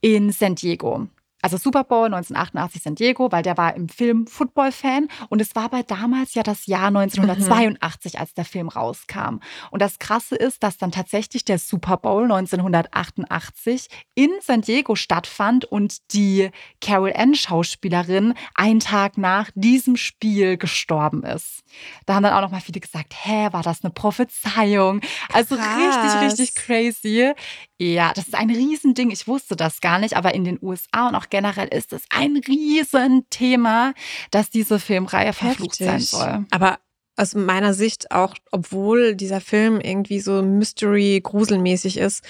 in 0.00 0.32
San 0.32 0.56
Diego 0.56 1.08
also 1.46 1.58
Super 1.58 1.84
Bowl 1.84 2.06
1988 2.06 2.82
San 2.82 2.96
Diego, 2.96 3.30
weil 3.30 3.44
der 3.44 3.56
war 3.56 3.76
im 3.76 3.88
Film 3.88 4.26
Football-Fan 4.26 5.06
und 5.28 5.40
es 5.40 5.54
war 5.54 5.66
aber 5.66 5.84
damals 5.84 6.34
ja 6.34 6.42
das 6.42 6.66
Jahr 6.66 6.88
1982, 6.88 8.14
mhm. 8.14 8.20
als 8.20 8.34
der 8.34 8.44
Film 8.44 8.68
rauskam. 8.68 9.38
Und 9.70 9.80
das 9.80 10.00
Krasse 10.00 10.34
ist, 10.34 10.64
dass 10.64 10.76
dann 10.76 10.90
tatsächlich 10.90 11.44
der 11.44 11.60
Super 11.60 11.98
Bowl 11.98 12.24
1988 12.24 13.86
in 14.16 14.30
San 14.42 14.62
Diego 14.62 14.96
stattfand 14.96 15.64
und 15.66 16.12
die 16.12 16.50
Carol 16.80 17.12
Ann 17.14 17.36
Schauspielerin 17.36 18.34
einen 18.56 18.80
Tag 18.80 19.16
nach 19.16 19.52
diesem 19.54 19.96
Spiel 19.96 20.56
gestorben 20.56 21.22
ist. 21.22 21.62
Da 22.06 22.16
haben 22.16 22.24
dann 22.24 22.32
auch 22.32 22.40
noch 22.40 22.50
mal 22.50 22.60
viele 22.60 22.80
gesagt, 22.80 23.14
hä, 23.22 23.50
war 23.52 23.62
das 23.62 23.84
eine 23.84 23.92
Prophezeiung? 23.92 25.00
Also 25.32 25.54
Krass. 25.54 25.76
richtig, 25.78 26.20
richtig 26.20 26.54
crazy. 26.56 27.32
Ja, 27.78 28.12
das 28.14 28.26
ist 28.26 28.34
ein 28.34 28.50
Riesending. 28.50 29.10
Ich 29.10 29.28
wusste 29.28 29.54
das 29.54 29.80
gar 29.80 29.98
nicht, 29.98 30.16
aber 30.16 30.34
in 30.34 30.44
den 30.44 30.58
USA 30.62 31.08
und 31.08 31.14
auch 31.14 31.28
generell 31.28 31.68
ist 31.68 31.92
es 31.92 32.04
ein 32.08 32.36
Riesenthema, 32.36 33.92
dass 34.30 34.48
diese 34.48 34.78
Filmreihe 34.78 35.32
verflucht 35.34 35.78
Heftig. 35.78 35.86
sein 35.86 36.00
soll. 36.00 36.46
Aber 36.50 36.78
aus 37.16 37.34
meiner 37.34 37.74
Sicht 37.74 38.10
auch, 38.10 38.34
obwohl 38.50 39.14
dieser 39.14 39.40
Film 39.40 39.80
irgendwie 39.80 40.20
so 40.20 40.42
Mystery-Gruselmäßig 40.42 41.98
ist, 41.98 42.24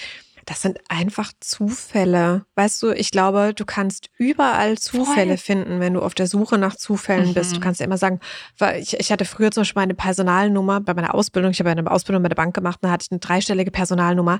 das 0.46 0.62
sind 0.62 0.78
einfach 0.88 1.32
Zufälle. 1.40 2.46
Weißt 2.54 2.80
du, 2.80 2.92
ich 2.92 3.10
glaube, 3.10 3.52
du 3.52 3.64
kannst 3.64 4.10
überall 4.16 4.78
Zufälle 4.78 5.36
Voll. 5.36 5.38
finden, 5.38 5.80
wenn 5.80 5.94
du 5.94 6.02
auf 6.02 6.14
der 6.14 6.28
Suche 6.28 6.56
nach 6.56 6.76
Zufällen 6.76 7.30
mhm. 7.30 7.34
bist. 7.34 7.52
Du 7.52 7.56
mhm. 7.56 7.62
kannst 7.62 7.80
ja 7.80 7.86
immer 7.86 7.98
sagen, 7.98 8.20
weil 8.56 8.80
ich, 8.80 8.94
ich 8.98 9.10
hatte 9.10 9.24
früher 9.24 9.50
zum 9.50 9.62
Beispiel 9.62 9.82
meine 9.82 9.94
Personalnummer 9.94 10.80
bei 10.80 10.94
meiner 10.94 11.16
Ausbildung. 11.16 11.50
Ich 11.50 11.58
habe 11.58 11.70
eine 11.70 11.90
Ausbildung 11.90 12.22
bei 12.22 12.28
der 12.28 12.36
Bank 12.36 12.54
gemacht, 12.54 12.78
da 12.80 12.90
hatte 12.90 13.06
ich 13.06 13.10
eine 13.10 13.18
dreistellige 13.18 13.72
Personalnummer. 13.72 14.38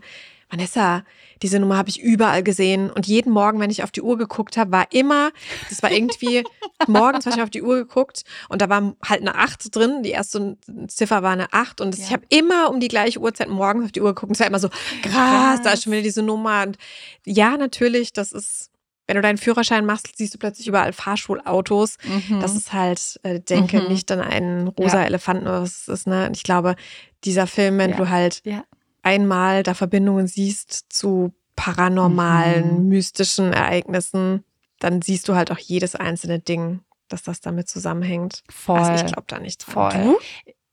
Vanessa, 0.48 1.02
diese 1.42 1.58
Nummer 1.58 1.76
habe 1.76 1.88
ich 1.88 2.00
überall 2.00 2.42
gesehen 2.42 2.90
und 2.90 3.06
jeden 3.06 3.32
Morgen, 3.32 3.58
wenn 3.58 3.70
ich 3.70 3.82
auf 3.82 3.90
die 3.90 4.02
Uhr 4.02 4.16
geguckt 4.16 4.56
habe, 4.56 4.70
war 4.70 4.86
immer, 4.92 5.32
das 5.68 5.82
war 5.82 5.90
irgendwie 5.90 6.44
morgens 6.86 7.26
habe 7.26 7.36
ich 7.36 7.42
auf 7.42 7.50
die 7.50 7.62
Uhr 7.62 7.76
geguckt 7.76 8.22
und 8.48 8.62
da 8.62 8.68
war 8.68 8.94
halt 9.04 9.22
eine 9.22 9.34
8 9.34 9.74
drin, 9.74 10.02
die 10.02 10.10
erste 10.10 10.56
Ziffer 10.86 11.22
war 11.22 11.32
eine 11.32 11.52
8 11.52 11.80
und 11.80 11.96
ja. 11.96 12.04
ich 12.04 12.12
habe 12.12 12.24
immer 12.28 12.70
um 12.70 12.78
die 12.78 12.88
gleiche 12.88 13.18
Uhrzeit 13.18 13.48
morgens 13.48 13.86
auf 13.86 13.92
die 13.92 14.00
Uhr 14.00 14.14
geguckt 14.14 14.30
und 14.30 14.34
es 14.34 14.40
war 14.40 14.46
immer 14.46 14.60
so, 14.60 14.68
krass, 15.02 15.62
da 15.62 15.72
ist 15.72 15.82
schon 15.82 15.92
wieder 15.92 16.02
diese 16.02 16.22
Nummer 16.22 16.62
und 16.62 16.78
ja, 17.24 17.56
natürlich, 17.56 18.12
das 18.12 18.32
ist 18.32 18.70
wenn 19.08 19.14
du 19.14 19.22
deinen 19.22 19.38
Führerschein 19.38 19.86
machst, 19.86 20.08
siehst 20.16 20.34
du 20.34 20.38
plötzlich 20.38 20.66
überall 20.66 20.92
Fahrschulautos. 20.92 21.96
Mhm. 22.02 22.40
Das 22.40 22.56
ist 22.56 22.72
halt, 22.72 23.20
äh, 23.22 23.38
denke, 23.38 23.80
mhm. 23.80 23.86
nicht 23.86 24.10
dann 24.10 24.20
ein 24.20 24.66
rosa 24.66 24.98
ja. 24.98 25.04
Elefant 25.04 25.42
oder 25.42 25.62
was 25.62 25.82
es 25.82 25.88
ist. 25.88 26.06
Ne? 26.08 26.26
Und 26.26 26.36
ich 26.36 26.42
glaube, 26.42 26.74
dieser 27.22 27.46
Film, 27.46 27.78
wenn 27.78 27.90
ja. 27.90 27.96
du 27.96 28.08
halt 28.08 28.40
ja 28.44 28.64
einmal 29.06 29.62
da 29.62 29.74
Verbindungen 29.74 30.26
siehst 30.26 30.86
zu 30.88 31.32
paranormalen, 31.54 32.82
mhm. 32.82 32.88
mystischen 32.88 33.52
Ereignissen, 33.52 34.44
dann 34.80 35.00
siehst 35.00 35.28
du 35.28 35.36
halt 35.36 35.50
auch 35.52 35.58
jedes 35.58 35.94
einzelne 35.94 36.40
Ding, 36.40 36.80
dass 37.08 37.22
das 37.22 37.40
damit 37.40 37.68
zusammenhängt. 37.68 38.42
Voll. 38.50 38.80
Also 38.80 39.04
ich 39.04 39.12
glaube 39.12 39.28
da 39.28 39.38
nicht 39.38 39.64
dran. 39.64 39.92
Voll. 39.92 40.02
Du? 40.02 40.18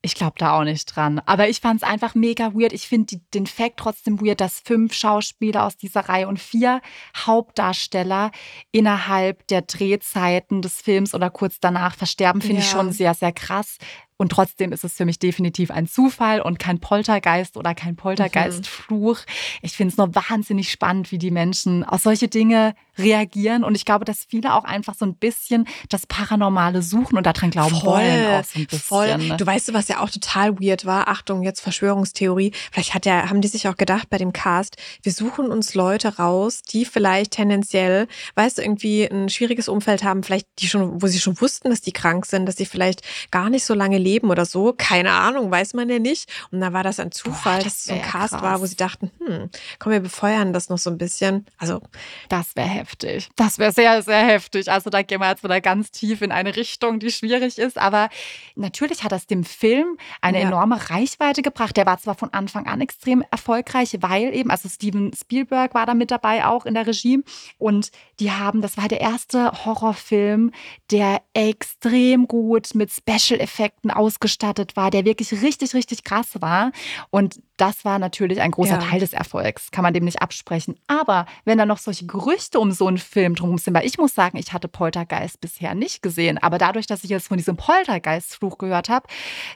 Ich 0.05 0.15
glaube 0.15 0.33
da 0.37 0.59
auch 0.59 0.65
nicht 0.65 0.93
dran. 0.93 1.21
Aber 1.25 1.47
ich 1.47 1.61
fand 1.61 1.81
es 1.81 1.87
einfach 1.87 2.13
mega 2.13 2.53
weird. 2.53 2.73
Ich 2.73 2.89
finde 2.89 3.21
den 3.33 3.45
Fact 3.45 3.77
trotzdem 3.77 4.19
weird, 4.19 4.41
dass 4.41 4.59
fünf 4.59 4.93
Schauspieler 4.93 5.63
aus 5.63 5.77
dieser 5.77 6.01
Reihe 6.01 6.27
und 6.27 6.41
vier 6.41 6.81
Hauptdarsteller 7.15 8.31
innerhalb 8.73 9.47
der 9.47 9.61
Drehzeiten 9.61 10.61
des 10.61 10.81
Films 10.81 11.13
oder 11.13 11.29
kurz 11.29 11.61
danach 11.61 11.95
versterben, 11.95 12.41
finde 12.41 12.57
ja. 12.57 12.63
ich 12.63 12.69
schon 12.69 12.91
sehr, 12.91 13.13
sehr 13.13 13.31
krass. 13.31 13.77
Und 14.23 14.29
trotzdem 14.29 14.71
ist 14.71 14.85
es 14.85 14.93
für 14.93 15.03
mich 15.03 15.19
definitiv 15.19 15.69
ein 15.69 15.85
Zufall 15.85 16.39
und 16.39 16.57
kein 16.57 16.79
Poltergeist 16.79 17.57
oder 17.57 17.75
kein 17.75 17.97
Poltergeistfluch. 17.97 19.17
Mhm. 19.19 19.59
Ich 19.63 19.73
finde 19.73 19.91
es 19.91 19.97
nur 19.97 20.15
wahnsinnig 20.15 20.71
spannend, 20.71 21.11
wie 21.11 21.17
die 21.17 21.29
Menschen 21.29 21.83
auf 21.83 22.03
solche 22.03 22.29
Dinge 22.29 22.73
reagieren. 22.97 23.63
Und 23.63 23.75
ich 23.75 23.85
glaube, 23.85 24.05
dass 24.05 24.25
viele 24.25 24.53
auch 24.53 24.63
einfach 24.63 24.95
so 24.95 25.05
ein 25.05 25.15
bisschen 25.15 25.67
das 25.89 26.07
Paranormale 26.07 26.81
suchen 26.81 27.17
und 27.17 27.25
daran 27.25 27.49
glauben 27.49 27.75
voll, 27.75 28.01
wollen. 28.01 28.39
Auch 28.39 28.43
so 28.43 28.59
ein 28.59 28.65
bisschen. 28.65 28.79
Voll. 28.79 29.17
Ne? 29.17 29.37
Du 29.37 29.45
weißt, 29.45 29.73
was 29.73 29.87
ja 29.87 29.99
auch 29.99 30.09
total 30.09 30.59
weird 30.59 30.85
war. 30.85 31.07
Achtung, 31.07 31.43
jetzt 31.43 31.61
Verschwörungstheorie. 31.61 32.53
Vielleicht 32.71 32.93
hat 32.93 33.05
ja, 33.05 33.29
haben 33.29 33.41
die 33.41 33.47
sich 33.47 33.67
auch 33.67 33.77
gedacht 33.77 34.09
bei 34.09 34.17
dem 34.17 34.33
Cast, 34.33 34.77
wir 35.01 35.11
suchen 35.11 35.47
uns 35.51 35.73
Leute 35.73 36.17
raus, 36.17 36.61
die 36.61 36.85
vielleicht 36.85 37.31
tendenziell, 37.31 38.07
weißt 38.35 38.57
du, 38.57 38.61
irgendwie 38.61 39.05
ein 39.05 39.29
schwieriges 39.29 39.67
Umfeld 39.67 40.03
haben, 40.03 40.23
vielleicht 40.23 40.47
die 40.59 40.67
schon, 40.67 41.01
wo 41.01 41.07
sie 41.07 41.19
schon 41.19 41.39
wussten, 41.41 41.69
dass 41.69 41.81
die 41.81 41.91
krank 41.91 42.25
sind, 42.25 42.45
dass 42.45 42.55
sie 42.55 42.65
vielleicht 42.65 43.01
gar 43.31 43.49
nicht 43.49 43.65
so 43.65 43.73
lange 43.73 43.97
leben 43.97 44.13
Leben 44.13 44.29
oder 44.29 44.45
so. 44.45 44.73
Keine 44.73 45.11
Ahnung, 45.11 45.49
weiß 45.49 45.73
man 45.73 45.89
ja 45.89 45.99
nicht. 45.99 46.31
Und 46.51 46.61
da 46.61 46.71
war 46.73 46.83
das 46.83 46.99
ein 46.99 47.11
Zufall, 47.11 47.57
Boah, 47.57 47.63
das 47.63 47.65
dass 47.65 47.77
es 47.77 47.83
so 47.85 47.93
ein 47.93 48.01
Cast 48.01 48.33
krass. 48.33 48.41
war, 48.41 48.61
wo 48.61 48.65
sie 48.65 48.75
dachten, 48.75 49.11
hm, 49.19 49.49
komm, 49.79 49.91
wir 49.91 49.99
befeuern 49.99 50.53
das 50.53 50.69
noch 50.69 50.77
so 50.77 50.89
ein 50.89 50.97
bisschen. 50.97 51.45
Also. 51.57 51.81
Das 52.29 52.55
wäre 52.55 52.82
heftig. 52.83 53.29
Das 53.35 53.59
wäre 53.59 53.71
sehr, 53.71 54.01
sehr 54.01 54.25
heftig. 54.25 54.69
Also 54.69 54.89
da 54.89 55.01
gehen 55.01 55.21
wir 55.21 55.29
jetzt 55.29 55.43
wieder 55.43 55.61
ganz 55.61 55.91
tief 55.91 56.21
in 56.21 56.31
eine 56.31 56.55
Richtung, 56.55 56.99
die 56.99 57.11
schwierig 57.11 57.57
ist. 57.57 57.77
Aber 57.77 58.09
natürlich 58.55 59.03
hat 59.03 59.11
das 59.11 59.25
dem 59.25 59.43
Film 59.43 59.97
eine 60.21 60.41
ja. 60.41 60.47
enorme 60.47 60.89
Reichweite 60.89 61.41
gebracht. 61.41 61.77
Der 61.77 61.85
war 61.85 61.97
zwar 61.97 62.15
von 62.15 62.33
Anfang 62.33 62.67
an 62.67 62.81
extrem 62.81 63.23
erfolgreich, 63.31 63.97
weil 64.01 64.33
eben, 64.35 64.51
also 64.51 64.67
Steven 64.67 65.11
Spielberg 65.13 65.73
war 65.73 65.85
da 65.85 65.93
mit 65.93 66.11
dabei 66.11 66.45
auch 66.45 66.65
in 66.65 66.73
der 66.73 66.85
Regie. 66.85 67.23
Und 67.57 67.91
die 68.19 68.31
haben, 68.31 68.61
das 68.61 68.77
war 68.77 68.87
der 68.87 69.01
erste 69.01 69.65
Horrorfilm, 69.65 70.51
der 70.91 71.21
extrem 71.33 72.27
gut 72.27 72.75
mit 72.75 72.91
Special-Effekten 72.91 73.91
ausgestattet 73.91 74.75
war, 74.75 74.91
der 74.91 75.05
wirklich 75.05 75.31
richtig, 75.41 75.73
richtig 75.73 76.03
krass 76.03 76.41
war. 76.41 76.71
Und 77.09 77.39
das 77.57 77.85
war 77.85 77.99
natürlich 77.99 78.41
ein 78.41 78.51
großer 78.51 78.79
ja. 78.79 78.89
Teil 78.89 78.99
des 78.99 79.13
Erfolgs, 79.13 79.71
kann 79.71 79.83
man 79.83 79.93
dem 79.93 80.03
nicht 80.03 80.21
absprechen. 80.21 80.75
Aber 80.87 81.25
wenn 81.45 81.57
da 81.57 81.65
noch 81.65 81.77
solche 81.77 82.05
Gerüchte 82.05 82.59
um 82.59 82.72
so 82.73 82.87
einen 82.87 82.97
Film 82.97 83.35
drumherum 83.35 83.57
sind, 83.57 83.73
weil 83.73 83.85
ich 83.85 83.97
muss 83.97 84.13
sagen, 84.13 84.37
ich 84.37 84.53
hatte 84.53 84.67
Poltergeist 84.67 85.41
bisher 85.41 85.75
nicht 85.75 86.01
gesehen, 86.01 86.37
aber 86.37 86.57
dadurch, 86.57 86.87
dass 86.87 87.03
ich 87.03 87.09
jetzt 87.09 87.27
von 87.27 87.37
diesem 87.37 87.57
Poltergeist-Fluch 87.57 88.57
gehört 88.57 88.89
habe, 88.89 89.07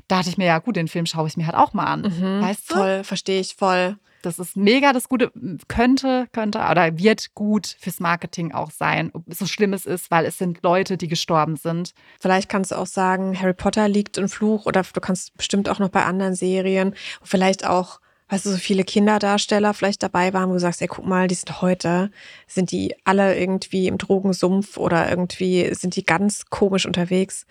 dachte 0.08 0.30
ich 0.30 0.38
mir, 0.38 0.45
ja 0.45 0.60
gut, 0.60 0.75
den 0.75 0.88
Film 0.88 1.06
schaue 1.06 1.27
ich 1.27 1.38
mir 1.38 1.45
halt 1.45 1.56
auch 1.56 1.73
mal 1.73 1.86
an. 1.86 2.01
Mhm, 2.01 2.41
weißt 2.41 2.71
du? 2.71 2.75
Voll, 2.75 3.03
verstehe 3.03 3.39
ich 3.39 3.56
voll. 3.56 3.97
Das 4.21 4.39
ist 4.39 4.58
mega 4.58 4.93
das 4.93 5.10
Gute, 5.10 5.32
könnte, 5.67 6.27
könnte 6.34 6.60
oder 6.60 6.97
wird 6.97 7.34
gut 7.36 7.77
fürs 7.80 7.99
Marketing 7.99 8.51
auch 8.51 8.71
sein, 8.71 9.12
so 9.27 9.45
schlimm 9.45 9.73
es 9.73 9.86
ist, 9.86 10.12
weil 10.12 10.25
es 10.25 10.38
sind 10.38 10.63
Leute, 10.63 10.97
die 10.97 11.08
gestorben 11.08 11.56
sind. 11.56 11.93
Vielleicht 12.19 12.49
kannst 12.49 12.71
du 12.71 12.75
auch 12.75 12.88
sagen, 12.88 13.39
Harry 13.39 13.53
Potter 13.53 13.88
liegt 13.88 14.17
im 14.17 14.27
Fluch 14.27 14.65
oder 14.65 14.82
du 14.82 14.99
kannst 14.99 15.38
bestimmt 15.38 15.69
auch 15.69 15.80
noch 15.80 15.89
bei 15.89 16.03
anderen 16.03 16.36
Serien, 16.36 16.95
vielleicht 17.21 17.65
auch 17.65 17.99
weißt 18.29 18.45
du, 18.45 18.51
so 18.51 18.57
viele 18.57 18.83
Kinderdarsteller 18.83 19.73
vielleicht 19.73 20.03
dabei 20.03 20.33
waren, 20.33 20.49
wo 20.49 20.53
du 20.53 20.59
sagst, 20.59 20.81
ey, 20.81 20.87
guck 20.87 21.05
mal, 21.05 21.27
die 21.27 21.35
sind 21.35 21.61
heute, 21.61 22.11
sind 22.47 22.71
die 22.71 22.95
alle 23.03 23.37
irgendwie 23.37 23.87
im 23.87 23.97
Drogensumpf 23.97 24.77
oder 24.77 25.09
irgendwie 25.09 25.73
sind 25.73 25.95
die 25.95 26.03
ganz 26.03 26.45
komisch 26.49 26.85
unterwegs 26.85 27.45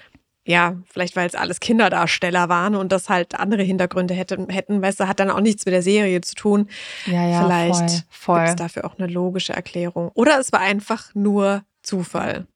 ja, 0.47 0.77
vielleicht 0.89 1.17
weil 1.17 1.27
es 1.27 1.35
alles 1.35 1.59
Kinderdarsteller 1.59 2.49
waren 2.49 2.77
und 2.77 2.93
das 2.93 3.09
halt 3.09 3.35
andere 3.35 3.63
Hintergründe 3.65 4.15
hätte, 4.15 4.47
hätten, 4.49 4.81
weißt 4.81 5.01
du, 5.01 5.09
hat 5.09 5.19
dann 5.19 5.31
auch 5.31 5.41
nichts 5.41 5.67
mit 5.67 5.75
der 5.75 5.83
Serie 5.83 6.21
zu 6.21 6.37
tun. 6.37 6.69
Ja, 7.07 7.29
ja, 7.29 7.43
vielleicht 7.43 8.07
gibt 8.27 8.49
es 8.49 8.57
dafür 8.57 8.85
auch 8.85 8.97
eine 8.97 9.09
logische 9.09 9.53
Erklärung. 9.53 10.11
Oder 10.15 10.39
es 10.39 10.53
war 10.53 10.61
einfach 10.61 11.13
nur 11.15 11.65
Zufall. 11.87 12.47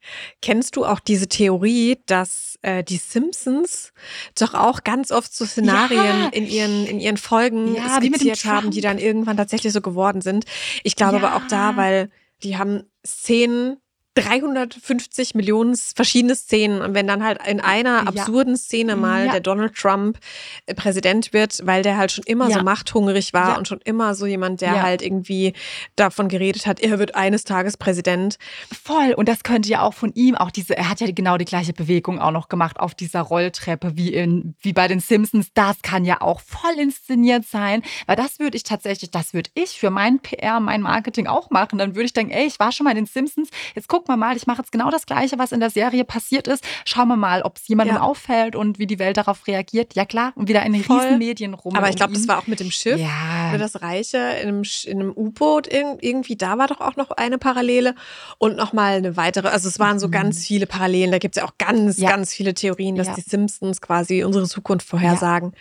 Kennst 0.42 0.74
du 0.74 0.84
auch 0.84 0.98
diese 0.98 1.28
Theorie, 1.28 1.98
dass 2.06 2.58
äh, 2.62 2.82
die 2.82 2.96
Simpsons 2.96 3.92
doch 4.38 4.54
auch 4.54 4.82
ganz 4.82 5.12
oft 5.12 5.32
so 5.32 5.46
Szenarien 5.46 6.22
ja. 6.22 6.28
in 6.28 6.46
ihren 6.46 6.86
in 6.86 6.98
ihren 6.98 7.16
Folgen 7.16 7.76
ja, 7.76 7.96
skizziert 7.96 8.44
haben, 8.44 8.72
die 8.72 8.80
dann 8.80 8.98
irgendwann 8.98 9.36
tatsächlich 9.36 9.72
so 9.72 9.80
geworden 9.80 10.20
sind? 10.20 10.46
Ich 10.82 10.96
glaube 10.96 11.18
ja. 11.18 11.22
aber 11.22 11.36
auch 11.36 11.46
da, 11.48 11.76
weil 11.76 12.10
die 12.42 12.58
haben 12.58 12.82
Szenen 13.06 13.76
350 14.14 15.34
Millionen 15.34 15.76
verschiedene 15.76 16.34
Szenen. 16.34 16.82
Und 16.82 16.94
wenn 16.94 17.06
dann 17.06 17.24
halt 17.24 17.38
in 17.46 17.60
einer 17.60 18.08
absurden 18.08 18.56
Szene 18.56 18.96
mal 18.96 19.26
ja. 19.26 19.32
der 19.32 19.40
Donald 19.40 19.74
Trump 19.76 20.18
äh, 20.66 20.74
Präsident 20.74 21.32
wird, 21.32 21.64
weil 21.64 21.82
der 21.82 21.96
halt 21.96 22.10
schon 22.10 22.24
immer 22.24 22.48
ja. 22.48 22.58
so 22.58 22.64
machthungrig 22.64 23.32
war 23.32 23.50
ja. 23.50 23.58
und 23.58 23.68
schon 23.68 23.80
immer 23.84 24.14
so 24.14 24.26
jemand, 24.26 24.60
der 24.60 24.82
halt 24.82 25.00
irgendwie 25.02 25.52
davon 25.94 26.28
geredet 26.28 26.66
hat, 26.66 26.80
er 26.80 26.98
wird 26.98 27.14
eines 27.14 27.44
Tages 27.44 27.76
Präsident. 27.76 28.38
Voll. 28.84 29.14
Und 29.14 29.28
das 29.28 29.44
könnte 29.44 29.68
ja 29.68 29.82
auch 29.82 29.94
von 29.94 30.12
ihm, 30.14 30.34
auch 30.34 30.50
diese, 30.50 30.76
er 30.76 30.88
hat 30.88 31.00
ja 31.00 31.10
genau 31.12 31.38
die 31.38 31.44
gleiche 31.44 31.72
Bewegung 31.72 32.18
auch 32.18 32.32
noch 32.32 32.48
gemacht 32.48 32.80
auf 32.80 32.94
dieser 32.94 33.20
Rolltreppe 33.20 33.96
wie 33.96 34.12
in, 34.12 34.54
wie 34.60 34.72
bei 34.72 34.88
den 34.88 34.98
Simpsons. 34.98 35.50
Das 35.54 35.82
kann 35.82 36.04
ja 36.04 36.20
auch 36.20 36.40
voll 36.40 36.78
inszeniert 36.78 37.44
sein. 37.44 37.82
Weil 38.06 38.16
das 38.16 38.40
würde 38.40 38.56
ich 38.56 38.64
tatsächlich, 38.64 39.12
das 39.12 39.34
würde 39.34 39.50
ich 39.54 39.78
für 39.78 39.90
mein 39.90 40.18
PR, 40.18 40.58
mein 40.58 40.82
Marketing 40.82 41.28
auch 41.28 41.50
machen. 41.50 41.78
Dann 41.78 41.94
würde 41.94 42.06
ich 42.06 42.12
denken, 42.12 42.32
ey, 42.32 42.46
ich 42.46 42.58
war 42.58 42.72
schon 42.72 42.84
mal 42.84 42.90
in 42.90 42.96
den 42.96 43.06
Simpsons, 43.06 43.50
jetzt 43.76 43.88
guck 43.88 43.99
guck 44.00 44.08
mal 44.08 44.16
mal, 44.16 44.34
ich 44.34 44.46
mache 44.46 44.58
jetzt 44.62 44.72
genau 44.72 44.90
das 44.90 45.04
Gleiche, 45.04 45.38
was 45.38 45.52
in 45.52 45.60
der 45.60 45.68
Serie 45.68 46.06
passiert 46.06 46.48
ist. 46.48 46.64
Schauen 46.86 47.08
wir 47.08 47.16
mal, 47.16 47.42
ob 47.42 47.58
es 47.58 47.68
jemandem 47.68 47.96
Ja. 47.96 48.02
auffällt 48.02 48.56
und 48.56 48.78
wie 48.78 48.86
die 48.86 48.98
Welt 48.98 49.18
darauf 49.18 49.46
reagiert. 49.46 49.94
Ja 49.94 50.06
klar, 50.06 50.32
und 50.36 50.48
wieder 50.48 50.62
in 50.64 50.82
Voll. 50.82 51.00
riesen 51.00 51.18
Medien 51.18 51.52
rum. 51.52 51.76
Aber 51.76 51.90
ich 51.90 51.96
glaube, 51.96 52.14
das 52.14 52.26
war 52.28 52.38
auch 52.38 52.46
mit 52.46 52.60
dem 52.60 52.70
Schiff. 52.70 52.98
Ja. 52.98 53.58
Das 53.58 53.82
Reiche 53.82 54.16
in 54.42 54.62
einem, 54.88 55.12
U-Boot, 55.14 55.68
irg- 55.68 55.98
irgendwie, 56.00 56.36
da 56.36 56.56
war 56.56 56.66
doch 56.66 56.80
auch 56.80 56.96
noch 56.96 57.10
eine 57.10 57.36
Parallele 57.36 57.94
und 58.38 58.56
nochmal 58.56 58.96
eine 58.96 59.18
weitere. 59.18 59.48
Also 59.48 59.68
es 59.68 59.78
waren 59.78 59.98
so 59.98 60.06
Mhm. 60.06 60.12
ganz 60.12 60.46
viele 60.46 60.66
Parallelen. 60.66 61.10
Da 61.10 61.18
gibt 61.18 61.36
es 61.36 61.42
ja 61.42 61.46
auch 61.46 61.58
ganz, 61.58 61.98
Ja. 61.98 62.08
ganz 62.08 62.32
viele 62.32 62.54
Theorien, 62.54 62.96
dass 62.96 63.12
die 63.14 63.20
Simpsons 63.20 63.82
quasi 63.82 64.24
unsere 64.24 64.46
Zukunft 64.48 64.86
vorhersagen. 64.88 65.52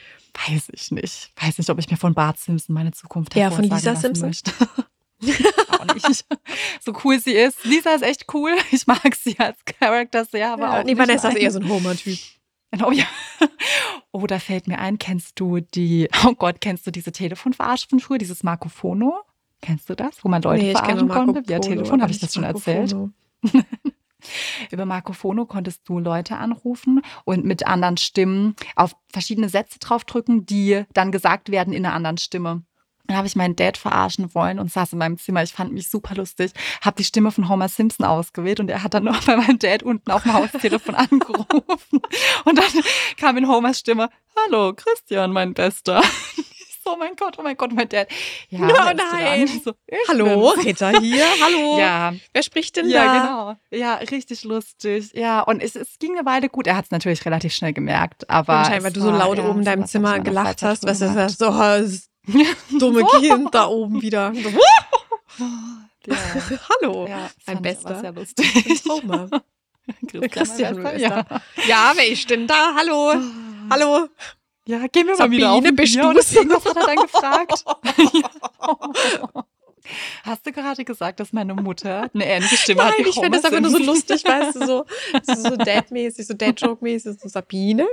Weiß 0.47 0.69
ich 0.71 0.91
nicht. 0.91 1.31
Weiß 1.41 1.57
nicht, 1.57 1.69
ob 1.69 1.79
ich 1.79 1.89
mir 1.91 1.97
von 1.97 2.13
Bart 2.13 2.39
Simpson 2.39 2.73
meine 2.73 2.91
Zukunft 2.91 3.35
Ja, 3.35 3.51
von 3.51 3.65
Lisa 3.65 3.95
Simpson? 3.95 4.27
Möchte. 4.29 4.51
auch 5.21 5.93
nicht. 5.93 6.25
So 6.81 6.93
cool 7.03 7.19
sie 7.19 7.33
ist. 7.33 7.63
Lisa 7.65 7.93
ist 7.93 8.03
echt 8.03 8.25
cool. 8.33 8.55
Ich 8.71 8.87
mag 8.87 9.15
sie 9.15 9.37
als 9.39 9.57
Charakter 9.65 10.25
sehr, 10.25 10.53
aber 10.53 10.63
Ja, 10.63 10.79
auch 10.79 10.83
nee, 10.83 10.97
Vanessa 10.97 11.29
ist 11.29 11.37
eher 11.37 11.51
so 11.51 11.59
ein 11.59 11.69
Homer-Typ. 11.69 12.17
Genau, 12.71 12.91
ja. 12.91 13.05
Oh, 14.11 14.27
da 14.27 14.37
fällt 14.37 14.67
mir 14.67 14.77
ein, 14.77 14.99
kennst 14.99 15.39
du 15.39 15.59
die, 15.59 16.07
oh 16.23 16.33
Gott, 16.35 16.61
kennst 16.61 16.85
du 16.85 16.91
diese 16.91 17.11
Telefonverarsche 17.11 17.87
von 17.89 17.99
früher, 17.99 18.19
dieses 18.19 18.43
Marco 18.43 18.69
Phono? 18.69 19.21
Kennst 19.59 19.89
du 19.89 19.95
das, 19.95 20.23
wo 20.23 20.29
man 20.29 20.43
Leute 20.43 20.63
Nee, 20.63 20.71
verarschen 20.73 21.09
konnte? 21.09 21.47
Via 21.47 21.57
Telefon, 21.57 22.03
habe 22.03 22.11
ich 22.11 22.19
das 22.19 22.35
schon 22.35 22.43
Marco 22.43 22.59
erzählt? 22.59 22.95
Über 24.71 24.85
Marco 24.85 25.13
Phono 25.13 25.45
konntest 25.45 25.87
du 25.89 25.97
Leute 25.99 26.37
anrufen 26.37 27.01
und 27.25 27.45
mit 27.45 27.65
anderen 27.65 27.97
Stimmen 27.97 28.55
auf 28.75 28.95
verschiedene 29.11 29.49
Sätze 29.49 29.79
draufdrücken, 29.79 30.45
die 30.45 30.83
dann 30.93 31.11
gesagt 31.11 31.49
werden 31.49 31.73
in 31.73 31.85
einer 31.85 31.95
anderen 31.95 32.17
Stimme. 32.17 32.63
Dann 33.09 33.17
habe 33.17 33.25
ich 33.25 33.35
meinen 33.35 33.55
Dad 33.55 33.75
verarschen 33.75 34.35
wollen 34.35 34.59
und 34.59 34.71
saß 34.71 34.93
in 34.93 34.99
meinem 34.99 35.17
Zimmer. 35.17 35.41
Ich 35.41 35.51
fand 35.51 35.71
mich 35.73 35.89
super 35.89 36.13
lustig. 36.13 36.51
Habe 36.81 36.97
die 36.97 37.03
Stimme 37.03 37.31
von 37.31 37.49
Homer 37.49 37.67
Simpson 37.67 38.05
ausgewählt 38.05 38.59
und 38.59 38.69
er 38.69 38.83
hat 38.83 38.93
dann 38.93 39.03
noch 39.05 39.23
bei 39.25 39.35
meinem 39.35 39.57
Dad 39.57 39.81
unten 39.81 40.11
auf 40.11 40.21
dem 40.21 40.33
Haustelefon 40.33 40.93
angerufen. 40.93 42.01
Und 42.45 42.57
dann 42.59 42.83
kam 43.17 43.35
in 43.37 43.47
Homers 43.47 43.79
Stimme, 43.79 44.09
hallo 44.45 44.73
Christian, 44.75 45.31
mein 45.31 45.55
Bester. 45.55 46.03
So, 46.81 46.93
oh 46.93 46.97
mein 46.97 47.15
Gott, 47.17 47.35
oh 47.37 47.43
mein 47.43 47.57
Gott, 47.57 47.73
mein 47.73 47.89
Dad. 47.89 48.07
Ja, 48.49 48.61
Oh 48.63 48.67
dran? 48.67 48.95
nein. 48.95 49.47
So, 49.63 49.73
Hallo, 50.07 50.53
bin's. 50.55 50.65
Rita 50.65 50.97
hier. 50.99 51.25
Hallo. 51.43 51.77
Ja, 51.79 52.13
Wer 52.33 52.41
spricht 52.41 52.77
denn 52.77 52.89
ja, 52.89 53.03
da? 53.03 53.19
genau. 53.19 53.79
Ja, 53.83 53.95
richtig 53.95 54.45
lustig. 54.45 55.11
Ja, 55.13 55.41
und 55.41 55.61
es, 55.61 55.75
es 55.75 55.99
ging 55.99 56.17
eine 56.17 56.25
Weile 56.25 56.47
gut. 56.47 56.67
Er 56.67 56.77
hat 56.77 56.85
es 56.85 56.91
natürlich 56.91 57.25
relativ 57.25 57.53
schnell 57.53 57.73
gemerkt, 57.73 58.29
aber. 58.29 58.53
Wahrscheinlich, 58.53 58.85
weil 58.85 58.93
du 58.93 59.01
so 59.01 59.11
laut 59.11 59.37
ja, 59.37 59.47
oben 59.47 59.59
in 59.59 59.65
deinem 59.65 59.85
Zimmer 59.87 60.19
gelacht 60.21 60.63
hast. 60.63 60.85
Was 60.85 61.01
ist 61.01 61.15
das? 61.15 61.37
So. 61.37 61.51
dumme 62.79 63.05
Kind 63.19 63.53
da 63.53 63.67
oben 63.67 64.01
wieder. 64.01 64.33
Ja, 66.05 66.15
Hallo. 66.81 67.07
ja, 67.07 67.29
Mein 67.45 67.61
Bester. 67.61 67.99
Sehr 67.99 68.11
lustig. 68.11 68.81
Homer. 68.89 69.29
Christian, 70.31 70.81
Bester. 70.81 71.41
Ja, 71.67 71.91
wer 71.95 72.07
ist 72.07 72.29
denn 72.29 72.47
da? 72.47 72.73
Hallo. 72.75 73.11
ja. 73.11 73.21
Hallo. 73.69 74.07
Ja, 74.65 74.87
gehen 74.87 75.07
wir 75.07 75.13
mal 75.13 75.17
Sabine, 75.17 75.37
wieder 75.37 75.51
auf 75.51 75.59
oder 75.59 76.35
irgendwas 76.35 76.65
hat 76.65 76.77
er 76.77 76.85
dann 76.85 76.95
gefragt. 76.97 77.65
Hast 80.23 80.45
du 80.45 80.51
gerade 80.51 80.85
gesagt, 80.85 81.19
dass 81.19 81.33
meine 81.33 81.53
Mutter 81.55 82.09
eine 82.13 82.25
ähnliche 82.25 82.57
Stimme 82.57 82.83
hat 82.85 82.93
Nein, 82.97 83.07
ich 83.07 83.15
finde 83.15 83.31
das 83.39 83.45
einfach 83.45 83.61
nur 83.61 83.71
so 83.71 83.79
lustig, 83.79 84.23
weißt 84.23 84.55
du, 84.55 84.65
so, 84.65 84.85
so, 85.23 85.35
so 85.35 85.55
Dad-mäßig, 85.55 86.27
so 86.27 86.33
Dad-Joke-mäßig, 86.33 87.19
so 87.19 87.27
Sabine. 87.29 87.87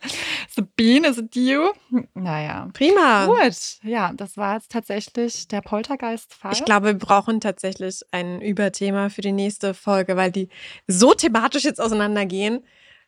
Sabine, 0.54 1.06
is 1.08 1.18
it 1.18 1.34
you? 1.36 1.70
Naja. 2.14 2.68
Prima. 2.72 3.26
Gut, 3.26 3.78
ja, 3.82 4.12
das 4.14 4.36
war 4.36 4.54
jetzt 4.54 4.72
tatsächlich 4.72 5.48
der 5.48 5.60
Poltergeist-Fall. 5.60 6.52
Ich 6.52 6.64
glaube, 6.64 6.86
wir 6.86 6.94
brauchen 6.94 7.40
tatsächlich 7.40 8.02
ein 8.10 8.40
Überthema 8.40 9.08
für 9.08 9.20
die 9.20 9.32
nächste 9.32 9.74
Folge, 9.74 10.16
weil 10.16 10.30
die 10.30 10.48
so 10.86 11.14
thematisch 11.14 11.64
jetzt 11.64 11.80
auseinandergehen. 11.80 12.64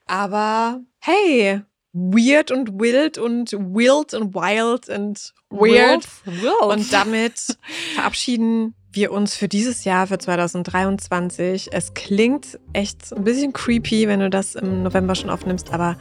Aber 0.07 0.81
hey, 1.01 1.63
weird 1.93 2.51
und 2.51 2.81
wild 2.81 3.19
und 3.19 3.53
wild 3.53 4.15
und 4.15 4.35
wild 4.35 4.89
und 4.89 5.33
weird. 5.51 6.07
Wolf. 6.27 6.63
Und 6.63 6.93
damit 6.93 7.57
verabschieden 7.95 8.75
wir 8.93 9.13
uns 9.13 9.35
für 9.35 9.49
dieses 9.49 9.85
Jahr, 9.85 10.07
für 10.07 10.19
2023. 10.19 11.71
Es 11.73 11.95
klingt 11.95 12.59
echt 12.73 13.13
ein 13.15 13.25
bisschen 13.25 13.53
creepy, 13.53 14.07
wenn 14.09 14.21
du 14.21 14.29
das 14.31 14.55
im 14.55 14.83
November 14.83 15.15
schon 15.15 15.31
aufnimmst, 15.31 15.73
aber 15.73 15.97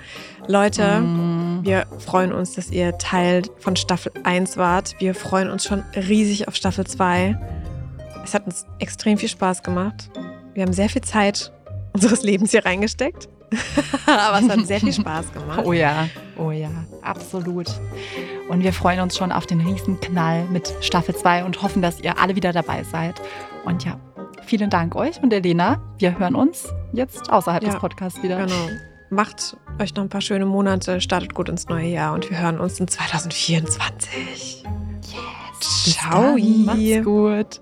Leute, 0.47 0.99
Mm. 0.99 1.61
wir 1.63 1.85
freuen 1.99 2.33
uns, 2.33 2.53
dass 2.53 2.69
ihr 2.69 2.97
Teil 2.97 3.43
von 3.59 3.75
Staffel 3.75 4.11
1 4.23 4.57
wart. 4.57 4.95
Wir 4.99 5.15
freuen 5.15 5.49
uns 5.49 5.63
schon 5.63 5.83
riesig 5.95 6.47
auf 6.47 6.55
Staffel 6.55 6.85
2. 6.85 7.37
Es 8.23 8.33
hat 8.33 8.45
uns 8.45 8.65
extrem 8.79 9.17
viel 9.17 9.29
Spaß 9.29 9.63
gemacht. 9.63 10.09
Wir 10.53 10.63
haben 10.63 10.73
sehr 10.73 10.89
viel 10.89 11.01
Zeit 11.01 11.51
unseres 11.93 12.23
Lebens 12.23 12.51
hier 12.51 12.65
reingesteckt. 12.65 13.29
aber 14.05 14.39
es 14.39 14.49
hat 14.49 14.65
sehr 14.65 14.79
viel 14.79 14.93
Spaß 14.93 15.31
gemacht. 15.33 15.61
Oh 15.65 15.73
ja, 15.73 16.07
oh 16.37 16.51
ja, 16.51 16.69
absolut. 17.01 17.67
Und 18.49 18.63
wir 18.63 18.73
freuen 18.73 18.99
uns 19.01 19.17
schon 19.17 19.31
auf 19.31 19.45
den 19.45 19.61
Riesenknall 19.61 20.45
mit 20.45 20.73
Staffel 20.81 21.15
2 21.15 21.43
und 21.43 21.61
hoffen, 21.61 21.81
dass 21.81 21.99
ihr 21.99 22.17
alle 22.19 22.35
wieder 22.35 22.53
dabei 22.53 22.83
seid. 22.83 23.21
Und 23.65 23.83
ja, 23.85 23.99
vielen 24.45 24.69
Dank 24.69 24.95
euch 24.95 25.21
und 25.21 25.33
Elena. 25.33 25.81
Wir 25.97 26.17
hören 26.17 26.35
uns 26.35 26.69
jetzt 26.93 27.29
außerhalb 27.31 27.63
Ja, 27.63 27.71
des 27.71 27.79
Podcasts 27.79 28.23
wieder. 28.23 28.45
Genau. 28.45 28.69
Macht 29.09 29.57
euch 29.79 29.93
noch 29.95 30.03
ein 30.03 30.09
paar 30.09 30.21
schöne 30.21 30.45
Monate, 30.45 31.01
startet 31.01 31.33
gut 31.33 31.49
ins 31.49 31.67
neue 31.67 31.87
Jahr 31.87 32.13
und 32.13 32.29
wir 32.29 32.39
hören 32.39 32.59
uns 32.59 32.79
in 32.79 32.87
2024. 32.87 34.63
Bis 35.59 35.93
Ciao. 35.93 36.37
Macht's 36.37 37.03
gut. 37.03 37.61